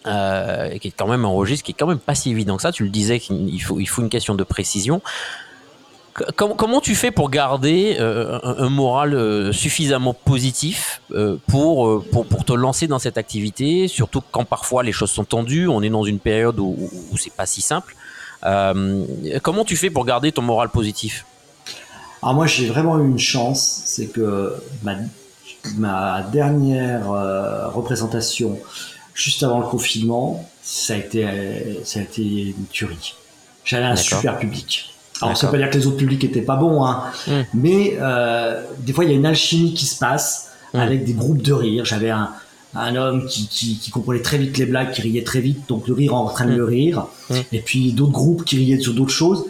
euh, 0.07 0.77
qui 0.79 0.89
est 0.89 0.91
quand 0.91 1.07
même 1.07 1.25
un 1.25 1.29
registre 1.29 1.65
qui 1.65 1.71
est 1.71 1.75
quand 1.77 1.87
même 1.87 1.99
pas 1.99 2.15
si 2.15 2.31
évident 2.31 2.55
que 2.57 2.61
ça. 2.61 2.71
Tu 2.71 2.83
le 2.83 2.89
disais 2.89 3.19
qu'il 3.19 3.61
faut, 3.61 3.79
il 3.79 3.85
faut 3.85 4.01
une 4.01 4.09
question 4.09 4.35
de 4.35 4.43
précision. 4.43 5.01
Comment 6.35 6.79
tu 6.79 6.93
fais 6.93 7.09
pour 7.09 7.31
garder 7.31 7.97
euh, 7.99 8.39
un, 8.43 8.69
moral 8.69 9.15
euh, 9.15 9.51
suffisamment 9.51 10.13
positif 10.13 11.01
euh, 11.11 11.37
pour, 11.47 11.87
euh, 11.87 12.05
te 12.45 12.53
lancer 12.53 12.85
dans 12.85 12.99
cette 12.99 13.17
activité, 13.17 13.87
surtout 13.87 14.21
quand 14.31 14.45
parfois 14.45 14.83
les 14.83 14.91
choses 14.91 15.09
sont 15.09 15.23
tendues, 15.23 15.67
on 15.67 15.81
est 15.81 15.89
dans 15.89 16.03
une 16.03 16.19
période 16.19 16.59
où, 16.59 16.77
où 17.11 17.17
c'est 17.17 17.33
pas 17.33 17.47
si 17.47 17.61
simple. 17.61 17.95
Euh, 18.45 19.05
comment 19.41 19.63
tu 19.65 19.75
fais 19.75 19.89
pour 19.89 20.05
garder 20.05 20.31
ton 20.31 20.41
moral 20.41 20.69
positif? 20.69 21.25
Alors 22.21 22.35
moi 22.35 22.47
j'ai 22.47 22.67
vraiment 22.67 22.97
eu 22.99 23.05
une 23.07 23.19
chance, 23.19 23.81
c'est 23.85 24.07
que 24.07 24.55
ma, 24.83 24.95
ma 25.77 26.21
dernière 26.31 27.11
euh, 27.11 27.67
représentation 27.69 28.57
juste 29.13 29.43
avant 29.43 29.59
le 29.59 29.65
confinement, 29.67 30.47
ça 30.63 30.93
a 30.93 30.97
été, 30.97 31.25
euh, 31.27 31.83
ça 31.83 31.99
a 31.99 32.03
été 32.03 32.21
une 32.21 32.65
tuerie. 32.71 33.13
J'avais 33.65 33.85
un 33.85 33.95
super 33.95 34.37
public. 34.39 34.89
Alors 35.21 35.37
ça 35.37 35.47
D'accord. 35.47 35.51
veut 35.51 35.51
pas 35.51 35.63
dire 35.65 35.69
que 35.71 35.77
les 35.77 35.87
autres 35.87 35.97
publics 35.97 36.23
étaient 36.23 36.41
pas 36.41 36.55
bons, 36.55 36.83
hein, 36.85 37.03
Mm. 37.27 37.31
mais 37.53 37.97
euh, 38.01 38.61
des 38.79 38.91
fois 38.93 39.03
il 39.05 39.11
y 39.11 39.13
a 39.13 39.17
une 39.17 39.25
alchimie 39.25 39.73
qui 39.73 39.85
se 39.85 39.97
passe 39.99 40.49
Mm. 40.73 40.79
avec 40.79 41.05
des 41.05 41.13
groupes 41.13 41.41
de 41.43 41.53
rire. 41.53 41.85
J'avais 41.85 42.09
un, 42.09 42.31
un 42.75 42.95
homme 42.95 43.27
qui, 43.27 43.47
qui, 43.47 43.77
qui 43.77 43.91
comprenait 43.91 44.21
très 44.21 44.37
vite 44.37 44.57
les 44.57 44.65
blagues, 44.65 44.91
qui 44.91 45.01
riait 45.01 45.23
très 45.23 45.39
vite, 45.41 45.67
donc 45.69 45.87
le 45.87 45.93
rire 45.93 46.15
entraîne 46.15 46.49
Mm. 46.53 46.57
le 46.57 46.63
rire. 46.65 47.05
Mm. 47.29 47.35
Et 47.51 47.59
puis 47.61 47.91
d'autres 47.93 48.11
groupes 48.11 48.43
qui 48.45 48.57
riaient 48.57 48.79
sur 48.79 48.93
d'autres 48.93 49.11
choses. 49.11 49.45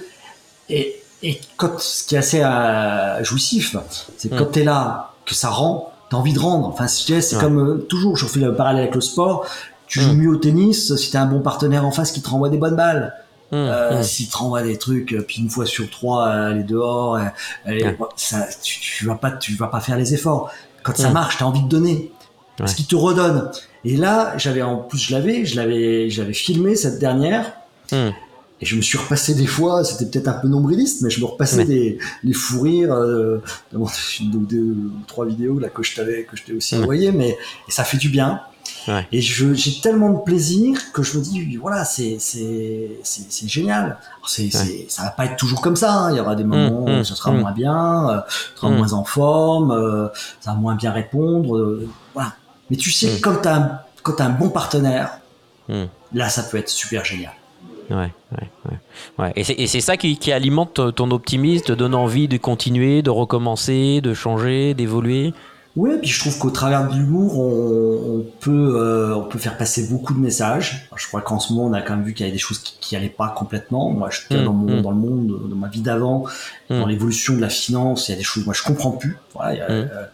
Et, 0.70 0.96
et 1.22 1.40
quand, 1.58 1.80
ce 1.80 2.04
qui 2.06 2.16
est 2.16 2.20
assez 2.20 2.42
euh, 2.44 3.24
jouissif, 3.24 3.76
c'est 4.18 4.30
que 4.30 4.36
Mm. 4.36 4.38
quand 4.40 4.46
t'es 4.52 4.64
là, 4.64 5.14
que 5.26 5.34
ça 5.36 5.50
rend, 5.50 5.92
t'as 6.10 6.18
envie 6.18 6.34
de 6.34 6.40
rendre. 6.40 6.68
Enfin, 6.68 6.88
c'est 6.88 7.14
Ouais. 7.14 7.42
comme 7.42 7.60
euh, 7.60 7.78
toujours, 7.90 8.18
je 8.18 8.26
fais 8.26 8.40
le 8.40 8.54
parallèle 8.56 8.84
avec 8.84 8.96
le 8.96 9.02
sport. 9.02 9.46
Tu 9.88 10.00
Mm. 10.00 10.04
joues 10.04 10.14
mieux 10.14 10.30
au 10.30 10.36
tennis 10.38 10.96
si 10.96 11.12
t'as 11.12 11.22
un 11.22 11.26
bon 11.26 11.40
partenaire 11.40 11.86
en 11.86 11.92
face 11.92 12.12
qui 12.12 12.22
te 12.22 12.30
renvoie 12.30 12.50
des 12.50 12.58
bonnes 12.58 12.76
balles. 12.76 13.14
Euh. 13.54 14.02
S'il 14.02 14.28
te 14.30 14.38
renvoie 14.38 14.64
des 14.64 14.78
trucs, 14.80 15.14
euh, 15.14 15.22
puis 15.22 15.40
une 15.40 15.50
fois 15.50 15.68
sur 15.68 15.88
trois, 15.92 16.28
euh, 16.28 16.52
elle 16.52 16.60
est 16.62 16.64
dehors, 16.64 17.16
euh, 17.18 17.22
elle 17.66 17.78
est- 17.84 17.98
ça, 18.16 18.48
tu, 18.64 18.80
tu 18.80 19.06
vas 19.06 19.14
pas, 19.16 19.30
tu 19.30 19.54
vas 19.54 19.68
pas 19.68 19.80
faire 19.80 19.96
les 19.96 20.16
efforts. 20.16 20.50
Quand 20.82 20.98
ça 20.98 21.10
Mm. 21.12 21.14
marche, 21.14 21.38
t'as 21.38 21.46
envie 21.46 21.62
de 21.62 21.68
donner. 21.70 22.12
Ouais. 22.60 22.66
qu'il 22.74 22.86
te 22.86 22.96
redonne. 22.96 23.50
Et 23.84 23.98
là, 23.98 24.34
j'avais 24.38 24.62
en 24.62 24.78
plus, 24.78 24.98
je 25.00 25.14
l'avais, 25.14 25.46
je 25.46 25.56
l'avais, 25.56 26.10
j'avais 26.10 26.34
filmé 26.34 26.76
cette 26.76 27.00
dernière. 27.00 27.52
Hum. 27.92 28.12
Et 28.62 28.66
je 28.66 28.76
me 28.78 28.82
suis 28.82 28.98
repassé 28.98 29.34
des 29.36 29.48
fois, 29.48 29.84
c'était 29.84 30.06
peut-être 30.06 30.28
un 30.30 30.34
peu 30.40 30.48
nombriliste, 30.48 31.02
mais 31.02 31.10
je 31.10 31.20
me 31.20 31.26
repassais 31.26 31.58
Ouais. 31.58 31.66
des, 31.66 31.98
les 32.24 32.34
fous 32.34 32.62
rires, 32.62 32.94
euh, 32.94 33.40
ou 33.74 33.88
deux 34.46 34.58
ou 34.62 34.92
trois 35.08 35.26
vidéos 35.26 35.60
là 35.60 35.68
que 35.70 35.84
je 35.84 35.96
t'avais, 35.96 36.24
que 36.24 36.38
je 36.38 36.44
t'ai 36.44 36.54
aussi 36.54 36.76
Ouais. 36.76 36.82
envoyé, 36.84 37.12
mais 37.12 37.30
et 37.68 37.72
ça 37.72 37.84
fait 37.84 37.98
du 37.98 38.08
bien. 38.10 38.40
Ouais. 38.88 39.06
Et 39.12 39.20
je, 39.22 39.54
j'ai 39.54 39.82
tellement 39.82 40.12
de 40.12 40.20
plaisir 40.24 40.78
que 40.94 41.04
je 41.04 41.18
me 41.18 41.24
dis, 41.24 41.58
voilà, 41.58 41.84
c'est, 41.84 42.18
c'est, 42.20 42.92
c'est, 43.04 43.24
c'est 43.30 43.48
génial. 43.50 43.98
C'est, 44.28 44.50
c'est, 44.52 44.86
ça 44.88 45.04
va 45.04 45.10
pas 45.10 45.26
être 45.26 45.36
toujours 45.36 45.60
comme 45.62 45.76
ça. 45.76 45.92
hein. 45.94 46.12
Il 46.12 46.18
y 46.18 46.20
aura 46.22 46.36
des 46.36 46.44
moments 46.46 46.86
mm, 46.88 47.00
où 47.02 47.04
ce 47.04 47.16
sera 47.16 47.32
moins 47.32 47.52
bien, 47.52 48.10
euh, 48.10 48.20
seras 48.56 48.70
Mm. 48.70 48.78
moins 48.78 48.94
en 48.94 49.04
forme, 49.04 49.72
euh, 49.72 50.08
ça 50.40 50.52
va 50.52 50.58
moins 50.58 50.76
bien 50.76 50.92
répondre, 50.92 51.58
euh, 51.58 51.88
voilà. 52.14 52.34
Mais 52.74 52.78
tu 52.80 52.90
sais, 52.90 53.06
Mm. 53.08 53.16
que 53.18 53.22
quand 53.22 53.42
quand 54.02 54.14
t'as 54.14 54.26
un 54.26 54.30
bon 54.32 54.50
partenaire, 54.50 55.20
Mm. 55.70 55.84
là, 56.16 56.28
ça 56.28 56.42
peut 56.42 56.58
être 56.58 56.70
super 56.70 57.06
génial. 57.06 57.32
Ouais, 57.92 57.98
ouais, 58.32 58.48
ouais. 58.66 58.78
ouais. 59.20 59.34
Et 59.36 59.44
c'est- 59.44 59.62
ça 59.82 59.96
qui, 59.96 60.18
qui 60.18 60.32
alimente 60.32 60.96
ton 60.96 61.12
optimisme, 61.12 61.66
te 61.66 61.72
donne 61.74 61.94
envie 61.94 62.28
de 62.28 62.38
continuer, 62.38 63.04
de 63.04 63.12
recommencer, 63.12 64.02
de 64.02 64.16
changer, 64.16 64.74
d'évoluer? 64.74 65.34
Oui, 65.76 65.90
puis 66.00 66.08
je 66.10 66.20
trouve 66.20 66.38
qu'au 66.38 66.52
travers 66.52 66.88
de 66.88 66.94
l'humour, 66.94 67.40
on, 67.40 68.20
on 68.20 68.26
peut 68.42 68.76
euh, 68.78 69.16
on 69.16 69.24
peut 69.24 69.40
faire 69.40 69.58
passer 69.58 69.88
beaucoup 69.88 70.14
de 70.14 70.20
messages. 70.20 70.88
Je 70.96 71.08
crois 71.08 71.22
qu'en 71.22 71.40
ce 71.40 71.52
moment, 71.52 71.66
on 71.68 71.74
a 71.74 71.82
quand 71.82 71.96
même 71.96 72.06
vu 72.06 72.14
qu'il 72.14 72.24
y 72.26 72.30
avait 72.30 72.34
des 72.34 72.38
choses 72.40 72.60
qui, 72.60 72.78
qui 72.80 72.96
allaient 72.96 73.10
pas 73.10 73.30
complètement. 73.36 73.90
Moi, 73.90 74.10
je 74.12 74.20
suis 74.22 74.36
Mm, 74.36 74.44
dans, 74.46 74.54
mon, 74.54 74.78
mm. 74.78 74.82
dans 74.84 74.92
le 74.92 74.98
monde, 74.98 75.50
dans 75.50 75.56
ma 75.56 75.70
vie 75.70 75.82
d'avant, 75.82 76.26
Mm. 76.70 76.80
dans 76.80 76.86
l'évolution 76.86 77.36
de 77.36 77.42
la 77.42 77.50
finance, 77.50 78.08
il 78.08 78.12
y 78.12 78.14
a 78.14 78.18
des 78.18 78.24
choses 78.24 78.46
moi 78.46 78.54
je 78.54 78.62
comprends 78.64 78.92
plus. 78.92 79.18
Voilà, 79.34 79.54
il 79.54 79.58
y 79.58 79.62
a, 79.62 79.68
Mm. 79.68 79.72
euh, 79.92 80.06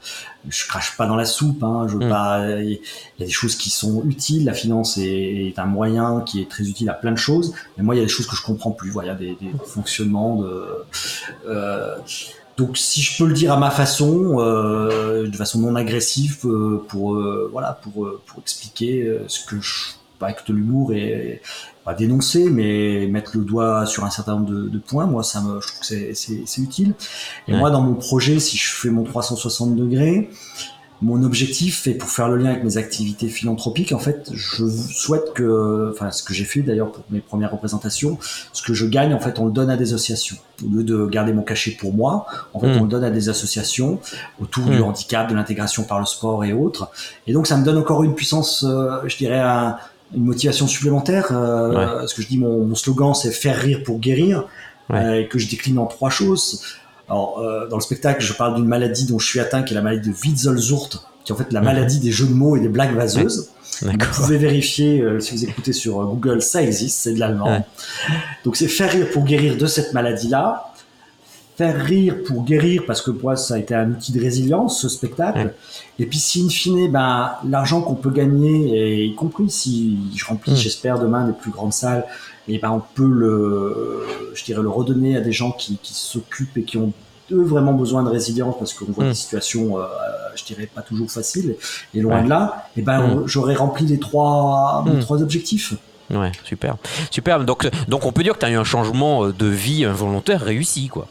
je 0.47 0.65
crache 0.65 0.95
pas 0.95 1.05
dans 1.07 1.17
la 1.17 1.25
soupe. 1.25 1.61
Hein, 1.61 1.87
je 1.89 1.97
veux 1.97 2.07
pas. 2.07 2.39
Il 2.61 2.79
y 3.19 3.23
a 3.23 3.25
des 3.25 3.29
choses 3.29 3.55
qui 3.57 3.69
sont 3.69 4.01
utiles. 4.07 4.45
La 4.45 4.53
finance 4.53 4.97
est, 4.97 5.47
est 5.47 5.59
un 5.59 5.65
moyen 5.65 6.21
qui 6.25 6.41
est 6.41 6.49
très 6.49 6.63
utile 6.63 6.89
à 6.89 6.93
plein 6.93 7.11
de 7.11 7.17
choses. 7.17 7.53
Mais 7.75 7.83
moi, 7.83 7.95
il 7.95 7.97
y 7.97 8.01
a 8.01 8.05
des 8.05 8.09
choses 8.09 8.27
que 8.27 8.35
je 8.37 8.43
comprends 8.43 8.71
plus. 8.71 8.91
Voilà, 8.91 9.17
il 9.19 9.27
y 9.27 9.31
a 9.31 9.35
des, 9.35 9.45
des 9.45 9.51
fonctionnements 9.65 10.37
de. 10.37 10.63
euh, 11.49 11.95
donc, 12.59 12.77
si 12.77 13.01
je 13.01 13.17
peux 13.17 13.27
le 13.27 13.33
dire 13.33 13.51
à 13.53 13.57
ma 13.57 13.71
façon, 13.71 14.35
euh, 14.39 15.27
de 15.27 15.35
façon 15.35 15.59
non 15.59 15.75
agressive, 15.75 16.37
euh, 16.45 16.83
pour 16.89 17.15
euh, 17.15 17.49
voilà, 17.51 17.73
pour 17.81 18.05
euh, 18.05 18.21
pour 18.27 18.39
expliquer 18.39 19.03
euh, 19.03 19.23
ce 19.27 19.43
que 19.45 19.59
je 19.61 19.73
avec 20.21 20.45
de 20.47 20.53
l'humour 20.53 20.91
et 20.91 21.41
pas 21.85 21.93
dénoncer, 21.93 22.49
mais 22.49 23.07
mettre 23.07 23.37
le 23.37 23.45
doigt 23.45 23.85
sur 23.85 24.03
un 24.03 24.09
certain 24.09 24.33
nombre 24.35 24.49
de, 24.51 24.67
de 24.67 24.77
points, 24.77 25.05
moi, 25.05 25.23
ça 25.23 25.39
me, 25.39 25.61
je 25.61 25.67
trouve 25.67 25.79
que 25.79 26.13
c'est 26.13 26.61
utile. 26.61 26.93
Et 27.47 27.53
Ouais. 27.53 27.57
moi, 27.59 27.71
dans 27.71 27.79
mon 27.81 27.93
projet, 27.93 28.37
si 28.41 28.57
je 28.57 28.69
fais 28.69 28.89
mon 28.89 29.05
360 29.05 29.77
degrés, 29.77 30.29
mon 31.01 31.23
objectif 31.23 31.87
est 31.87 31.93
pour 31.93 32.09
faire 32.09 32.27
le 32.27 32.35
lien 32.35 32.49
avec 32.49 32.63
mes 32.65 32.75
activités 32.77 33.29
philanthropiques. 33.29 33.93
En 33.93 33.99
fait, 33.99 34.29
je 34.33 34.65
souhaite 34.67 35.31
que, 35.33 35.91
enfin, 35.93 36.11
ce 36.11 36.23
que 36.23 36.33
j'ai 36.33 36.43
fait 36.43 36.61
d'ailleurs 36.61 36.91
pour 36.91 37.03
mes 37.09 37.21
premières 37.21 37.51
représentations, 37.51 38.17
ce 38.51 38.61
que 38.61 38.73
je 38.73 38.85
gagne, 38.85 39.13
en 39.13 39.19
fait, 39.19 39.39
on 39.39 39.45
le 39.45 39.51
donne 39.51 39.69
à 39.69 39.77
des 39.77 39.93
associations. 39.93 40.35
Au 40.65 40.69
lieu 40.69 40.83
de 40.83 41.05
garder 41.05 41.31
mon 41.31 41.41
cachet 41.43 41.71
pour 41.79 41.93
moi, 41.93 42.25
en 42.53 42.59
fait, 42.59 42.67
Mm. 42.67 42.77
on 42.79 42.83
le 42.83 42.89
donne 42.89 43.03
à 43.05 43.11
des 43.11 43.29
associations 43.29 43.99
autour 44.41 44.65
du 44.65 44.81
handicap, 44.81 45.29
de 45.29 45.35
l'intégration 45.35 45.83
par 45.83 45.99
le 45.99 46.05
sport 46.05 46.43
et 46.43 46.51
autres. 46.51 46.89
Et 47.27 47.31
donc, 47.33 47.47
ça 47.47 47.55
me 47.55 47.63
donne 47.63 47.77
encore 47.77 48.03
une 48.03 48.13
puissance, 48.15 48.65
euh, 48.67 48.97
je 49.07 49.15
dirais, 49.17 49.39
un- 49.39 49.77
une 50.13 50.25
motivation 50.25 50.67
supplémentaire. 50.67 51.27
Euh, 51.31 52.07
Ce 52.07 52.13
que 52.15 52.21
je 52.21 52.27
dis, 52.27 52.37
mon, 52.37 52.65
mon 52.65 52.75
slogan, 52.75 53.13
c'est 53.13 53.31
faire 53.31 53.55
rire 53.57 53.83
pour 53.85 53.99
guérir, 53.99 54.45
Ouais. 54.89 54.97
euh, 54.97 55.21
et 55.21 55.27
que 55.27 55.37
je 55.39 55.47
décline 55.47 55.77
en 55.77 55.85
trois 55.85 56.09
choses. 56.09 56.63
Alors, 57.09 57.41
dans 57.69 57.77
le 57.77 57.81
spectacle, 57.81 58.21
je 58.21 58.33
parle 58.33 58.55
d'une 58.55 58.67
maladie 58.67 59.05
dont 59.05 59.19
je 59.19 59.25
suis 59.25 59.39
atteint, 59.39 59.63
qui 59.63 59.73
est 59.73 59.75
la 59.75 59.81
maladie 59.81 60.09
de 60.09 60.15
Witzel-Zurt, 60.15 61.05
qui 61.23 61.31
est 61.31 61.35
en 61.35 61.37
fait 61.37 61.51
la 61.51 61.61
maladie 61.61 61.99
des 61.99 62.11
jeux 62.11 62.27
de 62.27 62.33
mots 62.33 62.55
et 62.55 62.59
des 62.59 62.69
blagues 62.69 62.95
vaseuses. 62.95 63.49
Vous 63.81 63.97
pouvez 64.13 64.37
vérifier, 64.37 65.03
si 65.19 65.35
vous 65.35 65.43
écoutez 65.45 65.73
sur 65.73 66.03
Google, 66.05 66.41
ça 66.41 66.61
existe, 66.61 66.97
c'est 66.99 67.13
de 67.13 67.19
l'allemand. 67.19 67.65
Donc 68.43 68.57
c'est 68.57 68.67
faire 68.67 68.91
rire 68.91 69.09
pour 69.11 69.23
guérir 69.23 69.57
de 69.57 69.65
cette 69.65 69.93
maladie-là 69.93 70.68
faire 71.59 71.83
rire 71.83 72.15
pour 72.25 72.45
guérir, 72.45 72.83
parce 72.87 73.01
que 73.01 73.11
pour 73.11 73.23
moi, 73.23 73.35
ça 73.35 73.55
a 73.55 73.57
été 73.57 73.75
un 73.75 73.91
outil 73.91 74.13
de 74.13 74.21
résilience, 74.21 74.79
ce 74.81 74.87
spectacle. 74.87 75.53
Et 75.99 76.05
puis, 76.05 76.17
si 76.17 76.45
in 76.45 76.47
fine, 76.47 76.89
ben, 76.89 77.31
l'argent 77.45 77.81
qu'on 77.81 77.95
peut 77.95 78.11
gagner, 78.11 78.77
et 78.77 79.03
y 79.03 79.13
compris 79.13 79.49
si 79.49 79.97
je 80.15 80.23
remplis, 80.23 80.53
mm. 80.53 80.55
j'espère, 80.55 80.99
demain 80.99 81.27
les 81.27 81.33
plus 81.33 81.51
grandes 81.51 81.73
salles, 81.73 82.05
et 82.47 82.59
ben, 82.59 82.71
on 82.71 82.81
peut 82.95 83.11
le, 83.11 84.07
je 84.33 84.45
dirais, 84.45 84.61
le 84.61 84.69
redonner 84.69 85.17
à 85.17 85.19
des 85.19 85.33
gens 85.33 85.51
qui, 85.51 85.77
qui 85.83 85.93
s'occupent 85.93 86.55
et 86.55 86.63
qui 86.63 86.77
ont 86.77 86.93
eux 87.33 87.43
vraiment 87.43 87.73
besoin 87.73 88.03
de 88.03 88.09
résilience 88.09 88.55
parce 88.57 88.73
qu'on 88.73 88.93
voit 88.93 89.03
des 89.03 89.09
mm. 89.09 89.15
situations, 89.15 89.79
euh, 89.79 89.83
je 90.35 90.45
dirais, 90.45 90.69
pas 90.73 90.81
toujours 90.81 91.11
faciles. 91.11 91.57
Et 91.93 91.99
loin 91.99 92.23
de 92.23 92.29
là, 92.29 92.69
et 92.77 92.81
ben, 92.81 93.01
mm. 93.01 93.23
j'aurais 93.25 93.55
rempli 93.55 93.85
les 93.85 93.99
trois, 93.99 94.85
les 94.87 95.01
trois 95.01 95.21
objectifs. 95.21 95.73
Ouais, 96.09 96.31
super. 96.45 96.77
Super. 97.11 97.43
Donc, 97.43 97.69
donc 97.89 98.05
on 98.05 98.13
peut 98.13 98.23
dire 98.23 98.35
que 98.35 98.39
tu 98.39 98.45
as 98.45 98.49
eu 98.49 98.55
un 98.55 98.63
changement 98.63 99.27
de 99.27 99.45
vie 99.45 99.83
involontaire 99.83 100.39
réussi, 100.39 100.87
quoi 100.87 101.09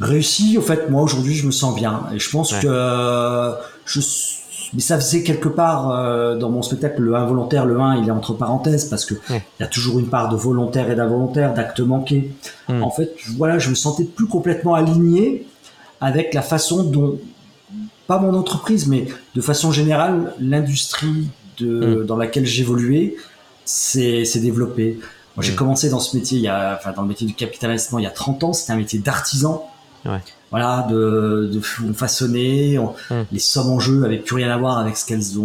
réussi. 0.00 0.56
En 0.58 0.62
fait, 0.62 0.90
moi 0.90 1.02
aujourd'hui, 1.02 1.34
je 1.34 1.46
me 1.46 1.52
sens 1.52 1.74
bien 1.74 2.04
et 2.14 2.18
je 2.18 2.30
pense 2.30 2.52
que 2.52 2.66
euh, 2.66 3.52
je 3.84 4.00
mais 4.72 4.80
ça 4.80 4.96
faisait 4.96 5.22
quelque 5.22 5.48
part 5.48 5.90
euh, 5.90 6.36
dans 6.36 6.48
mon 6.50 6.62
spectacle 6.62 7.02
le 7.02 7.14
involontaire, 7.14 7.66
le 7.66 7.80
1, 7.80 8.02
il 8.02 8.08
est 8.08 8.12
entre 8.12 8.34
parenthèses 8.34 8.84
parce 8.84 9.04
que 9.04 9.14
il 9.30 9.42
y 9.58 9.62
a 9.62 9.66
toujours 9.66 9.98
une 9.98 10.08
part 10.08 10.28
de 10.28 10.36
volontaire 10.36 10.90
et 10.90 10.94
d'involontaire, 10.94 11.54
d'acte 11.54 11.80
manqué. 11.80 12.30
Hmm. 12.68 12.82
En 12.82 12.90
fait, 12.90 13.12
voilà, 13.36 13.58
je 13.58 13.70
me 13.70 13.74
sentais 13.74 14.04
plus 14.04 14.26
complètement 14.26 14.74
aligné 14.74 15.46
avec 16.00 16.34
la 16.34 16.42
façon 16.42 16.84
dont 16.84 17.18
pas 18.06 18.18
mon 18.18 18.34
entreprise, 18.34 18.86
mais 18.86 19.06
de 19.34 19.40
façon 19.40 19.72
générale, 19.72 20.34
l'industrie 20.40 21.28
de, 21.58 22.02
hmm. 22.02 22.06
dans 22.06 22.16
laquelle 22.16 22.46
j'évoluais 22.46 23.16
s'est 23.64 24.24
développée. 24.36 25.00
Moi, 25.36 25.44
j'ai 25.44 25.52
hmm. 25.52 25.56
commencé 25.56 25.90
dans 25.90 26.00
ce 26.00 26.16
métier, 26.16 26.38
il 26.38 26.44
y 26.44 26.48
a, 26.48 26.78
enfin, 26.78 26.92
dans 26.92 27.02
le 27.02 27.08
métier 27.08 27.26
du 27.26 27.34
capitalisme, 27.34 27.96
il 27.98 28.04
y 28.04 28.06
a 28.06 28.10
30 28.10 28.44
ans, 28.44 28.52
c'était 28.52 28.72
un 28.72 28.76
métier 28.76 29.00
d'artisan. 29.00 29.68
Voilà, 30.50 30.86
de, 30.90 31.48
de 31.52 31.60
façonner. 31.92 32.78
Hmm. 32.78 33.22
Les 33.30 33.38
sommes 33.38 33.70
en 33.70 33.78
jeu 33.78 34.00
n'avaient 34.00 34.18
plus 34.18 34.36
rien 34.36 34.50
à 34.50 34.56
voir 34.56 34.78
avec 34.78 34.96
ce 34.96 35.06
qu'elles 35.06 35.38
ont 35.38 35.44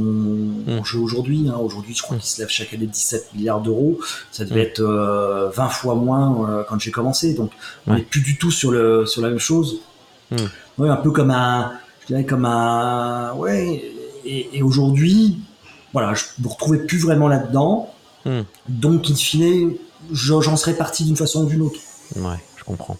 en 0.67 0.81
hmm. 0.81 0.85
jeu 0.85 0.99
aujourd'hui. 0.99 1.47
Hein. 1.47 1.57
Aujourd'hui, 1.59 1.93
je 1.93 2.01
crois 2.01 2.17
hmm. 2.17 2.19
qu'ils 2.19 2.29
se 2.29 2.41
lèvent 2.41 2.49
chaque 2.49 2.73
année 2.73 2.87
17 2.87 3.33
milliards 3.35 3.61
d'euros. 3.61 3.99
Ça 4.31 4.45
devait 4.45 4.63
être 4.63 4.81
20 4.81 4.87
euh, 4.87 5.69
fois 5.69 5.95
moins 5.95 6.49
euh, 6.49 6.63
quand 6.67 6.79
j'ai 6.79 6.91
commencé. 6.91 7.33
Donc, 7.33 7.51
on 7.87 7.95
n'est 7.95 8.01
plus 8.01 8.21
du 8.21 8.37
tout 8.37 8.51
sur, 8.51 8.71
le, 8.71 9.05
sur 9.05 9.21
la 9.21 9.29
même 9.29 9.39
chose. 9.39 9.79
Ouais, 10.77 10.89
un 10.89 10.97
peu 10.97 11.11
comme 11.11 11.31
un, 11.31 11.73
je 12.01 12.07
dirais 12.07 12.25
comme 12.25 12.45
un, 12.45 13.33
ouais. 13.33 13.91
Et, 14.25 14.63
aujourd'hui, 14.63 15.37
voilà, 15.93 16.15
je 16.15 16.23
me 16.41 16.47
retrouvais 16.47 16.79
plus 16.79 16.97
vraiment 16.97 17.27
là-dedans. 17.27 17.93
Donc, 18.67 19.09
in 19.11 19.15
fine, 19.15 19.73
j'en 20.11 20.57
serais 20.57 20.73
parti 20.73 21.03
d'une 21.03 21.15
façon 21.15 21.43
ou 21.43 21.45
d'une 21.45 21.61
autre. 21.61 21.79
Ouais, 22.15 22.39
je 22.65 22.71
comprends 22.73 22.97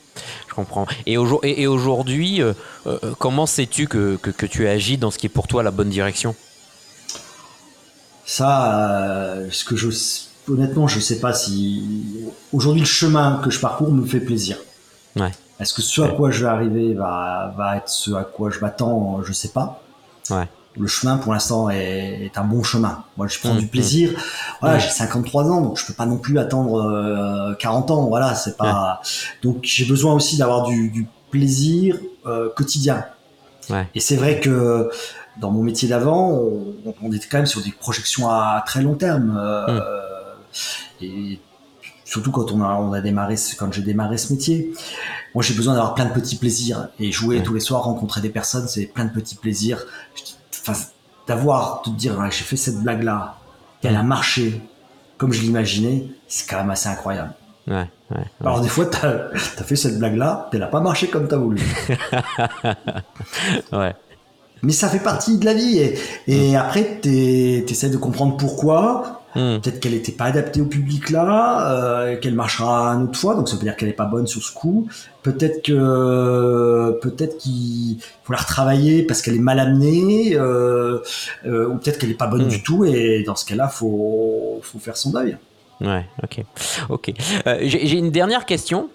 comprends. 0.55 0.87
Et, 1.05 1.17
aujourd'hui, 1.17 2.41
euh, 2.41 2.53
euh, 2.87 2.97
comment 3.19 3.45
sais-tu 3.45 3.87
que, 3.87 4.17
tu 4.45 4.67
agis 4.67 4.97
dans 4.97 5.11
ce 5.11 5.17
qui 5.17 5.27
est 5.27 5.29
pour 5.29 5.47
toi 5.47 5.61
la 5.61 5.71
bonne 5.71 5.89
direction? 5.89 6.35
Ça, 8.25 8.89
euh, 8.89 9.49
ce 9.51 9.63
que 9.65 9.75
je, 9.75 9.89
honnêtement, 10.49 10.87
je 10.87 10.95
ne 10.95 11.01
sais 11.01 11.19
pas 11.19 11.33
si 11.33 11.83
aujourd'hui 12.51 12.81
le 12.81 12.87
chemin 12.87 13.39
que 13.43 13.51
je 13.51 13.59
parcours 13.59 13.91
me 13.91 14.05
fait 14.05 14.19
plaisir. 14.19 14.57
Ouais. 15.15 15.31
Est-ce 15.59 15.73
que 15.73 15.81
ce 15.81 16.01
à 16.01 16.09
quoi 16.09 16.31
je 16.31 16.43
vais 16.43 16.49
arriver 16.49 16.93
va, 16.93 17.53
va 17.55 17.77
être 17.77 17.89
ce 17.89 18.11
à 18.13 18.23
quoi 18.23 18.49
je 18.49 18.59
m'attends? 18.59 19.21
Je 19.23 19.29
ne 19.29 19.33
sais 19.33 19.49
pas. 19.49 19.81
Ouais 20.29 20.47
le 20.77 20.87
chemin 20.87 21.17
pour 21.17 21.33
l'instant 21.33 21.69
est, 21.69 22.31
un 22.35 22.43
bon 22.43 22.63
chemin. 22.63 23.03
Moi, 23.17 23.27
je 23.27 23.39
prends 23.39 23.53
mmh, 23.53 23.59
du 23.59 23.67
plaisir. 23.67 24.11
Mmh. 24.11 24.15
Voilà, 24.61 24.77
j'ai 24.79 24.89
53 24.89 25.51
ans, 25.51 25.61
donc 25.61 25.79
je 25.79 25.85
peux 25.85 25.93
pas 25.93 26.05
non 26.05 26.17
plus 26.17 26.37
attendre 26.37 27.55
40 27.59 27.89
euh, 27.89 27.93
ans. 27.93 28.07
Voilà, 28.07 28.35
c'est 28.35 28.57
pas. 28.57 29.01
Donc 29.41 29.59
j'ai 29.63 29.85
besoin 29.85 30.13
aussi 30.13 30.37
d'avoir 30.37 30.67
du, 30.67 31.07
plaisir 31.31 31.97
euh, 32.25 32.49
quotidien. 32.55 33.05
Ouais. 33.69 33.87
Et 33.93 33.99
c'est 33.99 34.15
vrai 34.15 34.39
que 34.39 34.89
dans 35.37 35.51
mon 35.51 35.63
métier 35.63 35.89
d'avant, 35.89 36.39
on, 37.01 37.11
était 37.11 37.27
quand 37.29 37.39
même 37.39 37.45
sur 37.45 37.61
des 37.61 37.71
projections 37.71 38.29
à 38.29 38.63
très 38.65 38.81
long 38.81 38.95
terme. 38.95 39.37
Euh, 39.37 39.81
mmh. 39.81 41.03
Et 41.03 41.39
surtout 42.05 42.31
quand 42.31 42.51
on 42.51 42.61
a, 42.61 42.73
on 42.75 42.93
a 42.93 43.01
démarré, 43.01 43.35
quand 43.57 43.73
j'ai 43.73 43.81
démarré 43.81 44.17
ce 44.17 44.31
métier. 44.31 44.71
Moi, 45.33 45.43
j'ai 45.43 45.53
besoin 45.53 45.73
d'avoir 45.73 45.95
plein 45.95 46.05
de 46.05 46.13
petits 46.13 46.37
plaisirs 46.37 46.87
et 46.97 47.11
jouer 47.11 47.43
tous 47.43 47.53
les 47.53 47.59
soirs, 47.59 47.83
rencontrer 47.83 48.21
des 48.21 48.29
personnes, 48.29 48.69
c'est 48.69 48.85
plein 48.85 49.03
de 49.03 49.11
petits 49.11 49.35
plaisirs 49.35 49.85
d'avoir, 51.27 51.83
de 51.85 51.91
te 51.91 51.95
dire, 51.95 52.19
j'ai 52.31 52.43
fait 52.43 52.57
cette 52.57 52.81
blague-là, 52.81 53.35
qu'elle 53.81 53.95
a 53.95 54.03
marché 54.03 54.61
comme 55.17 55.31
je 55.31 55.41
l'imaginais, 55.41 56.07
c'est 56.27 56.49
quand 56.49 56.57
même 56.57 56.69
assez 56.69 56.89
incroyable. 56.89 57.33
Ouais, 57.67 57.89
ouais, 58.11 58.25
Alors 58.41 58.61
des 58.61 58.67
fois, 58.67 58.85
tu 58.85 58.97
as, 59.05 59.63
fait 59.63 59.75
cette 59.75 59.97
blague-là, 59.97 60.49
elle 60.53 60.59
n'a 60.59 60.67
pas 60.67 60.81
marché 60.81 61.07
comme 61.07 61.27
tu 61.27 61.33
as 61.33 61.37
voulu. 61.37 61.61
ouais. 63.71 63.93
Mais 64.61 64.71
ça 64.71 64.89
fait 64.89 64.99
partie 64.99 65.37
de 65.37 65.45
la 65.45 65.53
vie. 65.53 65.79
Et, 65.79 65.99
et 66.27 66.53
mm. 66.53 66.55
après, 66.55 66.99
tu 67.01 67.09
essaies 67.09 67.89
de 67.89 67.97
comprendre 67.97 68.37
pourquoi. 68.37 69.23
Hmm. 69.35 69.59
Peut-être 69.59 69.81
qu'elle 69.81 69.91
n'était 69.91 70.13
pas 70.13 70.25
adaptée 70.25 70.61
au 70.61 70.65
public 70.65 71.09
là, 71.09 71.69
euh, 71.69 72.17
qu'elle 72.17 72.35
marchera 72.35 72.87
une 72.91 73.03
autre 73.03 73.19
fois, 73.19 73.35
donc 73.35 73.49
ça 73.49 73.57
veut 73.57 73.63
dire 73.63 73.75
qu'elle 73.75 73.89
n'est 73.89 73.93
pas 73.93 74.05
bonne 74.05 74.27
sur 74.27 74.41
ce 74.41 74.53
coup. 74.53 74.87
Peut-être 75.23 75.61
que 75.61 76.97
peut-être 77.01 77.37
qu'il 77.37 77.97
faut 78.23 78.31
la 78.31 78.39
retravailler 78.39 79.03
parce 79.03 79.21
qu'elle 79.21 79.35
est 79.35 79.39
mal 79.39 79.59
amenée, 79.59 80.35
euh, 80.35 80.99
euh, 81.45 81.67
ou 81.67 81.75
peut-être 81.75 81.99
qu'elle 81.99 82.09
n'est 82.09 82.15
pas 82.15 82.27
bonne 82.27 82.45
hmm. 82.45 82.49
du 82.49 82.63
tout. 82.63 82.85
Et 82.85 83.23
dans 83.23 83.35
ce 83.35 83.45
cas-là, 83.45 83.67
faut 83.67 84.61
faut 84.63 84.79
faire 84.79 84.95
son 84.95 85.11
deuil. 85.11 85.37
Ouais, 85.81 86.05
ok, 86.23 86.41
ok. 86.87 87.11
J'ai 87.61 87.97
une 87.97 88.11
dernière 88.11 88.45
question. 88.45 88.87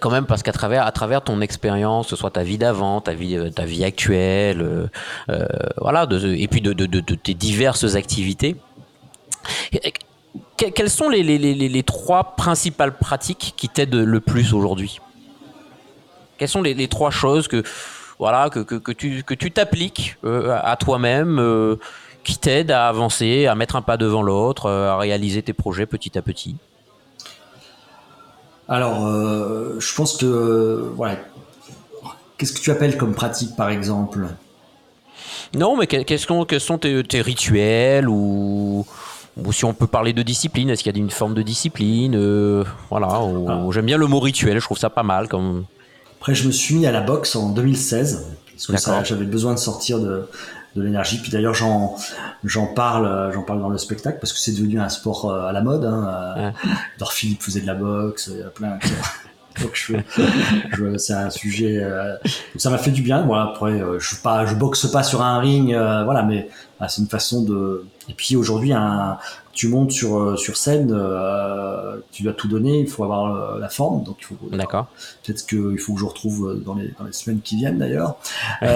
quand 0.00 0.10
même 0.10 0.24
parce 0.24 0.42
qu'à 0.42 0.52
travers 0.52 0.86
à 0.86 0.92
travers 0.92 1.20
ton 1.22 1.42
expérience, 1.42 2.08
ce 2.08 2.16
soit 2.16 2.30
ta 2.30 2.44
vie 2.44 2.56
d'avant, 2.56 3.02
ta 3.02 3.12
vie 3.12 3.38
ta 3.54 3.66
vie 3.66 3.84
actuelle, 3.84 4.88
voilà, 5.76 6.08
et 6.10 6.48
puis 6.48 6.62
de, 6.62 6.72
de, 6.72 6.86
de, 6.86 7.14
tes 7.14 7.34
diverses 7.34 7.94
activités, 7.94 8.56
quelles 10.56 10.90
sont 10.90 11.08
les, 11.08 11.82
trois 11.82 12.34
principales 12.36 12.96
pratiques 12.96 13.54
qui 13.56 13.68
t'aident 13.68 13.94
le 13.94 14.20
plus 14.20 14.54
aujourd'hui? 14.54 15.00
Quelles 16.38 16.48
sont 16.48 16.62
les, 16.62 16.88
trois 16.88 17.10
choses 17.10 17.48
que, 17.48 17.62
voilà, 18.18 18.50
que, 18.50 18.60
que, 18.60 18.92
tu 18.92 19.22
que 19.22 19.34
tu 19.34 19.50
t'appliques 19.50 20.16
euh, 20.24 20.58
à 20.62 20.76
toi-même, 20.76 21.38
euh, 21.38 21.76
qui 22.24 22.38
t'aident 22.38 22.72
à 22.72 22.88
avancer, 22.88 23.46
à 23.46 23.54
mettre 23.54 23.76
un 23.76 23.82
pas 23.82 23.96
devant 23.96 24.22
l'autre, 24.22 24.66
euh, 24.66 24.90
à 24.90 24.96
réaliser 24.96 25.42
tes 25.42 25.52
projets 25.52 25.86
petit 25.86 26.16
à 26.18 26.22
petit? 26.22 26.56
Alors, 28.66 29.06
je 29.78 29.94
pense 29.94 30.16
que 30.16 30.90
voilà, 30.96 31.18
qu'est-ce 32.38 32.54
que 32.54 32.60
tu 32.60 32.70
appelles 32.70 32.96
comme 32.96 33.14
pratique, 33.14 33.54
par 33.56 33.68
exemple? 33.68 34.26
Non, 35.54 35.76
mais 35.76 35.86
quels 35.86 36.18
sont, 36.18 36.46
sont 36.58 36.78
tes, 36.78 37.02
tes 37.04 37.20
rituels 37.20 38.08
ou 38.08 38.86
ou 39.36 39.52
si 39.52 39.64
on 39.64 39.74
peut 39.74 39.86
parler 39.86 40.12
de 40.12 40.22
discipline, 40.22 40.70
est-ce 40.70 40.82
qu'il 40.82 40.94
y 40.94 40.98
a 40.98 41.02
une 41.02 41.10
forme 41.10 41.34
de 41.34 41.42
discipline 41.42 42.14
euh, 42.14 42.64
Voilà, 42.90 43.08
ah. 43.10 43.66
j'aime 43.70 43.86
bien 43.86 43.98
le 43.98 44.06
mot 44.06 44.20
rituel, 44.20 44.58
je 44.58 44.64
trouve 44.64 44.78
ça 44.78 44.90
pas 44.90 45.02
mal. 45.02 45.28
Comme... 45.28 45.64
Après, 46.20 46.34
je 46.34 46.46
me 46.46 46.52
suis 46.52 46.76
mis 46.76 46.86
à 46.86 46.92
la 46.92 47.00
boxe 47.00 47.34
en 47.34 47.50
2016, 47.50 48.26
parce 48.68 48.84
que 48.84 49.04
j'avais 49.04 49.24
besoin 49.24 49.54
de 49.54 49.58
sortir 49.58 49.98
de, 49.98 50.28
de 50.76 50.82
l'énergie. 50.82 51.18
Puis 51.18 51.32
d'ailleurs, 51.32 51.54
j'en 51.54 51.96
j'en 52.44 52.66
parle, 52.66 53.32
j'en 53.32 53.42
parle 53.42 53.60
dans 53.60 53.68
le 53.68 53.78
spectacle 53.78 54.18
parce 54.20 54.32
que 54.32 54.38
c'est 54.38 54.52
devenu 54.52 54.78
un 54.80 54.88
sport 54.88 55.30
euh, 55.30 55.46
à 55.46 55.52
la 55.52 55.62
mode. 55.62 55.84
Hein. 55.84 56.52
Ouais. 57.00 57.06
Philippe 57.10 57.42
faisait 57.42 57.60
de 57.60 57.66
la 57.66 57.74
boxe, 57.74 58.30
il 58.32 58.38
y 58.38 58.42
a 58.42 58.50
plein. 58.50 58.78
Donc 59.62 59.70
je, 59.74 59.94
je 60.72 60.98
c'est 60.98 61.12
un 61.12 61.30
sujet. 61.30 61.78
Euh, 61.80 62.16
ça 62.56 62.70
m'a 62.70 62.78
fait 62.78 62.90
du 62.90 63.02
bien. 63.02 63.22
Voilà, 63.22 63.44
après, 63.44 63.80
je 63.98 64.16
pas, 64.16 64.46
je 64.46 64.54
boxe 64.54 64.86
pas 64.86 65.02
sur 65.04 65.22
un 65.22 65.38
ring, 65.38 65.68
voilà, 65.68 66.22
mais 66.22 66.48
ah, 66.80 66.88
c'est 66.88 67.02
une 67.02 67.08
façon 67.08 67.42
de 67.42 67.86
et 68.08 68.12
puis 68.12 68.36
aujourd'hui, 68.36 68.72
tu 69.52 69.68
montes 69.68 69.92
sur, 69.92 70.18
euh, 70.18 70.36
sur 70.36 70.56
scène, 70.56 70.90
euh, 70.92 71.96
tu 72.12 72.22
dois 72.22 72.32
tout 72.34 72.48
donner, 72.48 72.80
il 72.80 72.88
faut 72.88 73.04
avoir 73.04 73.34
euh, 73.34 73.58
la 73.58 73.68
forme. 73.68 74.02
Donc 74.02 74.16
il 74.20 74.24
faut, 74.24 74.36
D'accord. 74.50 74.88
Peut-être 75.22 75.46
qu'il 75.46 75.78
faut 75.78 75.94
que 75.94 76.00
je 76.00 76.04
retrouve 76.04 76.60
dans 76.64 76.74
les, 76.74 76.92
dans 76.98 77.04
les 77.04 77.12
semaines 77.12 77.40
qui 77.40 77.56
viennent 77.56 77.78
d'ailleurs. 77.78 78.16
ça 78.60 78.68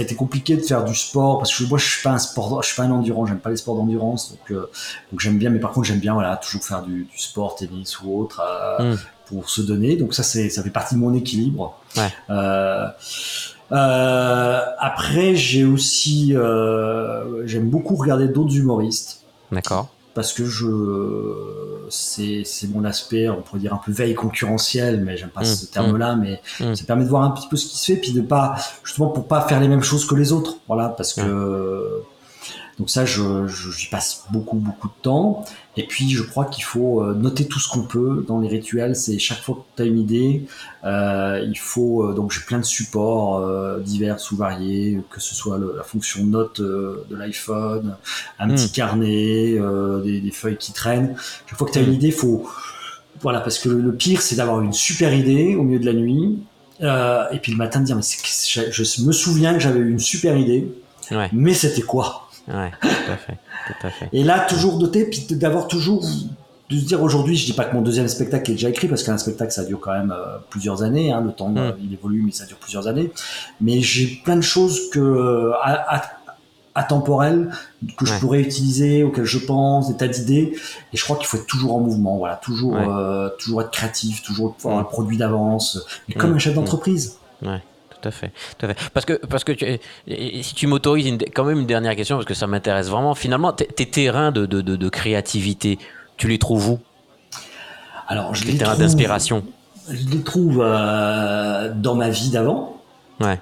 a 0.00 0.02
été 0.02 0.16
compliqué 0.16 0.56
de 0.56 0.62
faire 0.62 0.84
du 0.84 0.94
sport 0.94 1.38
parce 1.38 1.56
que 1.56 1.64
moi 1.64 1.78
je 1.78 1.88
suis 1.88 2.02
pas 2.02 2.10
un 2.10 2.18
sport, 2.18 2.62
je 2.62 2.68
suis 2.68 2.76
pas 2.76 2.84
un 2.84 2.90
endurant, 2.90 3.26
j'aime 3.26 3.38
pas 3.38 3.50
les 3.50 3.56
sports 3.56 3.76
d'endurance, 3.76 4.32
donc, 4.32 4.58
donc 4.58 5.20
j'aime 5.20 5.38
bien, 5.38 5.50
mais 5.50 5.60
par 5.60 5.70
contre 5.70 5.86
j'aime 5.86 6.00
bien 6.00 6.14
voilà 6.14 6.36
toujours 6.36 6.64
faire 6.64 6.82
du, 6.82 7.04
du 7.04 7.18
sport, 7.18 7.54
tennis 7.54 8.00
ou 8.00 8.20
autre. 8.20 8.42
Hmm. 8.78 8.96
pour 9.26 9.48
se 9.48 9.62
donner 9.62 9.96
donc 9.96 10.12
ça 10.14 10.22
c'est 10.22 10.50
ça 10.50 10.62
fait 10.62 10.70
partie 10.70 10.94
de 10.94 11.00
mon 11.00 11.14
équilibre 11.14 11.78
ouais. 11.96 12.12
Euh, 13.72 14.60
après, 14.78 15.34
j'ai 15.34 15.64
aussi, 15.64 16.34
euh, 16.36 17.46
j'aime 17.46 17.68
beaucoup 17.68 17.96
regarder 17.96 18.28
d'autres 18.28 18.56
humoristes. 18.56 19.22
D'accord. 19.52 19.88
parce 20.14 20.32
que 20.32 20.44
je 20.44 20.66
c'est 21.88 22.42
c'est 22.44 22.66
mon 22.68 22.84
aspect 22.84 23.28
on 23.28 23.42
pourrait 23.42 23.60
dire 23.60 23.74
un 23.74 23.80
peu 23.84 23.92
veille 23.92 24.14
concurrentielle 24.14 25.02
mais 25.04 25.16
j'aime 25.16 25.28
pas 25.28 25.42
Mmh, 25.42 25.44
ce 25.44 25.66
terme 25.66 25.96
là 25.98 26.16
mais 26.16 26.40
mmh. 26.58 26.74
ça 26.74 26.84
permet 26.84 27.04
de 27.04 27.08
voir 27.08 27.22
un 27.22 27.30
petit 27.30 27.46
peu 27.48 27.56
ce 27.56 27.66
qui 27.66 27.78
se 27.78 27.92
fait 27.92 27.96
puis 28.00 28.12
de 28.12 28.22
pas 28.22 28.56
justement 28.82 29.08
pour 29.10 29.28
pas 29.28 29.42
faire 29.42 29.60
les 29.60 29.68
mêmes 29.68 29.84
choses 29.84 30.04
que 30.04 30.16
les 30.16 30.32
autres 30.32 30.56
voilà 30.66 30.88
parce 30.88 31.12
que 31.12 32.02
donc 32.78 32.90
ça 32.90 33.06
je 33.06 33.46
j'y 33.46 33.88
passe 33.88 34.24
beaucoup 34.30 34.56
beaucoup 34.56 34.88
de 34.88 35.02
temps. 35.02 35.44
Et 35.78 35.86
puis 35.86 36.10
je 36.10 36.22
crois 36.22 36.44
qu'il 36.46 36.64
faut 36.64 37.02
euh, 37.02 37.14
noter 37.14 37.46
tout 37.46 37.58
ce 37.58 37.68
qu'on 37.68 37.82
peut 37.82 38.24
dans 38.28 38.38
les 38.38 38.48
rituels. 38.48 38.94
C'est 38.96 39.18
chaque 39.18 39.40
fois 39.42 39.54
que 39.56 39.76
tu 39.76 39.82
as 39.82 39.86
une 39.86 39.98
idée 39.98 40.46
euh, 40.84 41.42
il 41.46 41.58
faut 41.58 42.04
euh, 42.04 42.12
donc 42.14 42.32
j'ai 42.32 42.40
plein 42.40 42.58
de 42.58 42.64
supports 42.64 43.38
euh, 43.38 43.78
divers 43.80 44.18
ou 44.30 44.36
variés 44.36 45.00
que 45.10 45.20
ce 45.20 45.34
soit 45.34 45.58
le- 45.58 45.74
la 45.76 45.82
fonction 45.82 46.24
note 46.24 46.60
euh, 46.60 47.04
de 47.10 47.16
l'iPhone 47.16 47.96
un 48.38 48.48
petit 48.54 48.70
carnet 48.70 49.56
euh, 49.58 50.02
des, 50.02 50.20
des 50.20 50.30
feuilles 50.30 50.58
qui 50.58 50.72
traînent. 50.72 51.14
Chaque 51.46 51.58
fois 51.58 51.66
que 51.66 51.72
tu 51.72 51.78
as 51.78 51.82
une 51.82 51.94
idée 51.94 52.10
faut 52.10 52.46
voilà 53.22 53.40
parce 53.40 53.58
que 53.58 53.70
le, 53.70 53.92
pire 53.94 54.20
c'est 54.20 54.36
d'avoir 54.36 54.60
une 54.60 54.74
super 54.74 55.14
idée 55.14 55.54
au 55.56 55.62
milieu 55.62 55.78
de 55.78 55.86
la 55.86 55.94
nuit 55.94 56.38
et 57.32 57.38
puis 57.38 57.52
le 57.52 57.58
matin 57.58 57.80
de 57.80 57.86
dire 57.86 57.96
mais 57.96 58.02
c'est- 58.02 58.70
je, 58.70 58.84
je 58.84 59.02
me 59.02 59.12
souviens 59.12 59.54
que 59.54 59.60
j'avais 59.60 59.80
eu 59.80 59.90
une 59.90 59.98
super 59.98 60.36
idée 60.36 60.68
Ouais, 61.10 61.28
mais 61.32 61.54
c'était 61.54 61.82
quoi? 61.82 62.25
Ouais, 62.48 62.70
tout 62.80 62.88
à 63.12 63.16
fait, 63.16 63.38
tout 63.66 63.86
à 63.86 63.90
fait. 63.90 64.08
et 64.12 64.24
là, 64.24 64.40
toujours 64.48 64.78
doté, 64.78 65.04
puis 65.04 65.26
d'avoir 65.30 65.66
toujours 65.68 66.04
de 66.68 66.76
se 66.78 66.84
dire 66.84 67.00
aujourd'hui, 67.02 67.36
je 67.36 67.46
dis 67.46 67.52
pas 67.52 67.64
que 67.64 67.74
mon 67.74 67.82
deuxième 67.82 68.08
spectacle 68.08 68.50
est 68.50 68.54
déjà 68.54 68.68
écrit 68.70 68.88
parce 68.88 69.04
qu'un 69.04 69.18
spectacle 69.18 69.52
ça 69.52 69.64
dure 69.64 69.78
quand 69.80 69.92
même 69.92 70.10
euh, 70.16 70.38
plusieurs 70.50 70.82
années, 70.82 71.12
hein, 71.12 71.20
le 71.20 71.30
temps 71.32 71.48
Mm. 71.50 71.58
euh, 71.58 71.72
il 71.80 71.92
évolue, 71.92 72.22
mais 72.26 72.32
ça 72.32 72.44
dure 72.44 72.56
plusieurs 72.58 72.88
années. 72.88 73.12
Mais 73.60 73.80
j'ai 73.82 74.06
plein 74.24 74.34
de 74.36 74.40
choses 74.40 74.90
que 74.90 74.98
euh, 74.98 75.52
à, 75.62 75.96
à- 75.98 76.02
atemporelles 76.74 77.50
que 77.96 78.04
je 78.04 78.12
pourrais 78.18 78.40
utiliser, 78.40 79.02
auxquelles 79.02 79.24
je 79.24 79.38
pense, 79.38 79.88
des 79.88 79.96
tas 79.96 80.08
d'idées. 80.08 80.56
Et 80.92 80.96
je 80.96 81.04
crois 81.04 81.16
qu'il 81.16 81.26
faut 81.26 81.36
être 81.38 81.46
toujours 81.46 81.74
en 81.74 81.80
mouvement, 81.80 82.18
voilà, 82.18 82.36
toujours 82.36 82.72
Ouais. 82.72 82.84
euh, 82.86 83.30
toujours 83.38 83.62
être 83.62 83.70
créatif, 83.70 84.22
toujours 84.22 84.54
avoir 84.58 84.76
Mm. 84.76 84.80
un 84.80 84.84
produit 84.84 85.16
d'avance, 85.16 85.86
mais 86.08 86.14
comme 86.14 86.32
Mm. 86.32 86.34
un 86.34 86.38
chef 86.38 86.52
Mm. 86.52 86.56
d'entreprise. 86.56 87.16
Ouais, 87.42 87.62
tout 88.00 88.08
à 88.08 88.10
fait, 88.10 88.32
tout 88.58 88.66
à 88.66 88.68
fait. 88.74 88.90
Parce 88.92 89.06
que, 89.06 89.14
parce 89.26 89.44
que 89.44 89.52
tu- 89.52 90.42
si 90.42 90.54
tu 90.54 90.66
m'autorises 90.66 91.06
une- 91.06 91.18
quand 91.34 91.44
même 91.44 91.60
une 91.60 91.66
dernière 91.66 91.96
question, 91.96 92.16
parce 92.16 92.26
que 92.26 92.34
ça 92.34 92.46
m'intéresse 92.46 92.88
vraiment. 92.88 93.14
Finalement, 93.14 93.52
tes, 93.52 93.66
tes 93.66 93.86
terrains 93.86 94.30
de, 94.32 94.46
de, 94.46 94.60
de, 94.60 94.76
de 94.76 94.88
créativité, 94.88 95.78
tu 96.16 96.28
les 96.28 96.38
trouves 96.38 96.68
où? 96.70 96.78
Alors, 98.08 98.34
je 98.34 98.44
Les 98.44 98.52
les 98.52 98.58
terrains 98.58 98.72
trouve, 98.72 98.82
d'inspiration. 98.84 99.44
je 99.90 100.08
les 100.08 100.22
trouve 100.22 100.60
euh, 100.64 101.72
dans 101.74 101.94
ma 101.94 102.08
vie 102.10 102.30
d'avant. 102.30 102.80
Ouais, 103.20 103.40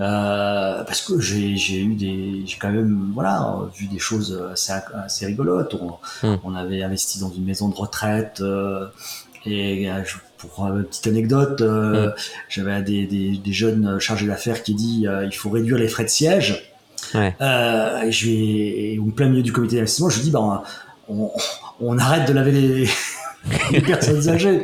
Euh, 0.00 0.82
parce 0.84 1.00
que 1.02 1.20
j'ai 1.20 1.56
j'ai 1.56 1.80
eu 1.80 1.94
des 1.94 2.42
j'ai 2.46 2.58
quand 2.58 2.70
même 2.70 3.12
voilà 3.14 3.56
vu 3.76 3.86
des 3.86 4.00
choses 4.00 4.36
assez, 4.52 4.72
assez 5.04 5.24
rigolotes 5.26 5.74
on, 5.80 5.94
Mm. 6.26 6.36
on 6.44 6.54
avait 6.56 6.82
investi 6.82 7.20
dans 7.20 7.30
une 7.30 7.44
maison 7.44 7.68
de 7.68 7.76
retraite 7.76 8.38
euh, 8.40 8.86
et 9.46 9.90
euh, 9.90 10.04
je- 10.04 10.16
pour 10.38 10.66
une 10.66 10.84
petite 10.84 11.06
anecdote 11.06 11.60
euh, 11.62 12.10
j'avais 12.48 12.82
des, 12.82 13.06
des, 13.06 13.36
des 13.38 13.52
jeunes 13.52 13.98
chargés 13.98 14.26
d'affaires 14.26 14.62
qui 14.62 14.74
dit 14.74 15.06
euh, 15.06 15.24
il 15.24 15.32
faut 15.34 15.48
réduire 15.50 15.78
les 15.78 15.88
frais 15.88 16.04
de 16.04 16.08
siège 16.10 16.70
Ouais. 17.14 17.34
euh, 17.40 18.02
et 18.02 18.12
je 18.12 18.26
vais 18.26 18.98
au 18.98 19.04
plein 19.10 19.28
milieu 19.28 19.42
du 19.42 19.52
comité 19.52 19.76
d'investissement 19.76 20.08
je 20.10 20.20
dis 20.20 20.30
ben 20.30 20.62
on, 21.08 21.30
on 21.80 21.98
arrête 21.98 22.26
de 22.26 22.32
laver 22.32 22.52
les 22.52 22.88
les 23.72 23.80
personnes 23.82 24.26
âgées. 24.30 24.62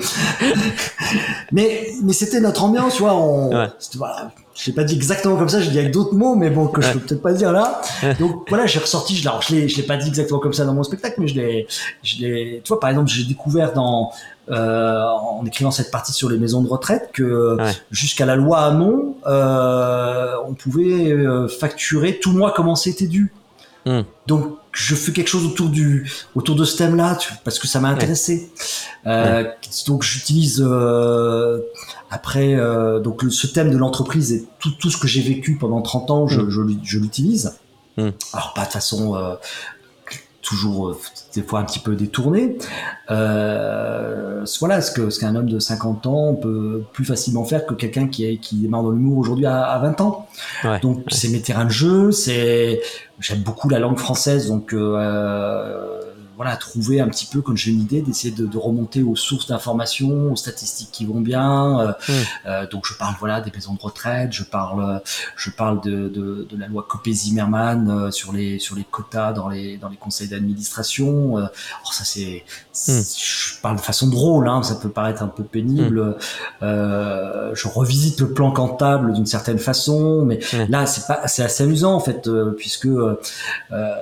mais 1.53 1.89
mais 2.03 2.13
c'était 2.13 2.41
notre 2.41 2.63
ambiance, 2.65 2.95
tu 2.97 3.03
vois. 3.03 3.15
On, 3.15 3.51
Ouais. 3.51 3.67
voilà, 3.97 4.33
je 4.55 4.67
l'ai 4.67 4.73
pas 4.75 4.85
dit 4.85 4.95
exactement 4.95 5.37
comme 5.37 5.49
ça, 5.49 5.61
j'ai 5.61 5.71
dit 5.71 5.79
avec 5.79 5.93
d'autres 5.93 6.15
mots, 6.15 6.35
mais 6.35 6.51
bon, 6.51 6.67
que 6.69 6.81
je 6.81 6.93
peux 6.93 7.01
peut-être 7.01 7.23
pas 7.23 7.33
dire 7.33 7.53
là. 7.53 7.81
Donc 8.19 8.47
voilà, 8.49 8.67
j'ai 8.67 8.79
ressorti, 8.79 9.17
je, 9.17 9.29
alors, 9.29 9.43
je 9.43 9.55
l'ai, 9.55 9.69
je 9.69 9.77
l'ai 9.77 9.83
pas 9.83 9.97
dit 9.97 10.09
exactement 10.09 10.39
comme 10.41 10.53
ça 10.53 10.65
dans 10.65 10.75
mon 10.75 10.83
spectacle, 10.83 11.21
mais 11.21 11.29
je 11.29 11.35
l'ai, 11.35 11.67
je 12.03 12.21
l'ai, 12.21 12.61
tu 12.65 12.69
vois, 12.69 12.81
par 12.81 12.91
exemple, 12.91 13.11
j'ai 13.11 13.25
découvert 13.25 13.73
dans, 13.73 14.13
euh, 14.51 15.03
en 15.05 15.45
écrivant 15.47 15.71
cette 15.71 15.91
partie 15.91 16.13
sur 16.13 16.29
les 16.29 16.39
maisons 16.39 16.61
de 16.63 16.69
retraite 16.69 17.11
que 17.13 17.57
Ouais. 17.57 17.73
jusqu'à 17.91 18.27
la 18.27 18.37
loi 18.37 18.59
Hamon, 18.61 19.17
euh, 19.27 20.35
on 20.47 20.55
pouvait 20.55 21.13
euh, 21.13 21.49
facturer 21.49 22.19
tout 22.21 22.33
mois 22.33 22.53
comment 22.57 22.77
c'était 22.77 23.07
dû. 23.07 23.33
Mm. 23.87 24.01
Donc 24.27 24.57
je 24.73 24.95
fais 24.95 25.11
quelque 25.13 25.29
chose 25.29 25.47
autour 25.47 25.69
du 25.71 26.11
autour 26.35 26.55
de 26.55 26.65
ce 26.65 26.77
thème-là 26.77 27.17
parce 27.45 27.59
que 27.59 27.67
ça 27.67 27.81
m'a 27.81 27.89
intéressé. 27.89 28.51
Euh, 29.07 29.45
Donc 29.87 30.03
j'utilise 30.03 30.63
euh, 30.65 31.61
après 32.11 32.55
euh, 32.55 33.01
donc 33.01 33.23
le- 33.23 33.31
ce 33.31 33.47
thème 33.47 33.71
de 33.71 33.79
l'entreprise 33.79 34.33
et 34.33 34.45
tout, 34.59 34.71
tout 34.73 34.91
ce 34.91 34.99
que 34.99 35.09
j'ai 35.09 35.23
vécu 35.23 35.57
pendant 35.57 35.81
30 35.81 36.11
ans, 36.11 36.27
je, 36.29 36.41
Mm. 36.43 36.81
je 36.85 36.99
l'utilise. 36.99 37.55
Mm. 37.97 38.11
Alors 38.35 38.53
pas 38.55 38.65
de 38.67 38.71
façon 38.71 39.15
toujours 40.51 40.89
euh, 40.89 40.99
des 41.35 41.43
fois 41.43 41.61
un 41.61 41.65
petit 41.65 41.79
peu 41.79 41.95
détournée. 41.95 42.59
Euh, 43.11 44.45
voilà 44.59 44.81
ce 44.81 44.91
que 44.91 45.09
ce 45.11 45.21
qu'un 45.21 45.37
homme 45.37 45.49
de 45.49 45.59
50 45.59 46.07
ans 46.07 46.35
peut 46.35 46.83
plus 46.93 47.05
facilement 47.05 47.45
faire 47.45 47.67
que 47.67 47.75
quelqu'un 47.75 48.09
qui 48.09 48.25
est 48.27 48.37
qui 48.39 48.57
démarre 48.57 48.83
dans 48.83 48.91
l'humour 48.91 49.19
aujourd'hui 49.19 49.47
à, 49.47 49.63
à 49.63 49.79
20 49.79 50.01
ans? 50.01 50.29
ouais. 50.65 50.81
Donc 50.81 51.05
c'est 51.09 51.29
mes 51.29 51.41
terrains 51.41 51.67
de 51.67 51.71
jeu, 51.71 52.11
c'est 52.11 52.81
j'aime 53.21 53.41
beaucoup 53.41 53.69
la 53.69 53.79
langue 53.79 53.99
française, 53.99 54.49
donc 54.49 54.73
euh, 54.73 56.01
voilà 56.43 56.57
trouver 56.57 57.01
un 57.03 57.09
petit 57.09 57.27
peu 57.27 57.43
quand 57.43 57.55
j'ai 57.55 57.71
une 57.71 57.83
idée 57.83 58.01
d'essayer 58.01 58.35
de, 58.35 58.47
de 58.47 58.57
remonter 58.57 59.03
aux 59.03 59.15
sources 59.15 59.47
d'informations, 59.49 60.33
aux 60.33 60.37
statistiques 60.37 60.89
qui 60.91 61.05
vont 61.05 61.21
bien. 61.21 61.81
Euh, 61.81 61.93
euh, 62.47 62.67
donc 62.67 62.87
je 62.87 62.95
parle 62.95 63.15
voilà 63.19 63.43
des 63.43 63.51
maisons 63.55 63.75
de 63.75 63.79
retraite, 63.83 64.33
je 64.33 64.45
parle 64.45 65.03
je 65.37 65.51
parle 65.51 65.83
de, 65.83 66.09
de, 66.09 66.47
de 66.51 66.57
la 66.57 66.67
loi 66.67 66.87
Copé-Zimmermann 66.89 67.91
euh, 67.91 68.11
sur 68.11 68.33
les 68.33 68.59
sur 68.59 68.75
les 68.75 68.85
quotas 68.85 69.33
dans 69.35 69.49
les 69.51 69.77
dans 69.77 69.91
les 69.91 69.99
conseils 69.99 70.29
d'administration. 70.29 71.37
Euh, 71.37 71.41
alors 71.43 71.93
ça 71.93 72.05
c'est 72.05 72.43
c'est- 72.73 73.19
je 73.19 73.61
parle 73.61 73.77
de 73.77 73.83
façon 73.83 74.09
drôle, 74.09 74.49
hein, 74.49 74.63
ça 74.63 74.77
peut 74.77 74.89
paraître 74.89 75.23
un 75.23 75.29
peu 75.29 75.45
pénible. 75.45 76.17
Euh, 76.63 77.51
je 77.55 77.69
revisite 77.69 78.19
le 78.21 78.33
plan 78.33 78.51
comptable 78.51 79.13
d'une 79.13 79.27
certaine 79.27 79.59
façon, 79.59 80.25
mais 80.25 80.41
là 80.71 80.87
c'est 80.87 81.07
pas 81.07 81.29
c'est 81.29 81.43
assez 81.43 81.65
amusant 81.65 81.93
en 81.95 82.01
fait 82.01 82.27
euh, 82.29 82.53
puisque 82.57 82.87
euh, 82.87 83.21
euh, 83.73 83.95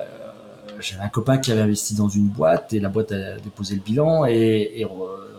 j'avais 0.79 1.03
un 1.03 1.09
copain 1.09 1.37
qui 1.37 1.51
avait 1.51 1.61
investi 1.61 1.95
dans 1.95 2.09
une 2.09 2.27
boîte 2.27 2.73
et 2.73 2.79
la 2.79 2.89
boîte 2.89 3.11
a 3.11 3.37
déposé 3.39 3.75
le 3.75 3.81
bilan 3.81 4.25
et, 4.25 4.71
et, 4.75 4.85
euh, 4.85 4.87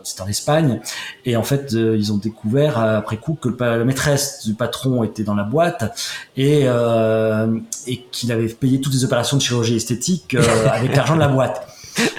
c'était 0.02 0.22
en 0.22 0.26
Espagne 0.28 0.80
et 1.24 1.36
en 1.36 1.42
fait 1.42 1.74
euh, 1.74 1.96
ils 1.96 2.12
ont 2.12 2.16
découvert 2.16 2.78
euh, 2.78 2.98
après 2.98 3.16
coup 3.18 3.34
que 3.34 3.48
le 3.48 3.56
la 3.60 3.84
maîtresse 3.84 4.46
du 4.46 4.54
patron 4.54 5.04
était 5.04 5.24
dans 5.24 5.34
la 5.34 5.44
boîte 5.44 5.96
et, 6.36 6.62
euh, 6.64 7.58
et 7.86 8.02
qu'il 8.10 8.32
avait 8.32 8.48
payé 8.48 8.80
toutes 8.80 8.94
les 8.94 9.04
opérations 9.04 9.36
de 9.36 9.42
chirurgie 9.42 9.76
esthétique 9.76 10.34
euh, 10.34 10.68
avec 10.72 10.96
l'argent 10.96 11.14
de 11.14 11.20
la 11.20 11.28
boîte. 11.28 11.66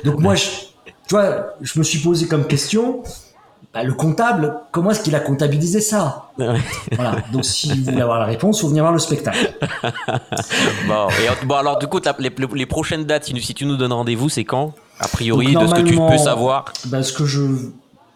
Donc 0.04 0.20
moi 0.20 0.36
je, 0.36 0.46
tu 1.08 1.16
vois, 1.16 1.56
je 1.62 1.80
me 1.80 1.84
suis 1.84 2.00
posé 2.00 2.28
comme 2.28 2.46
question 2.46 3.04
bah, 3.74 3.84
le 3.84 3.94
comptable, 3.94 4.56
comment 4.72 4.92
est-ce 4.92 5.02
qu'il 5.02 5.16
a 5.16 5.22
comptabilisé 5.22 5.80
ça? 5.80 6.32
Ouais. 6.38 6.60
Voilà. 6.92 7.16
Donc 7.32 7.46
si 7.46 7.70
vous 7.70 7.86
voulez 7.86 8.02
avoir 8.02 8.20
la 8.20 8.26
réponse, 8.26 8.60
faut 8.60 8.68
venir 8.68 8.84
voir 8.84 8.94
le 8.94 9.00
spectacle. 9.00 9.54
Bon, 10.88 11.08
et, 11.10 11.46
bon, 11.46 11.56
alors 11.56 11.80
du 11.80 11.88
coup, 11.88 12.00
les, 12.20 12.32
les 12.54 12.66
prochaines 12.66 13.06
dates, 13.06 13.26
si, 13.26 13.54
tu 13.54 13.66
nous 13.66 13.78
donnes 13.78 13.94
rendez-vous, 13.94 14.30
c'est 14.30 14.44
quand? 14.44 14.74
A 15.00 15.08
priori, 15.08 15.54
de 15.56 15.68
ce 15.68 15.74
que 15.74 15.82
tu 15.82 15.96
peux 15.96 16.18
savoir. 16.18 16.66
Bah, 16.86 17.02
ce 17.02 17.14
que 17.14 17.26
je 17.26 17.42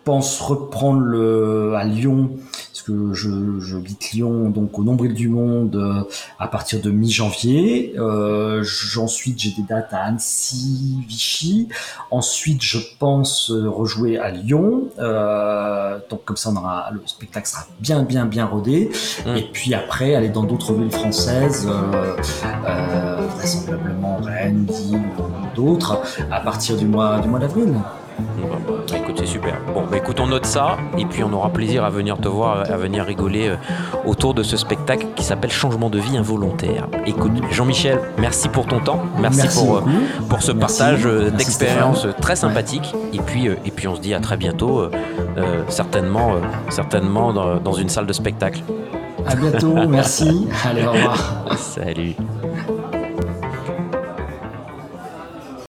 pense 0.06 0.40
reprendre 0.40 1.00
le, 1.00 1.74
à 1.76 1.84
Lyon, 1.84 2.30
parce 2.72 2.84
que 2.84 3.14
je, 3.14 3.60
je 3.60 3.78
quitte 3.78 4.12
Lyon 4.12 4.50
donc 4.52 4.78
au 4.78 4.84
nombril 4.84 5.16
du 5.16 5.28
monde 5.28 5.76
euh, 5.76 6.04
à 6.38 6.48
partir 6.48 6.80
de 6.80 6.92
mi-janvier. 6.92 7.96
Euh, 7.98 8.64
ensuite, 8.98 9.40
j'ai 9.40 9.50
des 9.50 9.64
dates 9.68 9.92
à 9.92 10.04
Annecy, 10.04 11.04
Vichy. 11.08 11.70
Ensuite, 12.12 12.62
je 12.62 12.78
pense 13.00 13.50
euh, 13.50 13.68
rejouer 13.68 14.20
à 14.20 14.30
Lyon. 14.30 14.84
Euh, 15.00 15.98
donc 16.10 16.24
comme 16.24 16.38
ça, 16.38 16.52
on 16.52 16.56
aura, 16.56 16.92
le 16.94 17.02
spectacle 17.08 17.48
sera 17.48 17.66
bien, 17.80 18.04
bien, 18.04 18.28
bien 18.28 18.46
rodé. 18.46 18.92
Mm. 19.26 19.38
Et 19.38 19.50
puis 19.52 19.74
après, 19.74 20.14
aller 20.14 20.30
dans 20.30 20.44
d'autres 20.44 20.74
villes 20.74 20.92
françaises, 20.92 21.68
euh, 21.68 22.16
euh, 22.68 23.28
vraisemblablement 23.38 24.18
Rennes, 24.18 24.68
Lille 24.70 25.02
ou 25.18 25.56
d'autres, 25.56 26.00
à 26.30 26.42
partir 26.42 26.78
du 26.78 26.86
mois, 26.86 27.20
du 27.20 27.28
mois 27.28 27.40
d'avril. 27.40 27.74
Bon, 28.18 28.48
bah, 28.68 28.98
écoute, 28.98 29.16
c'est 29.20 29.26
super. 29.26 29.56
Bon, 29.74 29.84
bah, 29.90 29.98
écoute, 29.98 30.20
on 30.20 30.28
note 30.28 30.46
ça, 30.46 30.78
et 30.98 31.06
puis 31.06 31.24
on 31.24 31.34
aura 31.34 31.50
plaisir 31.50 31.84
à 31.84 31.90
venir 31.90 32.18
te 32.18 32.28
voir, 32.28 32.60
à 32.72 32.78
venir 32.78 33.04
rigoler 33.04 33.50
euh, 33.50 33.56
autour 34.06 34.34
de 34.34 34.44
ce 34.44 34.58
spectacle 34.58 35.08
qui 35.16 35.24
s'appelle 35.24 35.52
Changement 35.52 35.90
de 35.90 36.00
vie 36.00 36.18
involontaire. 36.18 36.88
Écoute, 37.06 37.32
Jean-Michel, 37.52 38.00
merci 38.18 38.50
pour 38.50 38.66
ton 38.66 38.80
temps, 38.80 39.02
merci, 39.20 39.48
pour, 39.58 39.78
euh, 39.78 39.82
pour 40.30 40.42
ce 40.42 40.52
Merci. 40.52 40.80
partage 40.80 41.06
euh, 41.06 41.30
d'expérience 41.30 42.08
très 42.22 42.36
sympathique. 42.36 42.94
Et 43.14 43.20
puis, 43.20 43.48
euh, 43.48 43.56
et 43.66 43.72
puis 43.72 43.88
on 43.88 43.96
se 43.96 44.02
dit 44.02 44.14
à 44.14 44.20
très 44.20 44.38
bientôt, 44.38 44.90
certainement, 45.68 46.34
certainement 46.70 47.34
dans, 47.34 47.58
dans 47.58 47.74
une 47.74 47.90
salle 47.90 48.06
de 48.06 48.14
spectacle. 48.14 48.62
À 49.26 49.36
bientôt, 49.36 49.74
merci. 49.90 50.48
Allez, 50.66 50.86
au 50.86 50.92
revoir. 50.92 51.58
Salut. 51.58 52.16